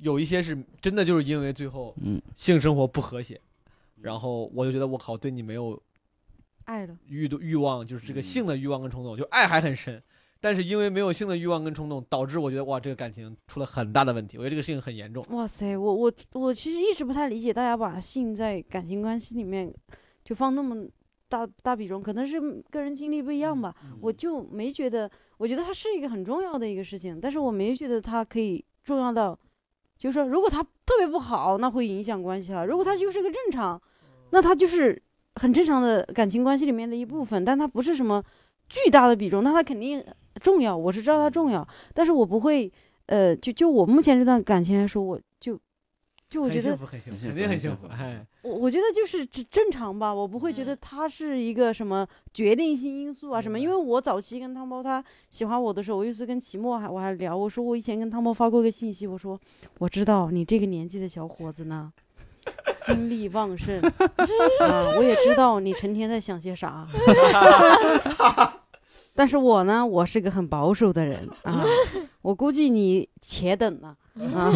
[0.00, 2.20] 有一些是真的就是因为最后嗯。
[2.34, 3.40] 性生活不和谐，
[4.00, 5.80] 然后我就觉得我靠，对你没有
[6.64, 8.22] 爱了，欲欲望，就是这个嗯。
[8.22, 10.02] 性的欲望跟冲动，就爱还很深，
[10.40, 14.36] 但是因为没有性的欲望跟冲动，导致我觉得哇，这个感情出了很大的问题。
[14.36, 15.24] 我觉得这个事情很严重。
[15.30, 19.72] 哇塞，我我我其实一直不太理解大家把性在感情关系里面
[20.24, 20.84] 就放那么
[21.34, 22.40] 大大比重，可能是
[22.70, 23.74] 个人经历不一样吧。
[24.00, 29.36] 我就没觉得，我觉得它是一个很重要的一个事情，但是我没觉得它可以重要到，
[29.98, 33.80] 就是说如果它特别不好，那会影响关系啊；如果它就是个正常，
[34.30, 35.02] 那它就是
[35.34, 38.22] 很正常的感情关系里面的一部分，但它不是什么
[38.68, 40.04] 巨大的比重，那它肯定
[40.40, 42.72] 重要，我是知道它重要，但是我不会，
[43.06, 45.58] 呃，就就我目前这段感情来说，我就
[46.30, 47.82] 就我觉得很幸福，很幸福，肯定很幸福。
[47.82, 59.40] 幸福很幸福哎，我我觉得就是正正常吧，我不会觉得他是一个什么决定性因素啊什么，因为我早期跟汤包他喜欢我的时候，我有一次跟齐墨还我还聊，我说我以前跟汤包发过一个信息，我说
[59.78, 61.90] 我知道你这个年纪的小伙子呢，
[62.82, 63.80] 精力旺盛
[64.60, 66.86] 啊，我也知道你成天在想些啥，
[69.16, 71.64] 但是我呢，我是个很保守的人啊，
[72.24, 73.94] 我估计你且等呢。
[74.32, 74.48] 啊，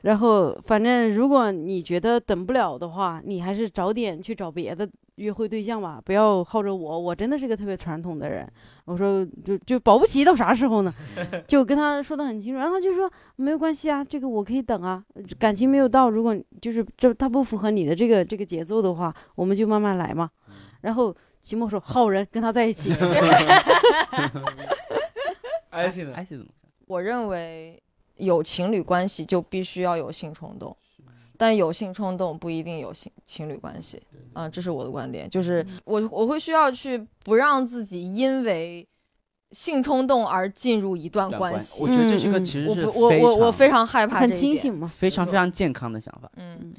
[0.00, 6.98] 然后反正如果你觉得等不了的话，你还是早点去找别的约会对象吧，不要耗着我。
[6.98, 8.50] 我真的是个特别传统的人，
[8.86, 10.94] 我说就就保不齐到啥时候呢，
[11.46, 12.58] 就跟他说的很清楚。
[12.58, 15.04] 然后他就说没有关系啊，这个我可以等啊，
[15.38, 20.30] 感情没有到，如果就是这他不符合你的这个这个节奏的话，我们就慢慢来嘛。
[20.80, 22.90] 然后齐墨说好人，跟他在一起。
[25.68, 26.14] 艾希呢？
[26.14, 26.63] 艾希怎么看？
[26.86, 27.82] 我认为
[28.16, 30.76] 有情侣关系就必须要有性冲动，
[31.36, 34.00] 但有性冲动不一定有性情侣关系
[34.32, 35.28] 啊，这是我的观点。
[35.28, 38.86] 就是我我会需要去不让自己因为
[39.52, 41.88] 性冲动而进入一段关系我。
[41.88, 44.52] 觉得这是个嗯嗯其实是我不我我我非常害怕很这一点。
[44.52, 44.86] 清醒嘛。
[44.86, 46.30] 非常非常健康的想法。
[46.36, 46.72] 嗯，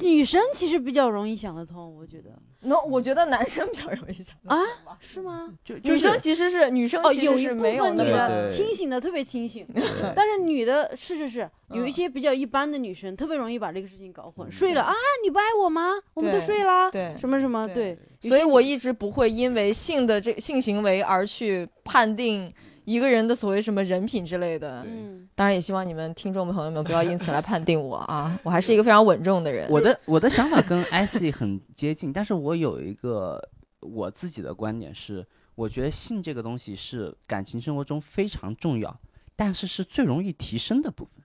[0.00, 4.62] 女生其实比较容易想得通，我觉得那我觉得男生比较容易想到啊，
[4.98, 5.48] 是吗？
[5.64, 9.66] 就女生其实是女生哦，其有一部实是没有分女的清醒的特别清醒，
[10.16, 11.92] 但是女的是是是，有一嗯。
[11.92, 15.92] 些比较一般的女生特别容易把这个事情搞混，嗯睡了啊，你不爱我吗？
[16.14, 17.16] 我们都睡啦，对。
[17.18, 17.96] 什么什么，对。
[18.20, 22.52] 对，所以我一直不会因为性的这性行为而去判定
[22.88, 24.82] 一个人的所谓什么人品之类的。
[24.86, 29.68] 嗯，当然，也希望你们听众朋友们不要因此来判定我啊， 我还是一个非常稳重的人。
[29.70, 33.38] 我的我的想法跟 艾希很接近，但是我有一个
[33.80, 38.98] 我自己的观点是，我觉得性这个东西是感情生活中非常重要，
[39.36, 41.22] 但是是最容易提升的部分。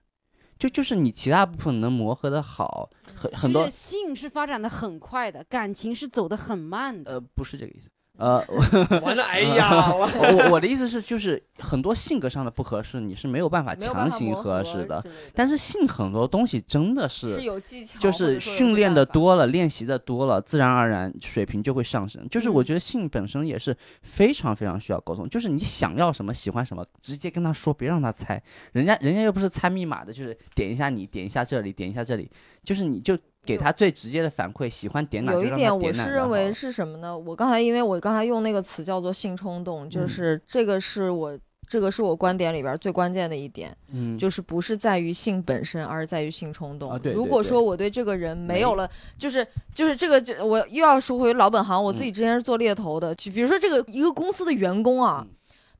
[0.56, 7.12] 就就是你其他部分能磨合的好，很很多性是发展的很快的，感情是走的很慢的。
[7.12, 8.44] 呃不是这个意思，呃，
[9.02, 15.04] 完了，哎呀，我我我的意思是，就是很多性格上的不合适，你是没有办法强行合适的。
[15.34, 22.24] 但是性很多东西真的是是，有技巧，就是训练的多了，练习的多了，自然而然水平就会上升。
[22.28, 28.40] 就是我嗯觉得性本身也是非常非常需要沟通，就是你想要什么，喜欢什么，直接跟他说，别让他猜。
[28.72, 32.30] 人家人家又不是猜密码的，就是点一下你，点一下这里，点一下这里，
[32.62, 37.16] 就是你就给他最直接的反馈，喜欢点哪有一点，我是认为是什么呢？
[37.16, 41.38] 我刚才因为我刚才用那个词叫做性冲动，就嗯是这个是我
[41.68, 46.90] 这个是我观点里边最关键的一点，嗯，就是不是在于性本身，而是在于性冲动。
[46.90, 48.88] 啊对对对如果说我对这个人没有了，
[49.18, 55.26] 就是就是这个就我又要说回老本行，我自己嗯之前是做猎头的，就比如说这个一个公司的员工啊。
[55.28, 55.34] 嗯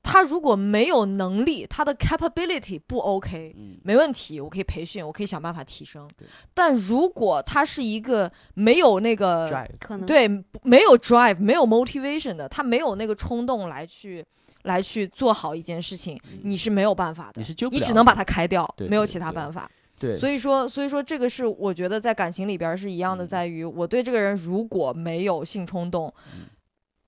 [0.04, 3.78] 他如果没有能力，他的 capability 不 OK，嗯。
[3.82, 6.08] 没问题，我可以培训，我可以想办法提升。
[6.52, 10.06] 但如果他是一个没有那个 drive 可能。
[10.06, 10.28] 对，
[10.62, 14.24] 没有 drive，没有 motivation 的，他没有那个冲动来去
[14.64, 17.84] 来去做好一件事情，你是没有办法的，你是救不了的。
[17.84, 19.68] 你只能把它开掉，对对没有其他办法。
[19.98, 23.28] 对，所以说，所以说这个是我觉得在感情里边是一样的，嗯。
[23.28, 26.46] 在于我对这个人如果没有性冲动，嗯。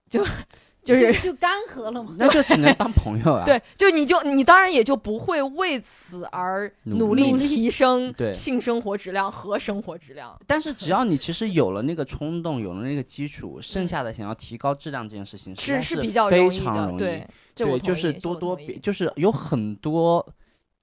[0.09, 0.25] 就
[0.87, 2.15] 就是就干涸了嘛。
[2.19, 3.45] 那就只能当朋友啊。
[3.45, 10.39] 对，就你就你当然也就不会为此而努努力提升 性生活质量和生活质量。
[10.47, 16.99] 但是只要你其实有了那个冲动，有了那个基础，剩下的想要提高质量这件事情，实是是比较非容易的，常容易。
[16.99, 20.25] 对，这我对，就是多多就是有很多，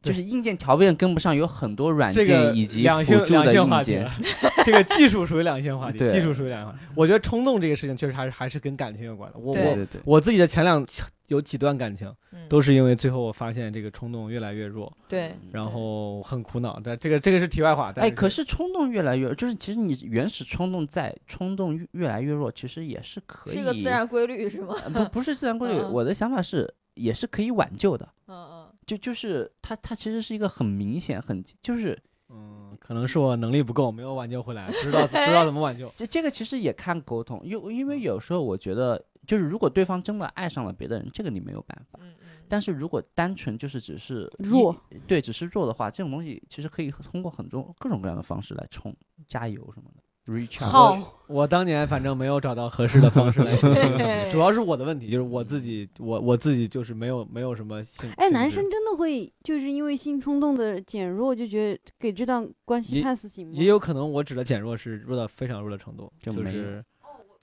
[0.04, 4.08] 就是硬件条件跟不上，有很多软件以及两性两辅助的硬件
[4.66, 6.86] 这个技术属于两性话题，对技术属于两性话题。
[6.94, 9.40] 我觉得冲动这个事情确实还是还是跟感情有关的。
[9.40, 10.86] 我我我自己的前两
[11.28, 16.80] 有几段感情，嗯都是因为最后我发现这个冲动越来越弱，对，然后很苦恼。
[16.84, 17.92] 但这个这个是题外话。
[17.96, 23.56] 但哎，可是冲动越来越，就是其实你原始冲动在，冲动越越来越弱，其实也是可以。
[23.56, 24.76] 是个自然规律是吗？
[24.84, 28.08] 呃不不是自然规律，嗯我的想法是也是可以挽救的。
[28.28, 28.53] 嗯嗯，
[28.86, 31.98] 就就是他他其实是一个很明显很就是
[32.30, 35.92] 嗯，可能是我能力不够，没有挽救回来，不知道不知道怎么挽救。
[35.98, 42.00] 这这个其实也看沟通，因因为有时候我觉得就是如果对方真的爱上了别的人，这个你没有办法。
[42.02, 42.16] 嗯嗯
[42.50, 44.76] 但是如果单纯就是只是弱，
[45.08, 48.96] 对，只是弱的话，这种东西其实可以通过很多各种各样的方式来冲
[49.28, 50.03] 加油什么的。
[50.26, 50.98] Recharge 好，
[51.28, 58.10] 我当年反正没有找到合适的方式来 对 主要是我的问题，就是我自己，我我自己就是没有没有什么性。
[58.18, 63.54] 哎，男生真的会就是因为性冲动的减弱，就觉得给这段关系也 pass 行吗？
[63.56, 66.86] 也有可能我指的减弱是弱到非常弱的程度，就就没有是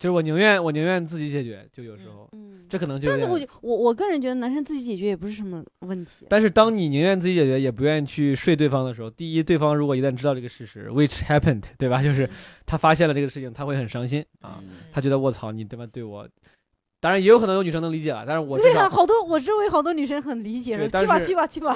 [0.01, 3.07] 就是我宁愿我宁愿自己解决，就有时候嗯，这可能就。
[3.07, 6.25] 但是我我我个人觉得男生自己解决也不是什么问题。
[6.31, 12.03] 但是当你宁愿自己解决，也不愿意去睡对方的时候，第一，对方如果一旦知道这个事实，which happened，对吧？
[12.03, 12.27] 就是
[12.65, 16.27] 他发现了这个事情，他会很伤心啊，嗯他觉得我操，你他妈对我，
[17.01, 21.75] 当然也有可能有女生能理解了，但是我对啊，好多我周围好多女生很理解的，去吧去吧去吧。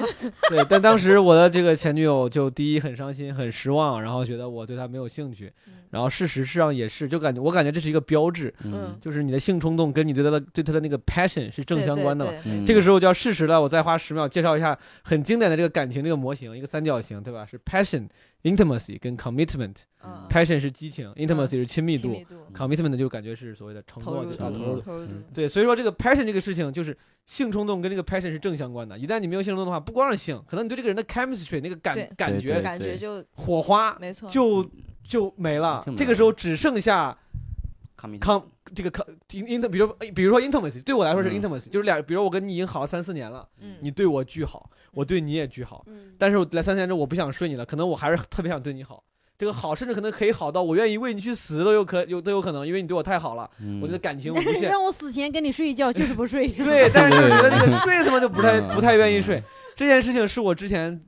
[0.49, 5.51] 对，但当时我的这个前女友就第一很伤心、很失望，然后觉得我对她没有兴趣，
[5.89, 12.31] 然后事实上也是，就感觉我感觉这是一个标志，嗯就是你的性冲动跟你对她的对她的那个 passion 是正相关的嘛。
[12.63, 17.47] 这个时候就要适时的，我再花十秒介绍一下很经典的这个感情这个模型，一个三角形，对吧？
[17.49, 18.07] 是 passion、
[18.45, 19.75] intimacy 跟 commitment。
[20.01, 25.07] 嗯 passion 是激情，intimacy 是亲密度亲密度，commitment 就感觉是所谓的承诺，投入投入。
[25.33, 26.95] 对，所以说这个 passion 这个事情，就是
[27.25, 28.99] 性冲动跟这个 passion 是正相关的。
[28.99, 34.69] 一旦你没有性冲动的话，不光是性，可能你对这个人的 chemistry 那个感感觉感觉就火花没错，就
[35.07, 37.17] 就没了这个时候只剩下
[38.21, 38.41] com
[38.73, 49.03] 这个 com int，比如比如说 intimacy，对我来说是嗯 intimacy，就是俩，比如我跟你已经好了三四年了，嗯你对我巨好，我对你也巨好，嗯，但是我来三四年之后我不想睡你了，可能我还是特别想对你好。
[49.37, 54.69] 这个好，甚至可能可以好到我愿意为你去死都有可有都有可能，因为你对我太好了，嗯我觉得感情无限。
[54.69, 56.47] 让我死前跟你睡一觉就是不睡。
[56.47, 59.43] 对，但是就觉得这个睡他妈就不太嗯不太愿意睡。
[59.75, 61.03] 这件事情是我之前就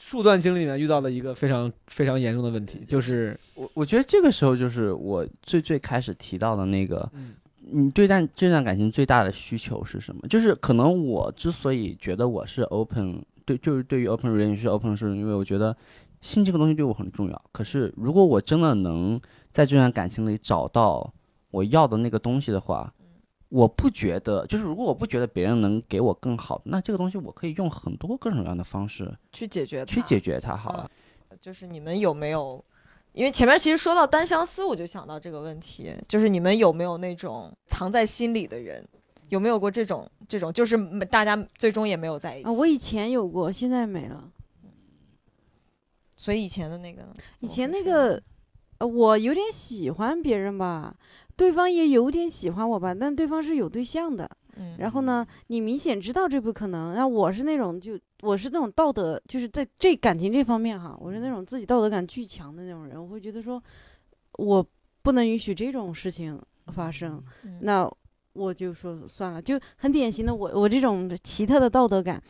[0.00, 7.34] 数段经历里面遇到了一个非常非常严重的问题，就是我我觉得这个时候就是我最最开始提到的那个，嗯
[7.72, 10.26] 你对待这段感情最大的需求是什么？
[10.26, 15.76] 就是可能我之所以觉得我是 open，对，就是对于 open relationship open 是因为我觉得
[16.20, 17.42] 性这个东西对我很重要。
[17.52, 19.20] 可是如果我真的能
[19.50, 21.12] 在这段感情里找到
[21.52, 22.92] 我要的那个东西的话，
[23.50, 30.90] 我不觉得，就是如果我不觉得别人能给我更好，那这个东西我可以用很多各种各样的方式去解决它去解决它好了。
[31.40, 32.64] 就是你们有没有？
[33.12, 38.86] 因为前面其实说到单相思，我就想到这个问题，就是你们有没有那种藏在心里的人？
[39.30, 42.48] 有没有过这种这种，就是大家最终也没有在一起？
[42.48, 44.30] 啊，我以前有过，现在没了。
[46.16, 48.22] 所以以前的那个呢，以前那个
[48.78, 50.94] 呃，我有点喜欢别人吧，
[51.40, 54.28] 对方也有点喜欢我吧，但对方是有对象的。
[54.58, 56.92] 嗯然后呢，你明显知道这不可能。
[56.92, 63.62] 然后我是那种就我是那种道德，就是在这感情这方面哈，我是那种自己道德感巨强的那种人，我会觉得说，
[64.32, 64.66] 我
[65.00, 67.24] 不能允许这种事情发生。
[67.44, 67.90] 嗯那
[68.34, 72.22] 我就说算了，就很典型的我我这种奇特的道德感。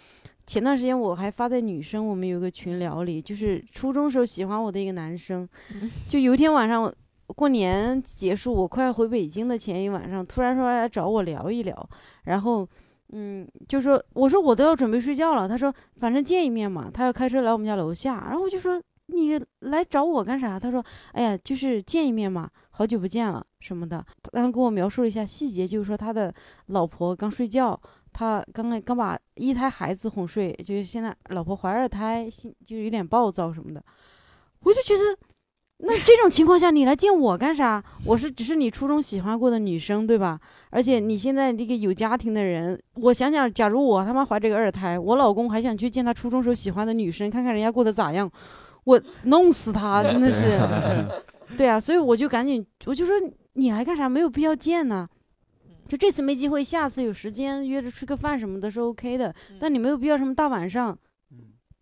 [0.46, 5.48] 前段时间我还发在女生我们有个群聊里，就是初中时候喜欢我的一个男生，
[6.08, 6.92] 就有一天晚上
[7.32, 11.88] 过年结束，我快要回北京的前一晚上，突然说来找我聊一聊，
[12.24, 12.68] 然后
[13.12, 20.58] 嗯，就说我说我都要准备睡觉了，他说反正见一面嘛，他要开车来我们家楼下，然后我就说你来找我干啥？
[20.58, 26.32] 他说哎呀，就是见一面嘛，好久不见了什么的，然后跟我描述了一下细节，就是说他的
[26.66, 27.80] 老婆刚睡觉。
[28.12, 33.80] 他刚刚刚把一胎孩子哄睡，就是现在老婆怀二胎，心就是有点暴躁什么的，
[34.64, 35.16] 我就觉得，
[35.82, 37.82] 那这种情况下你来见我干啥？
[38.04, 40.38] 我是只是你初中喜欢过的女生，对吧？
[40.70, 48.30] 而且你现在这个有家庭的人，我想想，假如我他妈怀这个二胎，我老公还想去见他初中时候喜欢的女生，看看人家过得咋样，
[48.84, 50.58] 我弄死他，真的是。
[51.56, 53.14] 对啊，所以我就赶紧，我就说
[53.54, 54.08] 你来干啥？
[54.08, 55.08] 没有必要见呢。
[55.88, 60.96] 就这次没机会，下次有时间约着吃个饭什么的是 OK 的，但你没有必要什么大晚上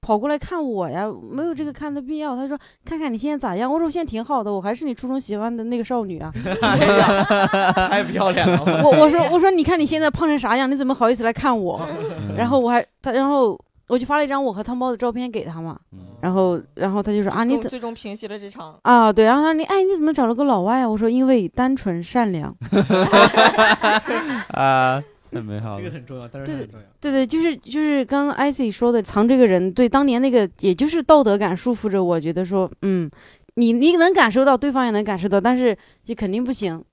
[0.00, 2.34] 跑过来看我呀，没有这个看的必要。
[2.36, 6.32] 他说看看你现在咋样，我说我现在挺好的，我还是你初中喜欢的那个少女啊。
[7.88, 8.82] 太漂亮了！
[8.84, 11.80] 我我说我说你看你现在胖成啥样，你怎么好意思来看我？
[12.36, 15.78] 然后我还他然后我就发了一张我和汤包的照片给他嘛，
[16.20, 20.88] 然后然后他就说啊你怎最终平息了这场啊对，然后他说你哎你怎么找了个老外啊？
[20.88, 22.54] 我说因为单纯善良。
[24.52, 25.78] 啊，太美好。
[25.78, 26.86] 这个很重要，但是对很重要。
[27.00, 33.10] 对对，就是就是刚刚艾 c 说的，藏这个人，对当年那个，也就是道德感束缚着我，觉得说，嗯，
[33.54, 35.76] 你你能感受到，对方也能感受到，但是
[36.06, 36.84] 你肯定不行，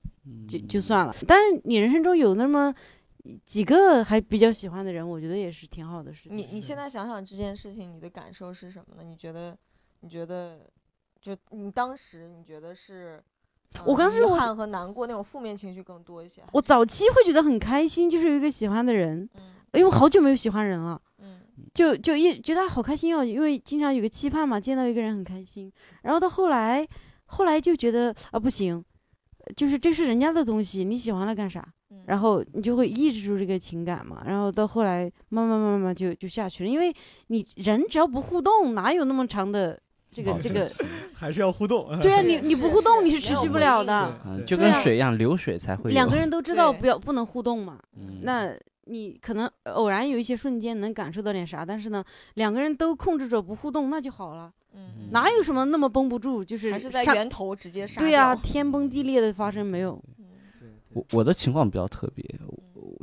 [0.48, 1.14] 就就算了。
[1.26, 2.74] 但是你人生中有那么
[3.44, 6.36] 几个还比较喜欢的人，我觉得也是挺好的事情。
[6.36, 9.02] 你你现在想想这件事情，你的感受是什么呢？
[9.02, 9.56] 你觉得
[10.00, 10.60] 你觉得
[11.20, 13.22] 就你当时你觉得是？
[13.84, 16.42] 我刚是遗憾和难过那种负面情绪更多一些。
[16.52, 19.42] 我早期会觉得很开心，就是有一个喜欢的人，嗯
[19.72, 21.00] 因为我好久没有喜欢人了。
[21.18, 21.36] 嗯
[21.74, 25.70] 就就一觉得啊好开心哦，因为经常有个期盼嘛，见到一个人很开心。
[26.02, 26.86] 然后到后来，
[27.26, 28.82] 后来就觉得啊不行，
[29.54, 31.66] 就是这是人家的东西，你喜欢了干啥？
[31.90, 34.22] 嗯然后你就会抑制住这个情感嘛。
[34.24, 36.94] 然后到后来慢慢慢慢就就下去了，因为
[37.26, 39.78] 你人只要不互动，哪有那么长的
[40.16, 40.66] 这个这个？
[41.12, 41.86] 还是要互动。
[42.00, 44.18] 对啊， 你你不互动，你是持续不了的。
[44.26, 47.78] 嗯，就跟水一样，流水才会两个人都知道不要不能互动嘛。
[47.96, 48.50] 嗯那
[48.88, 52.02] 你可能偶然有一些瞬间能感受到点啥，但是呢，
[52.34, 54.50] 两个人都控制着不互动，那就好了。
[54.74, 56.42] 嗯，哪有什么那么绷不住？
[56.44, 60.00] 就是还是在源头直接杀对呀、掉天崩地裂的发生没有？
[60.18, 60.24] 嗯
[60.94, 62.24] 我我的情况比较特别，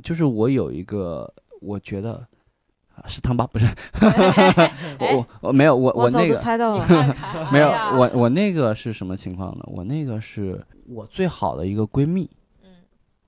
[0.02, 1.32] 就是我有一个，
[1.62, 2.22] 我觉得啊
[3.08, 3.66] 是汤巴不是
[5.00, 6.88] 我我我没有我我那个猜到了。
[7.52, 9.64] 没有我我那个是什么情况呢？
[9.68, 12.30] 我那个是我最好的一个闺蜜，
[12.64, 12.70] 嗯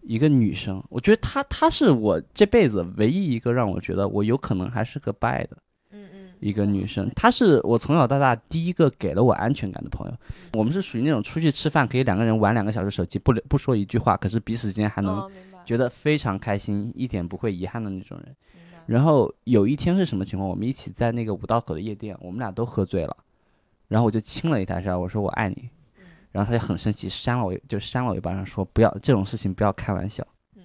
[0.02, 5.58] 一个女生，我觉得她她是我这辈子唯一一个让我觉得我有可能还是个 bi 的
[5.92, 10.14] 嗯嗯一个女生，她是我从小到大第一个给了我安全感的朋友。
[10.54, 15.30] 我们是属于那种出去吃饭可以两个人玩两个小时手机，不不说一句话，可是彼此之间还能
[15.66, 18.36] 觉得非常开心，一点不会遗憾的那种人。
[18.86, 20.50] 然后有一天是什么情况？
[20.50, 23.18] 我们一起在那个五道口的夜店，我们俩都喝醉了，
[23.88, 25.70] 然后我就亲了一下他，我说我爱你，
[26.32, 30.26] 然后他就很生气，扇了我就扇了我一巴掌，说不要这种事情不要开玩笑。
[30.56, 30.64] 嗯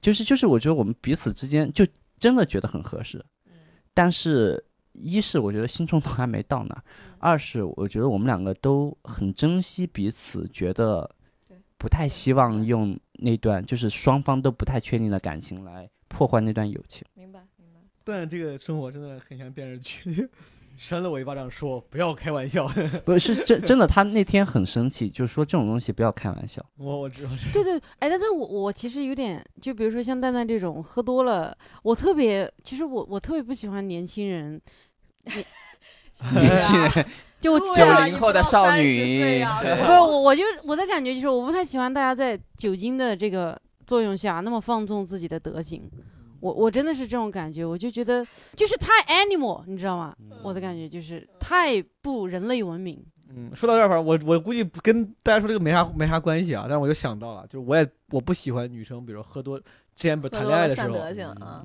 [0.00, 1.86] 就是就是我觉得我们彼此之间就
[2.18, 3.52] 真的觉得很合适，嗯
[3.92, 4.62] 但是
[4.92, 6.82] 一是我觉得心冲动还没到那儿，
[7.18, 11.08] 二是我觉得我们两个都很珍惜彼此，觉得
[11.48, 17.06] 对不太希望用那段就是双方都不太确定的感情来破坏那段友情。
[17.14, 17.80] 明白明白。
[18.04, 20.28] 但这个生活真的很像电视剧，
[20.76, 22.66] 扇了我一巴掌，说不要开玩笑。
[23.04, 26.64] 不是真真的，他那天很生气，就是说这种东西不要开玩笑。
[26.76, 27.50] 我我知道是。
[27.52, 34.60] 对对，哎，但但我我其实有点，就比如说像蛋蛋这种喝多了，我特别，其实我我特别不喜欢年轻人，
[35.24, 37.06] 年 轻人，
[37.40, 45.90] 就九零啊90后的少女不到30岁呀不对是我，我就我的感觉就是，我不太喜欢大家在酒精的这个作用下那么放纵自己的德行。
[46.40, 48.26] 我我真的是这种感觉，我就觉得
[48.56, 50.16] 就是太 animal，你知道吗？
[50.42, 53.04] 我的感觉就是太不人类文明。
[53.28, 60.88] 嗯，说到这儿，反正我我估计不跟大家说这个没啥没啥关系啊，但是我就想到了，就是我也我不喜欢女生，比如喝多之前不是谈恋爱的时候，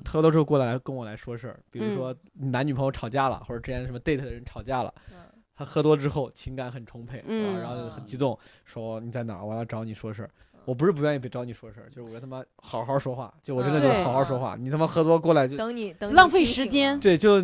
[0.06, 5.16] 喝多之后过来跟我来说事儿，比如嗯说男女朋友吵架了，或者之前什么 date 的人吵架了，嗯
[5.56, 9.46] 他喝多之后情感很充沛，然后就很激动，说你在哪儿？
[9.46, 10.30] 我要找你说事儿。
[10.66, 14.56] 我不是不愿意被找你说事儿，就是我跟他妈好好说话，就我真的就好好说话。
[14.60, 17.36] 你他妈喝多过来就等你等你浪费时间对，就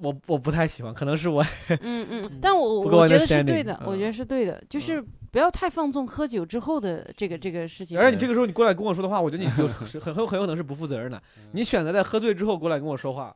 [0.00, 1.44] 我我不太喜欢，可能是我
[1.80, 7.98] 嗯 嗯，但我我觉得是对的，我觉得嗯是对的，就是不要太放纵喝酒之后的这个这个事情。
[7.98, 11.20] 而且你这个时候你过来跟我说的话，我觉得你就 是很很很有可能是不负责任的。
[11.52, 13.34] 你选择在喝醉之后过来跟我说话，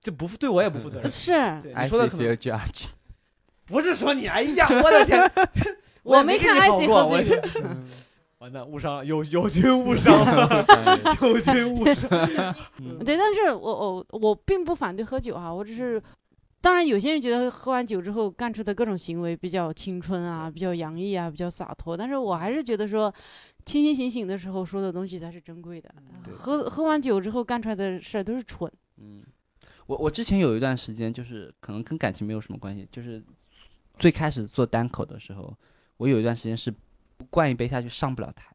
[0.00, 1.10] 这不负对我也不负责任。
[1.10, 1.32] 是，
[1.64, 2.36] 你说的可能。
[3.66, 5.30] 不是说你，哎呀，我的天，
[6.02, 7.76] 我没看艾你好过希喝醉我
[8.40, 10.64] 完蛋，误伤了，有有军误伤了，
[11.20, 12.08] 有军误伤。
[13.04, 16.02] 对，但是我我我并不反对喝酒哈，我只是，
[16.58, 23.12] 当然有些人觉得喝完酒之后干出的各种行为比较青春啊，比较洋溢啊，比较洒脱，但是我还是觉得说，
[23.66, 25.94] 清清醒醒的时候说的东西才是珍贵的，
[26.24, 28.72] 对喝喝完酒之后干出来的事儿都是蠢。
[28.96, 29.22] 嗯，
[29.86, 33.22] 我我之前有一段时间，就是可能跟感情没有什么关系，就是
[33.98, 35.54] 最开始做单口的时候，
[35.98, 36.72] 我有一段时间是
[37.28, 38.54] 灌一杯下去上不了台。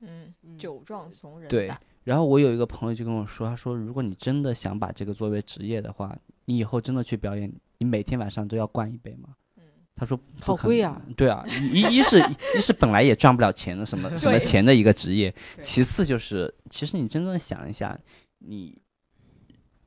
[0.00, 1.70] 嗯，酒壮怂人对。
[2.02, 6.14] 然后我有一个朋友就跟我说，他说如果你真的想把这个作为职业的话，
[6.44, 9.30] 你以后真的去表演，你每天晚上都要灌一杯吗？
[9.96, 12.18] 他说好贵啊对啊，一一是
[12.56, 15.32] 一是本来也赚不了钱的什么什么钱的一个职业，
[15.62, 17.96] 其次就是其实你真正想一下，
[18.40, 18.76] 你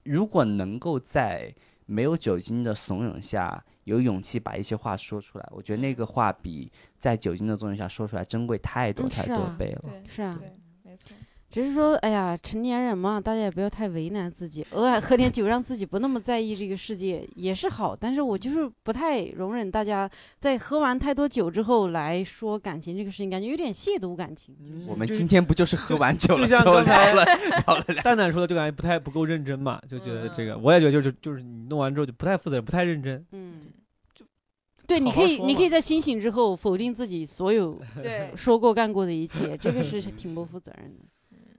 [0.03, 1.53] 如果能够在
[1.87, 9.81] 没有酒精的怂恿下有勇气把一些话说出来，我觉得那个话比在酒精的作用下说出来珍贵太多太多倍了。
[9.83, 10.53] 对是啊，对，
[10.83, 11.11] 没错。
[11.49, 17.95] 只是说，哎呀，成年人嘛，大家也不要太为难自己，偶尔喝点酒，让自己不那么在意这个世界也是好。
[17.95, 24.53] 但是我就是不太容忍大家在喝完太多酒之后来说感情这个事情，感觉有点亵渎感情。
[24.61, 26.85] 就是我们今天不就是喝完酒就了之后像
[28.03, 33.25] 蛋蛋说的，就感觉不太不够认真嘛，就觉得这个，嗯我也觉得就是就是你弄完之后就不太负责任，不太认真。
[33.31, 33.61] 嗯，
[34.85, 37.79] 对，你可以，你可以在清醒之后否定自己所有，
[38.35, 41.05] 说过干过的一切，这个是 挺不负责任的。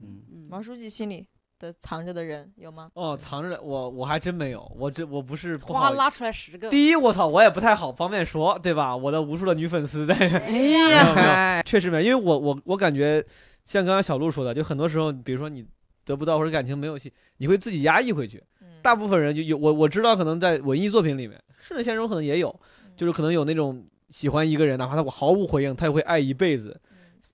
[0.03, 1.27] 嗯嗯，毛书记心里
[1.59, 2.91] 的藏着的人有吗？
[2.95, 5.81] 哦，藏着我我还真没有，我这我不是不好。
[5.81, 6.71] 哗拉出来十个。
[6.71, 8.97] 第一，我操，我也不太好方便说，对吧？
[8.97, 13.25] 我的无数的女粉丝在， 哎没有呀，确实没有，因为我我我感觉
[13.65, 15.65] 像刚刚小鹿说的，就很多时候，比如说你
[16.05, 18.43] 得不到或者感情没有戏，你会自己压抑回去。
[18.61, 22.61] 嗯大部分人就有我我知道，可能在文艺作品里面，甚至现实中可能也有，
[22.97, 26.81] 就是可能有那种喜欢一个人，哪怕他我毫无回应，他也会爱一辈子。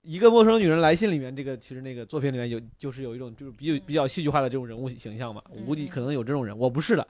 [0.03, 5.41] 一个陌生女人来信里面，这个其实那个作品里面有，就是有一种就是比较比较戏剧化的这种人物形象嘛。
[5.49, 7.07] 我估计可能有这种人，我不是的。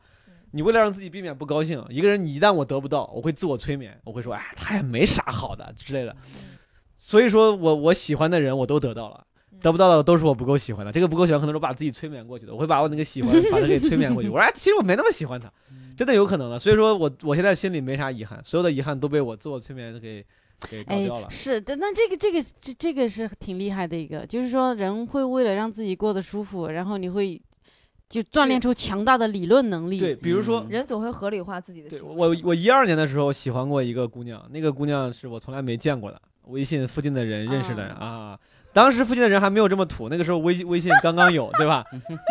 [0.52, 6.16] 你为了让自己避免不高兴，一个人你一旦我得不到，我会自我催眠，我会说，哎，他也没啥好的之类的。
[6.96, 9.26] 所以说我我喜欢的人我都得到了，
[9.62, 10.92] 得不到的都是我不够喜欢的。
[10.92, 12.54] 这个不够喜欢，可能是我把自己催眠过去的。
[12.54, 14.30] 我会把我那个喜欢把他给催眠过去。
[14.32, 15.52] 我说，哎，其实我没那么喜欢他，
[15.98, 16.58] 真的有可能的。
[16.58, 20.26] 所以说我我现在心里没啥遗憾，所有的遗憾都被我自我催眠给
[20.70, 21.30] 给搞哎掉了，。
[21.30, 27.42] 是的，那这个这个这这个是挺厉害的一个，就是说人会为了让自己过得舒服，然后你会
[28.10, 30.00] 就锻炼出强大的理论能力。
[30.00, 32.16] 对，比如说嗯人总会合理化自己的对行为。
[32.16, 38.40] 我我一二年的时候喜欢过一个姑娘，那个姑娘是我从来没见过的，微信附近的人认识的人啊。
[38.76, 41.82] 当时附近的人还没有这么土，那个时候微微信刚刚有， 对吧？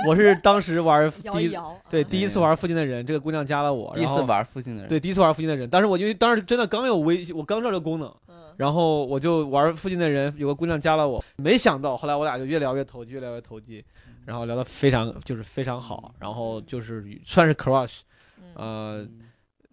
[0.07, 1.57] 我是当时玩第一
[1.89, 8.35] 对第一次玩附近的人，这个姑娘加了我，第一次玩附近的人，对第一次玩附近的人，当时我因为当时真的刚有微信，我刚知道这个功能，嗯。
[8.59, 13.83] 然后我就玩附近的人，有个姑娘加了我，没想到后来我俩就越聊越投机，越聊越投机，
[14.27, 18.01] 然后聊得非常就是非常好，然后就是算是 crush，
[18.39, 18.53] 嗯。
[18.55, 19.09] 呃，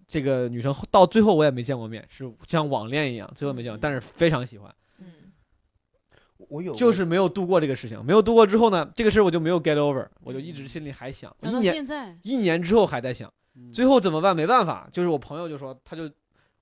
[0.07, 4.75] 这个女生到最后我也没见过面，是像网恋一样，最后没见过，但是非常喜欢，嗯
[6.49, 14.35] 我有就是没有度过这个事情，没有度过之后呢，这个事儿我就没有 get over，我就一直心里还想，一年现在，一年之后还在想，嗯最后怎么办？
[14.35, 16.09] 没办法，就是我朋友就说，他就。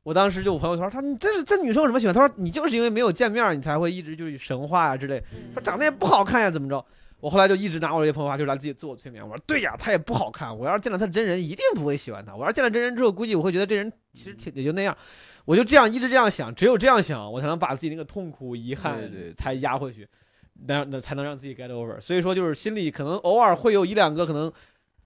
[0.02, 2.16] 我当时就我朋友说，他说你这是这女生有什么喜欢？
[2.16, 5.22] 他说你就是因为没有见面，你才会一直就是神话呀、之类。
[5.54, 6.84] 他说长得也不好看呀，怎么着？
[7.20, 9.22] 我后来就一直拿我这些朋友话，就是来自己自我催眠。
[9.22, 10.58] 我说对呀，他也不好看。
[10.58, 12.34] 我要是见了他真人，一定不会喜欢他。
[12.34, 14.98] 我要是见了真人之后，估计我会觉得这人其实挺也就那样。
[15.50, 20.08] 我就这样一直这样想，只有这样想，我才能把自己那个痛苦、遗憾才压回去，
[20.68, 22.00] 那那才能让自己 get over。
[22.00, 24.54] 所以说，就是心里可能偶尔会有一两个可能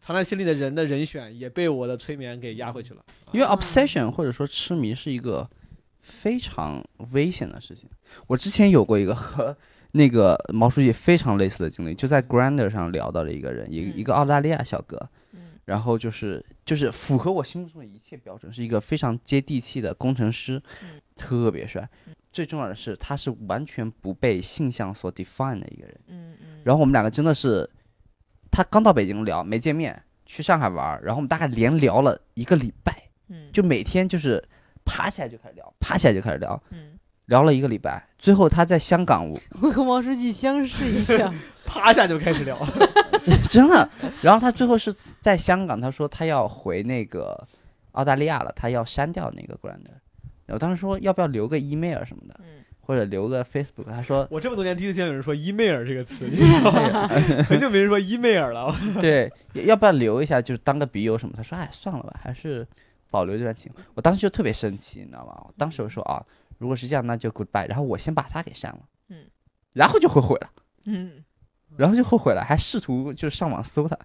[0.01, 3.01] 藏在心里的人的人选，也被我的催眠给压回去了。
[3.31, 5.49] 因为啊 obsession 或者说痴迷是一个
[6.01, 6.83] 非常
[7.13, 7.89] 危险的事情。
[8.27, 9.55] 我之前有过一个和
[9.93, 22.15] 那个毛书记非常类似的经历，就在 Grander 上聊到了一个人，一一个澳大利亚小哥，嗯然后就是就是符合我心目中的一切标准，是一个非常接地气的工程师，嗯特别帅嗯。
[22.31, 25.99] 最重要的是，他是完全不被性向所 define 的一个人。
[26.07, 27.69] 嗯嗯，然后我们两个真的是，
[28.49, 34.43] 他刚到北京聊没见面，去上海玩，然后我们大概连聊了一个礼拜，嗯，就每天就是
[34.83, 41.31] 爬起来就开始聊，爬起来就开始聊，嗯，聊了一个礼拜，最后他在香港，我我和王书记相视一笑，
[41.67, 42.57] 趴下就开始聊。
[43.23, 43.89] 真 真的，
[44.21, 47.47] 然后他最后是在香港，他说他要回那个
[47.93, 49.95] 澳大利亚了，他要删掉那个 Grander，
[50.47, 57.07] 我当时说要不要留个 email 什么的，嗯或者留个 Facebook，他说我这么多年第一次见有人说 email 这个词，你知道吗？
[57.47, 58.75] 很久没人说 email 了。
[58.99, 61.33] 对，要不要留一下，就是当个笔友什么？
[61.37, 62.67] 他说哎算了吧，还是
[63.09, 63.71] 保留这段情。
[63.93, 65.33] 我当时就特别生气，你知道吗？
[65.47, 66.21] 我当时我说啊，
[66.57, 69.27] 如果是这样，那就 goodbye，然后我先把他给删了，嗯，
[69.71, 70.49] 然后就后悔了。
[70.83, 71.23] 嗯，
[71.77, 73.97] 然后就后悔了，还试图就上网搜他。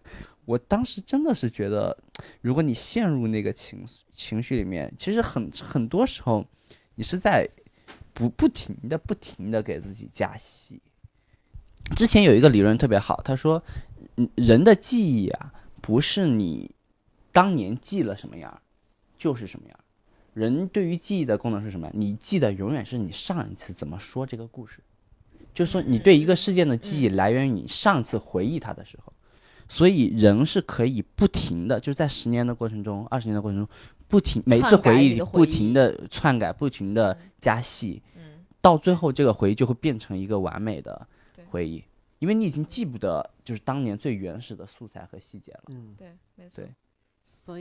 [0.45, 1.97] 我当时真的是觉得，
[2.41, 6.45] 如果你陷入那个情情绪里面，其实很很多时候，
[6.95, 7.49] 你是在
[8.15, 10.81] 不不停的不停的给自己加戏。
[11.95, 13.63] 之前有一个理论特别好，他说，
[14.35, 16.75] 人的记忆啊，不是你
[17.31, 18.63] 当年记了什么样，
[19.19, 19.79] 就是什么样。
[20.35, 21.91] 人对于记忆的功能是什么？
[21.93, 24.81] 你记得永远是你上一次怎么说这个故事。
[25.59, 29.13] 就是说，你对一个事件的记忆来源于你上次回忆它的时候，
[29.69, 33.69] 所以人是可以不停的，就是在十年的过程中、二十年的过程中，
[34.07, 41.05] 不停每次回忆里不停的篡改、不停的加戏，嗯，到最后这个回忆就会变成一个完美的
[41.51, 41.83] 回忆，
[42.21, 45.63] 因为你已经记不得就是当年最原始的素材和细节了。
[45.71, 46.71] 嗯，对，没错，所以
[47.25, 47.59] 所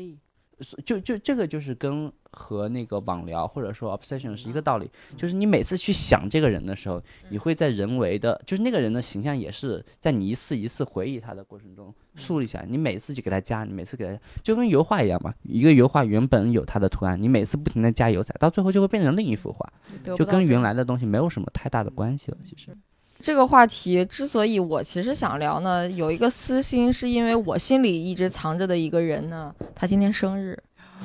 [0.86, 12.66] 就就这个就是跟和那个网聊或者说 obsession 是一个道理，就是你每次去想这个人的时候，你会在人为的，就是那个人的形象也是在你一次一次回忆他的过程中树立起来。
[12.68, 15.34] 你每次去给他加，你每次给他，就跟油画一样嘛。
[15.44, 19.72] 一个油画原本有它的图案，你每次不停的加油彩，到最后就会变成另一幅画，
[20.04, 22.38] 就跟原来的东西没有什么太大的关系了。
[22.44, 22.76] 其实，
[23.20, 30.58] 这个话题之所以我其实想聊呢，有一个私心，是因为我心里一直藏着的一个人呢，他今天生日。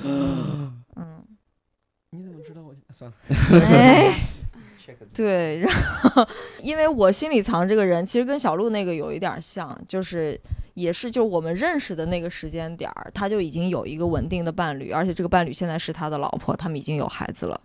[0.02, 0.82] 嗯，
[2.10, 2.74] 你怎么知道我？
[2.92, 3.16] 算了，
[3.66, 4.14] 哎，
[5.14, 6.26] 对，然后
[6.62, 10.38] 因为我心里藏这个人，其实跟小鹿那个有一点像，就是
[10.74, 17.58] 也是就我们认识的那个时间点儿，他就已经有一个稳定的伴侣，而且这个伴侣现在是他的老婆，他们已经有孩子了。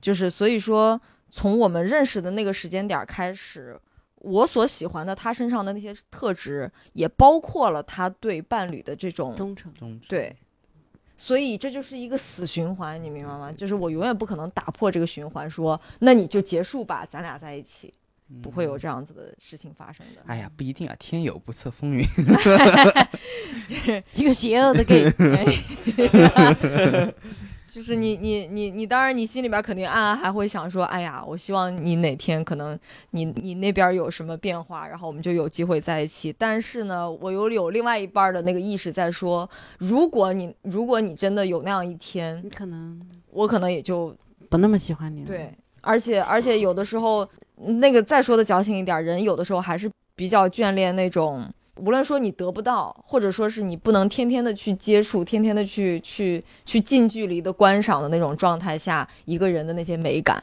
[0.00, 3.76] 就是所以说，从我们认识的那个时间点儿开始，
[4.20, 9.72] 我所喜欢的他身上的那些特质，也包括了他对伴侣的这种忠诚。
[9.74, 10.34] 中对，
[11.16, 13.52] 所以这就是一个死循环，你明白吗？
[13.52, 17.94] 就是我永远不可能打破这个循环，说那你就结束吧，咱俩在一起，
[18.42, 20.22] 不会有这样子的事情发生的。
[20.26, 22.04] 哎呀，不一定啊，天有不测风云。
[24.14, 25.10] 一个邪恶的 gay，
[27.68, 32.76] 就是你你你你，当然你心里边肯定暗暗还会想说，哎呀，我希望你哪天可能
[33.10, 36.34] 你你那边有什么变化，然后我们就有机会在一起。
[36.38, 42.98] 但是呢，我又有另外一半的那个意识在说，如果你如果你真的有那样一天你，可能
[43.30, 44.16] 我可能也就
[44.48, 45.26] 不那么喜欢你了。
[45.26, 51.46] 对，而且而且有的时候，那个再说的矫情一点，人有的时候还是比较眷恋那种，
[51.78, 60.42] 无论说你得不到，或者说是你不能天天的去接触，天天的去去去近距离的观赏的那种状态下，一个人的那些美感。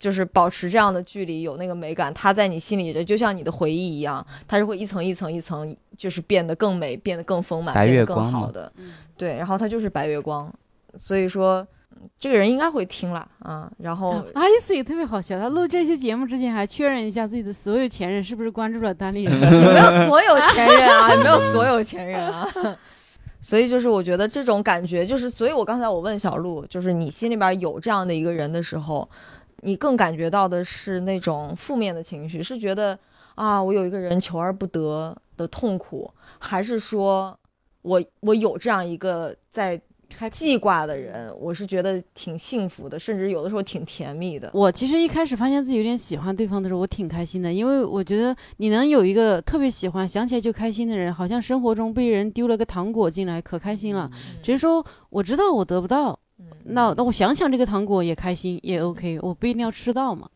[0.00, 8.72] 就是保持这样的距离，有那个美感，它在你心里就像你的回忆一样，它是会一层一层一层，就是变得更美，变得更丰满，白变得更好的。
[8.78, 10.52] 嗯对，然后它就是白月光，
[10.96, 11.68] 所以说嗯
[12.18, 13.70] 这个人应该会听了啊。
[13.78, 19.40] 然后啊阿伊斯也特别好笑，他录这期节目之前还确认一下自己的所有前任是不是关注了单立人。
[19.40, 22.48] 也没有所有前任啊， 也没有所有前任啊。
[23.40, 29.08] 所以就是我觉得这种感觉，就是所以我刚才我问小鹿，就是你心里边有这样的一个人的时候，
[29.62, 32.96] 你更感觉到的是那种负面的情绪，是觉得
[33.34, 36.08] 啊我有一个人求而不得的痛苦，
[36.38, 37.36] 还是说
[37.82, 39.91] 我我有这样一个在还
[40.30, 44.50] 记挂的人，我是觉得挺幸福的，甚至有的时候挺甜蜜的。
[44.54, 54.10] 我其实一开始发现自己有点喜欢对方的时候，我挺开心的，因为我觉得你能有一个特别喜欢、想起来就开心的人，好像生活中被人丢了个糖果进来，可开心了。
[54.42, 60.28] 只是说我知道我得不到，嗯那那我想想这个糖果也开心，也 OK，我不一定要吃到嘛。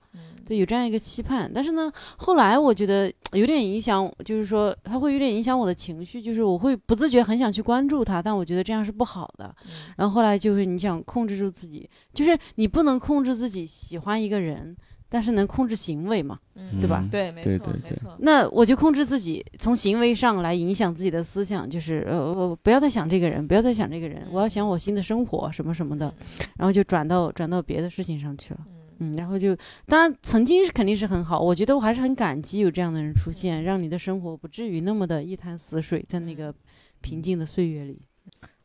[0.47, 1.51] 嗯对，有这样一个期盼。
[1.53, 9.55] 但是呢，后来我觉得有点影响，就是说他会有点影响我的情绪，就是我会不自觉很想去关注他，但我觉得这样是不好的。
[9.65, 14.77] 嗯然后后来就是你想控制住自己，就是你不能控制自己喜欢一个人，
[15.09, 16.39] 但是能控制行为嘛。
[16.55, 18.17] 嗯对吧嗯对，没对对对错没错。
[18.21, 26.13] 那我就控制自己，从行为上来影响自己的思想，就是呃，我不要再想这个人，不要再想这个人，我要想我新的生活什么什么的，
[26.57, 28.61] 然后就转到转到别的事情上去了。
[28.67, 29.57] 嗯嗯，然后就
[29.87, 36.55] 当然曾经是肯定是很好，我觉得我还是很感激有这样的人出现，让你的生活不至于那么的一潭死水，在那个
[37.01, 38.01] 平静的岁月里。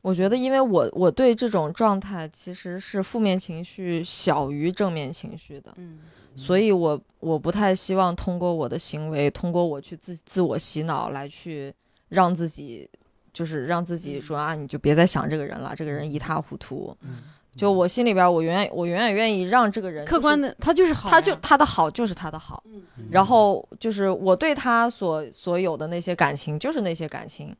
[0.02, 6.00] 我觉得，因为我我对这种状态其实是负面情绪小于正面情绪的，嗯
[6.36, 11.72] 所以我我不太希望通过我的行为，通过我去自自我洗脑来去
[12.10, 12.90] 让自己，
[13.32, 16.98] 就是让自己说啊，你就别再想这个人了，这个人一塌糊涂。
[17.02, 17.18] 嗯
[17.56, 27.54] 就我心里边，我永远我永远愿意让这个人的，客观的，他就是好呀，他就他的好就是他的好，嗯然后就是我对他所所有的那些感情就是那些感情，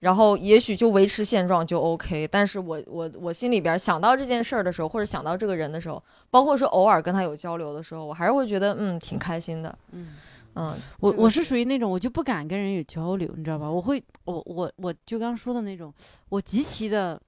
[0.00, 2.28] 然后也许就维持现状就 OK。
[2.28, 9.78] 但是我我我心里边想到这件事儿的时候，或者想到这个人的时候，包括说偶尔跟他有交流的时候，我还是会觉得嗯挺开心的。
[9.92, 10.08] 嗯。
[10.56, 13.70] 嗯，我我是属于那种我就不敢跟人有交流，你知道吧？
[13.70, 15.94] 我会我我我就刚说的那种，
[16.28, 17.18] 我极其的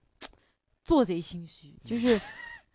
[0.85, 2.21] 做贼心虚，就是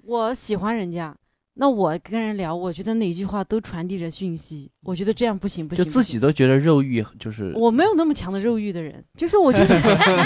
[0.03, 1.15] 我喜欢人家，
[1.55, 9.73] 那我跟人聊，我觉得哪句话都传递着讯息，我觉得这样不行不行，就自己都觉得肉欲就是我没有那么强的肉欲的人，就是我就是，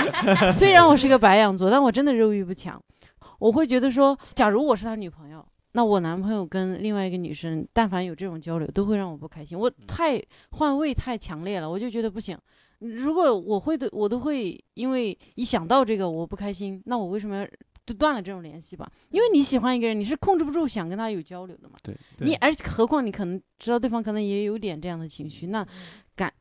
[0.54, 2.82] 虽然我是个白羊座，但我真的肉欲不强。
[3.40, 9.58] 我会觉得说，假如我是他女朋友，那我男朋友跟另外一个女生，但凡有这种交流，都会让我不开心。
[9.58, 10.22] 我太
[10.52, 12.38] 换位太强烈了，我就觉得不行。
[12.78, 17.48] 如果我会的，我都会因为一想到这个我不开心，那我为什么要
[17.86, 18.90] 就断了这种联系吧？
[19.10, 21.76] 因为你喜欢一个人，你是控制不住想跟他有交流的嘛。
[21.82, 25.66] 对，你而且何况你可能知道对方可能也有点这样的情绪，那
[26.16, 26.32] 感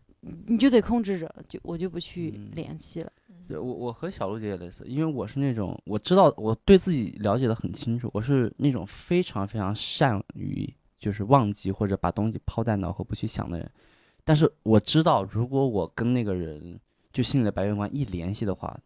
[0.47, 3.11] 你就得控制着，就我就不去嗯联系了。
[3.49, 13.69] 对我我和小鹿姐也类似，因为我是那种我知道我对自己了解的很清楚，我是那种非常非常善于就是忘记或者把东西抛在脑后不去想的人。
[14.23, 16.79] 但是我知道，如果我跟那个人
[17.12, 18.79] 就心里的白月光一联系的话，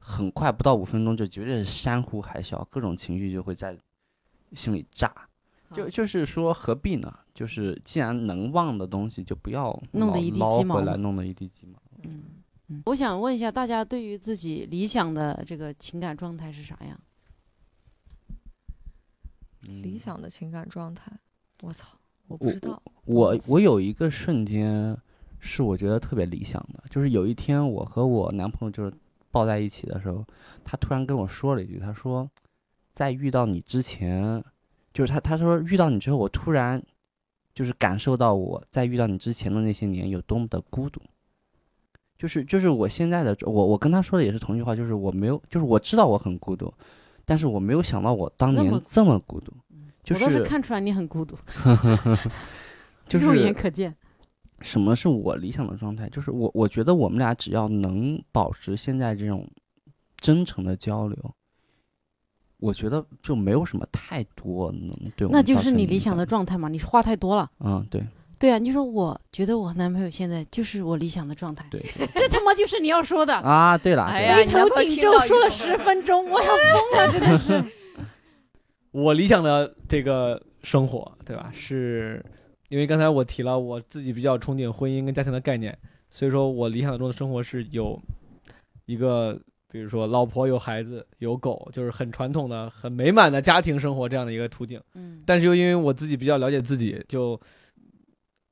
[0.00, 3.78] 很快不到五分钟就绝对是山呼海啸，各种情绪就会在
[4.54, 5.14] 心里炸。
[5.72, 7.16] 就就是说何必呢？
[7.32, 11.80] 就是既然能忘的东西，就不要老弄得一地鸡毛回来，弄得一地鸡毛。
[12.02, 12.22] 嗯
[12.66, 17.00] 嗯，我想问一下大家，对于自己理想的这个情感状态是啥样？
[19.82, 21.12] 理想的情感状态，
[21.62, 21.86] 我操，
[22.26, 22.82] 我不知道。
[23.04, 24.96] 我我有一个瞬间
[25.38, 28.92] 是我觉得特别理想的，就是有一天我和我男朋友就是
[29.30, 30.24] 抱在一起的时候，
[30.64, 32.28] 他突然跟我说了一句，他说，
[32.92, 34.42] 在遇到你之前，
[34.92, 36.82] 就是他他说遇到你之后，我突然
[37.54, 41.00] 就是感受到我在遇到你之前的那些年有多么的孤独。
[42.18, 46.70] 就是就是我现在的我我跟他说的也是同一句话，就是我没有就是我知道我很孤独，
[47.24, 49.50] 但是我没有想到我当年这么孤独，
[50.04, 51.34] 就我倒是是看出来你很孤独，
[53.08, 53.96] 就是肉眼可见。
[54.60, 56.08] 什么是我理想的状态？
[56.08, 59.48] 就是我，我觉得我们俩只要能保持现在这种
[60.16, 61.34] 真诚的交流，
[62.58, 67.50] 我觉得就没有什么太多能对我那就是你理想的状态嘛，你话太多了。
[67.60, 68.02] 嗯，对
[68.38, 73.34] 对啊，你说我觉得我男朋友现在就是我理想的状态，对对这他妈就是你要说的。
[73.34, 77.64] 啊，对了，眉头紧皱说了十分钟，我要疯了，真的是。
[78.92, 81.50] 我理想的这个生活，对吧？
[81.54, 82.24] 是
[82.70, 85.76] 因为刚才我提了我自己比较憧憬婚姻跟家庭的概念，
[86.08, 88.00] 所以说我理想中的生活是有
[88.86, 89.38] 一个，
[89.70, 94.80] 比如说老婆有孩子有狗，就是很传统的、很美满的家庭生活这样的一个途径。
[94.94, 97.38] 嗯，但是又因为我自己比较了解自己，就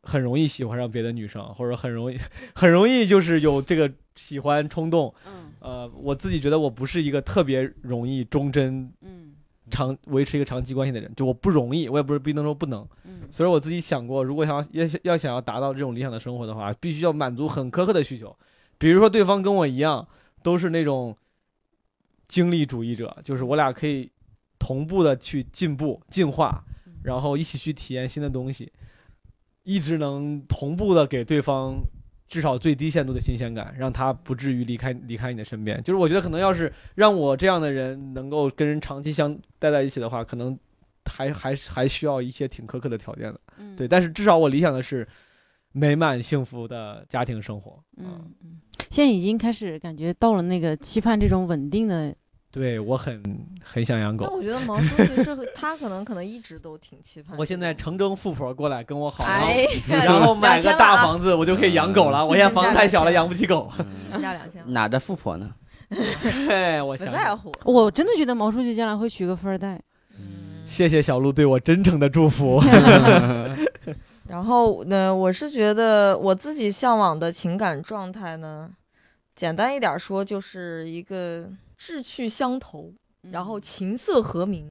[0.03, 2.19] 很容易喜欢上别的女生，或者很容易
[2.57, 5.15] 很容易就是有这个喜欢冲动。
[5.27, 9.28] 嗯呃，我自己觉得我不是一个特别容易忠贞嗯
[9.71, 12.87] 长维持一个长期关系的人，就我不容易，我也不是不能说不能。
[13.05, 18.35] 嗯所以我自己想过，如果想要要要想要达到这种理想的生活的话，必须要满足很苛刻的需求，
[18.79, 20.09] 比如说对方跟我一样
[20.43, 21.15] 都是那种
[22.27, 24.11] 经历主义者，就是我俩可以
[24.59, 26.65] 同步的去进步进化，
[27.03, 28.73] 然后一起去体验新的东西，
[29.65, 31.83] 一直能同步的给对方
[32.29, 35.83] 至少最低限度的新鲜感，让他不至于离开离开你的身边。
[35.83, 40.57] 就是我觉得可能要是让我这样的人能够跟人长期相待在一起的话，可能
[41.07, 43.41] 还还还需要一些挺苛刻的条件的。
[43.57, 45.09] 嗯，对，但是至少我理想的是
[45.73, 47.73] 美满幸福的家庭生活。
[47.73, 48.61] 啊嗯嗯，
[48.91, 52.15] 现在已经开始感觉到了那个期盼这种稳定的，
[52.59, 53.23] 对我很
[53.63, 54.27] 很想养狗。
[54.27, 57.39] 但我觉得 毛书记是他可能可能一直都挺期盼。
[57.39, 59.69] 我现在成征富婆过来跟我好，哎，
[60.05, 62.27] 然后买个大2000万啊房子，我就可以养狗了。
[62.27, 63.71] 我现在房子太小了，养不起狗。
[64.11, 65.49] 身价两千，哪的富婆呢？
[66.49, 67.53] 嘿，我不在乎。
[67.65, 69.81] 我真的觉得毛书记将来会娶个富二代。
[70.67, 72.61] 谢谢小鹿对我真诚的祝福。
[74.29, 78.69] 然后呢，我是觉得我自己向往的情感状态呢，
[79.35, 81.49] 简单一点说，就是一个
[81.79, 82.93] 志趣相投，
[83.31, 84.69] 然后琴瑟和鸣，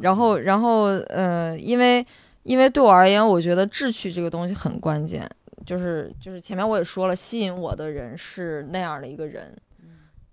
[0.00, 0.38] 然后。
[0.38, 2.06] 然后呃，因为
[2.42, 5.28] 因为对我而言，我觉得志趣这个东西很关键，
[5.66, 9.56] 就是就是前面我也说了，吸引我的人是那样的一个人，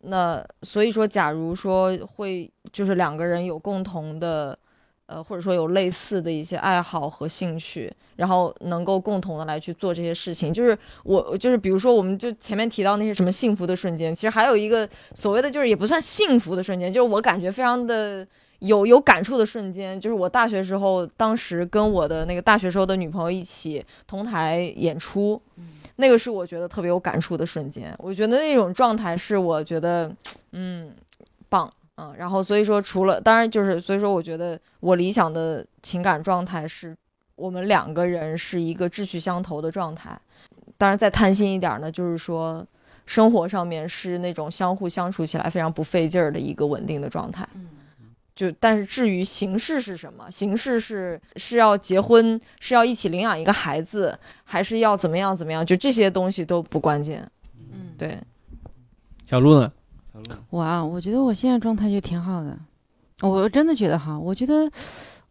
[0.02, 4.58] 那所以说，假如说会就是两个人有共同的，
[5.08, 18.26] 呃，或者说有类似的一些爱好和兴趣，然后能够共同的来去做这些事情，就是我就是比如说，我们就前面提到那些什么幸福的瞬间，其实还有一个所谓的就是也不算幸福的瞬间，就是我感觉非常的
[18.60, 25.42] 有有感触的瞬间，就是我大学时候当时跟我的那个大学时候的女朋友一起同台演出。
[26.00, 30.14] 那个是我觉得特别有感触的瞬间，我觉得那种状态是我觉得，
[30.52, 30.92] 嗯，
[31.50, 36.96] 棒，嗯，然后所以说除了，当然就是所以说我觉得我理想的情感状态是
[37.36, 40.20] 我们两个人是一个志趣相投的状态，
[40.78, 42.66] 当然再贪心一点呢，就是说
[43.08, 47.48] 生活上面是那种相互相处起来非常不费劲儿的一个稳定的状态。
[48.36, 55.66] 就但是至于形式是什么，形式是是要结婚，是要一起领养一个孩子，还是要怎么样怎么样？
[55.66, 57.28] 就这些东西都不关键。
[57.72, 58.20] 嗯，对。
[59.26, 59.74] 小鹿呢？
[60.50, 62.58] 我啊，我觉得我现在状态就挺好的。
[63.22, 64.70] 我真的觉得哈，我觉得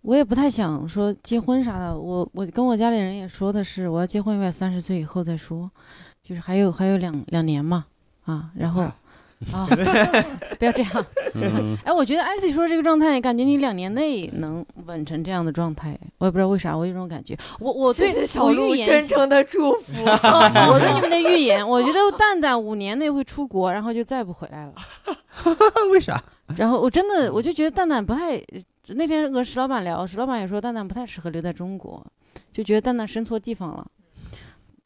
[0.02, 1.98] 我也不太想说结婚啥的。
[1.98, 5.70] 我我跟我家里人也说的是，我要结婚，要三十岁以后再说，
[6.22, 7.86] 就是还有还有两两年嘛
[8.24, 8.82] 啊，然后。
[8.82, 8.96] 啊，
[10.58, 11.06] 不要这样。
[11.84, 17.36] 哎，我觉得艾希说这个状态，感觉你两年内能稳成这样的状态，我也不知道为啥，我有这种感觉。
[17.60, 19.92] 我我对小鹿真诚的祝福。
[20.04, 24.74] 我对你们的预言，我觉得蛋蛋五年内会出国，然后就再不回来了。
[25.90, 26.22] 为啥？
[26.56, 28.42] 然后我真的我就觉得蛋蛋不太。
[28.88, 32.00] 那天和石老板聊，石老板也说蛋蛋不太适合留在中国，
[32.52, 33.84] 就觉得蛋蛋生错地方了。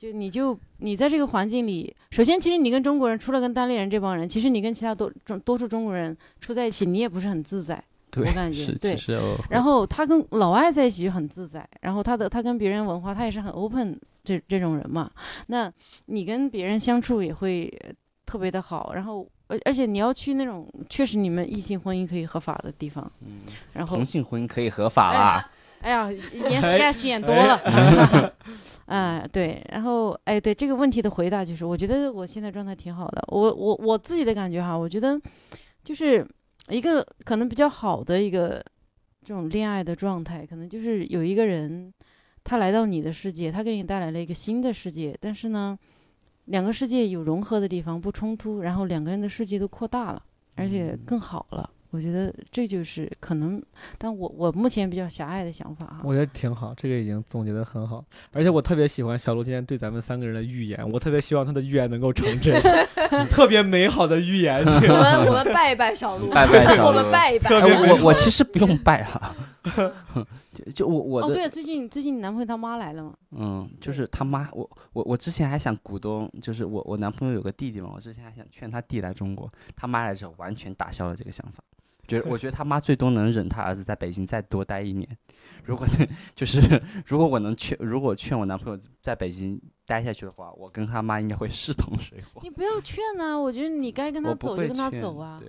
[0.00, 7.84] 就你就你在这个环境里，首先其实你跟中国人，除了跟单立人这帮人，其实你跟其他多中多数中国人处在一起，你也不是很自在。
[8.10, 8.98] 对，我感觉对。
[9.50, 15.10] 然后他跟老外在一起就很自在，然后他的他跟别人文化，他也是很 open 这这种人嘛。
[15.48, 15.70] 那
[16.06, 17.70] 你跟别人相处也会
[18.24, 23.40] 特别的好，然后而而且你要去那种确实你们异性婚姻可以合法的地方，嗯，
[23.74, 25.46] 然后同性婚姻可以合法啦。
[25.46, 28.34] 哎呀，演 sketch 演多了。
[28.84, 33.24] 啊， 对，然后，哎，对这个问题的回答就是，我觉得我现在状态挺好的。
[33.28, 35.18] 我我我自己的感觉哈，我觉得
[35.82, 36.26] 就是
[36.68, 38.62] 一个可能比较好的一个
[39.24, 41.90] 这种恋爱的状态，可能就是有一个人
[42.44, 45.78] 他来到你的世界，他给你带来了一个新的世界，但是呢，
[46.46, 50.22] 两个世界有融合的地方，不冲突，然后两个人的世界都扩大了，
[50.56, 51.70] 而且更好了。
[51.90, 53.60] 我觉得这就是可能，
[53.98, 56.00] 但我我目前比较狭隘的想法哈。
[56.04, 62.54] 我觉得挺好，这个已经总结的很好，而且我特别喜欢小鹿今天对咱们三个人的预言，我特别希望他的预言能够成真，
[63.28, 64.62] 特别美好的预言。
[64.64, 67.50] 我们 我们拜一拜小鹿，拜拜小鹿，我们拜一拜。
[67.50, 69.34] 我我其实不用拜哈，
[70.54, 73.12] 就就我我哦对，最近最近你男朋友他妈来了吗？
[73.32, 81.62] 嗯，就是他妈，我我我之前还想鼓动，就是我我男朋友有个弟弟嘛，我之前还想劝他弟来中国，他妈来之后完全打消了这个想法。
[82.10, 85.08] 觉得我觉得他妈最多能忍他儿子在北京再多待一年，
[85.64, 85.86] 如果
[86.34, 86.60] 就是
[87.06, 92.40] 如果我能劝，如果劝我男朋友在北京待下去的话，我跟他妈应该会势同水火。
[92.42, 95.40] 你不要劝啊，我觉得你该跟他走就跟他走啊。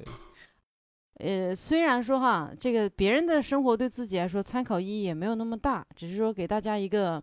[1.15, 7.21] 呃，虽然说哈，这个别人的生活对自己来说参考意义也没有那么大，只是说给大家一个。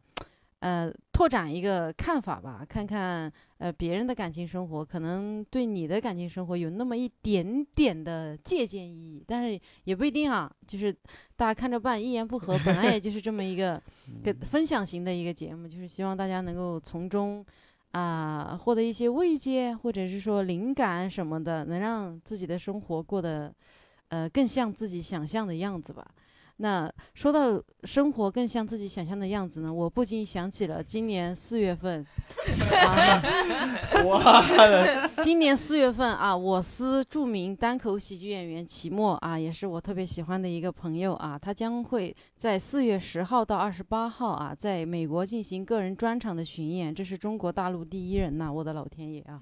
[0.61, 10.53] 呃，拓展一个看法吧，看看呃别人的感情生活，可能对你的感情生活有那么一点点的借鉴意义，但是也不一定啊。
[10.67, 10.93] 就是
[11.37, 13.81] 大家看着办，一言不合，本来也就是这么一个
[14.25, 17.45] 给分享型的一个节目，就是希望大家能够从中
[17.93, 23.55] 啊获得一些慰藉，或者是说灵感什么的，能让自己的生活过得
[24.09, 26.05] 呃更像自己想象的样子吧。
[26.61, 32.05] 那说到生活更像自己想象的样子呢，我不禁想起了今年四月份，
[34.05, 34.45] 哇，
[35.23, 49.41] 今年四月份啊，我司著名单口喜剧演员齐墨啊，也是我特别喜欢的一个朋友啊，他将会在四月十号到二十八号啊，在美国进行个人专场的巡演，这是中国大陆第一人呐，我的老天爷啊！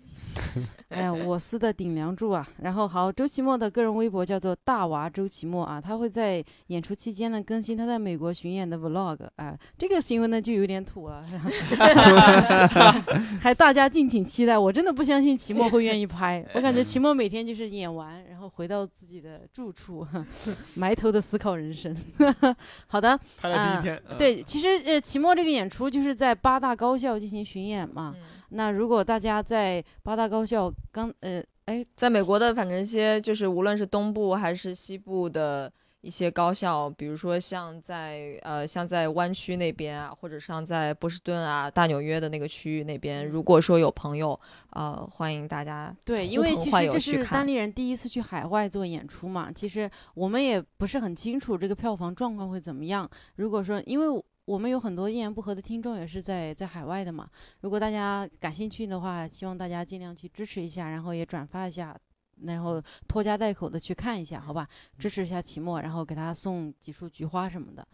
[0.90, 2.46] 哎呀，我司的顶梁柱啊！
[2.58, 11.24] 然后好，周奇墨的个人微博叫做大娃周奇墨啊，他会在演出期间呢更新他在美国巡演的 vlog 啊，这个行为呢就有点土了，
[13.40, 14.56] 还大家敬请期待。
[14.56, 20.06] 我真的不相信齐墨会愿意拍，我感觉齐墨每天就是演完，然后回到自己的住处，
[20.76, 21.96] 埋头的思考人生。
[22.86, 28.14] 好的，拍了第一天，对，其实呃，齐墨这个演出就是在八大高校进行巡演嘛。
[28.50, 35.70] 那如果大家在八大高校刚呃哎，在美国的反正一些就是无论是东部还是西部的。
[36.06, 44.38] 一些高校，比如说像在呃像在湾区那边啊，或者像在波士顿啊、大纽约的那个区域那边，如果说有朋友，
[44.70, 53.10] 呃，欢迎大家对，因为其实这是单立人第一次去海外做演出嘛，其实我们也不是很清楚这个票房状况会怎么样。
[53.34, 57.28] 如果说因为我们有很多一言不合的听众也是在在海外的嘛，
[57.62, 61.96] 如果大家感兴趣的话，希望大家尽量去支持一下，然后也转发一下。
[62.42, 64.68] 然后拖家带口的去看一下，好吧，
[64.98, 67.86] 支持一下齐墨，然后给他送几束菊花什么的。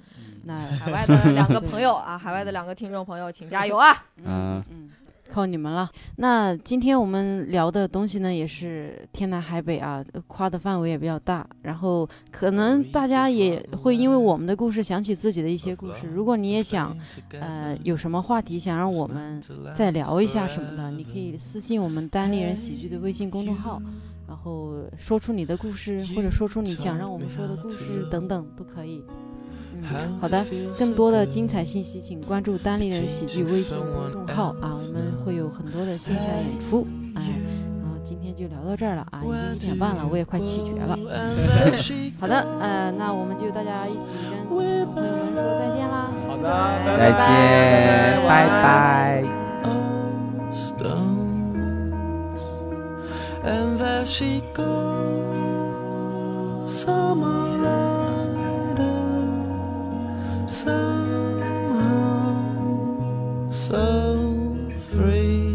[0.45, 4.05] 那海外的两个 朋友啊，海外的两个听众朋友，请加油啊！
[4.17, 4.91] 嗯嗯，
[5.33, 5.89] 靠你们了。
[6.17, 11.49] 那今天我们聊的东西呢，也是天南海北啊，夸的范围也比较大。
[11.63, 16.07] 然后可能大家也会因为我们的故事想起自己的一些故事。
[16.07, 16.95] 如果你也想，
[17.41, 19.43] 呃，有什么话题想让我们
[19.75, 23.81] 再聊一下什么的，你可以私信我们单立人喜剧的微信公众号。
[24.29, 29.05] 然后说出你的故事，或者说出你想让我们说的故事等等都可以。
[29.73, 30.45] 嗯，好的，
[30.79, 36.87] 更多的精彩信息请关注单立人喜剧微信公众号啊，我们会有很多的线下演出。
[37.15, 37.23] 哎，
[37.81, 40.99] 然后今天就聊到这儿了啊，已经一点半了，我也快气绝了。
[42.21, 44.13] 好的，呃，那我们就大家一起
[44.49, 46.11] 跟朋友们说再见啦。
[46.29, 46.45] 好的，
[46.99, 49.25] 再见，拜拜。
[53.45, 54.71] and there she goes,
[56.67, 57.59] summer
[60.65, 61.91] somehow
[63.51, 65.51] so free.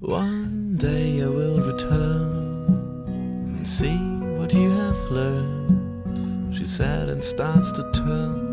[0.00, 2.66] One day I will return
[3.56, 3.96] and see
[4.38, 8.44] what you have learned, she said, and starts to turn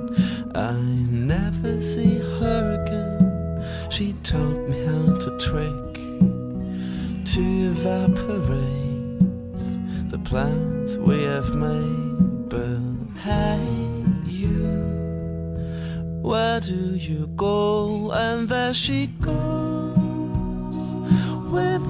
[0.54, 0.74] I
[1.10, 3.90] never see her again.
[3.90, 5.94] She taught me how to trick,
[7.34, 7.44] to
[7.74, 8.91] evaporate
[10.32, 12.48] plans we have made.
[12.48, 12.80] But
[13.20, 13.60] hey,
[14.26, 14.64] you,
[16.22, 18.12] where do you go?
[18.14, 19.34] And there she goes
[21.52, 21.86] with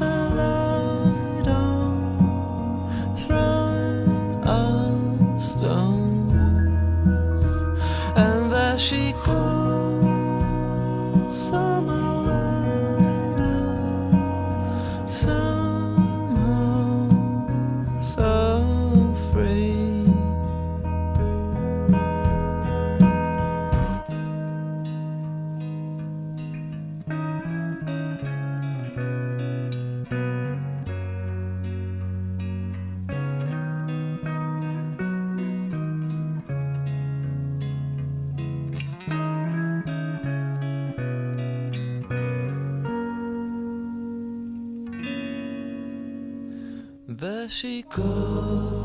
[47.63, 48.80] Mexico.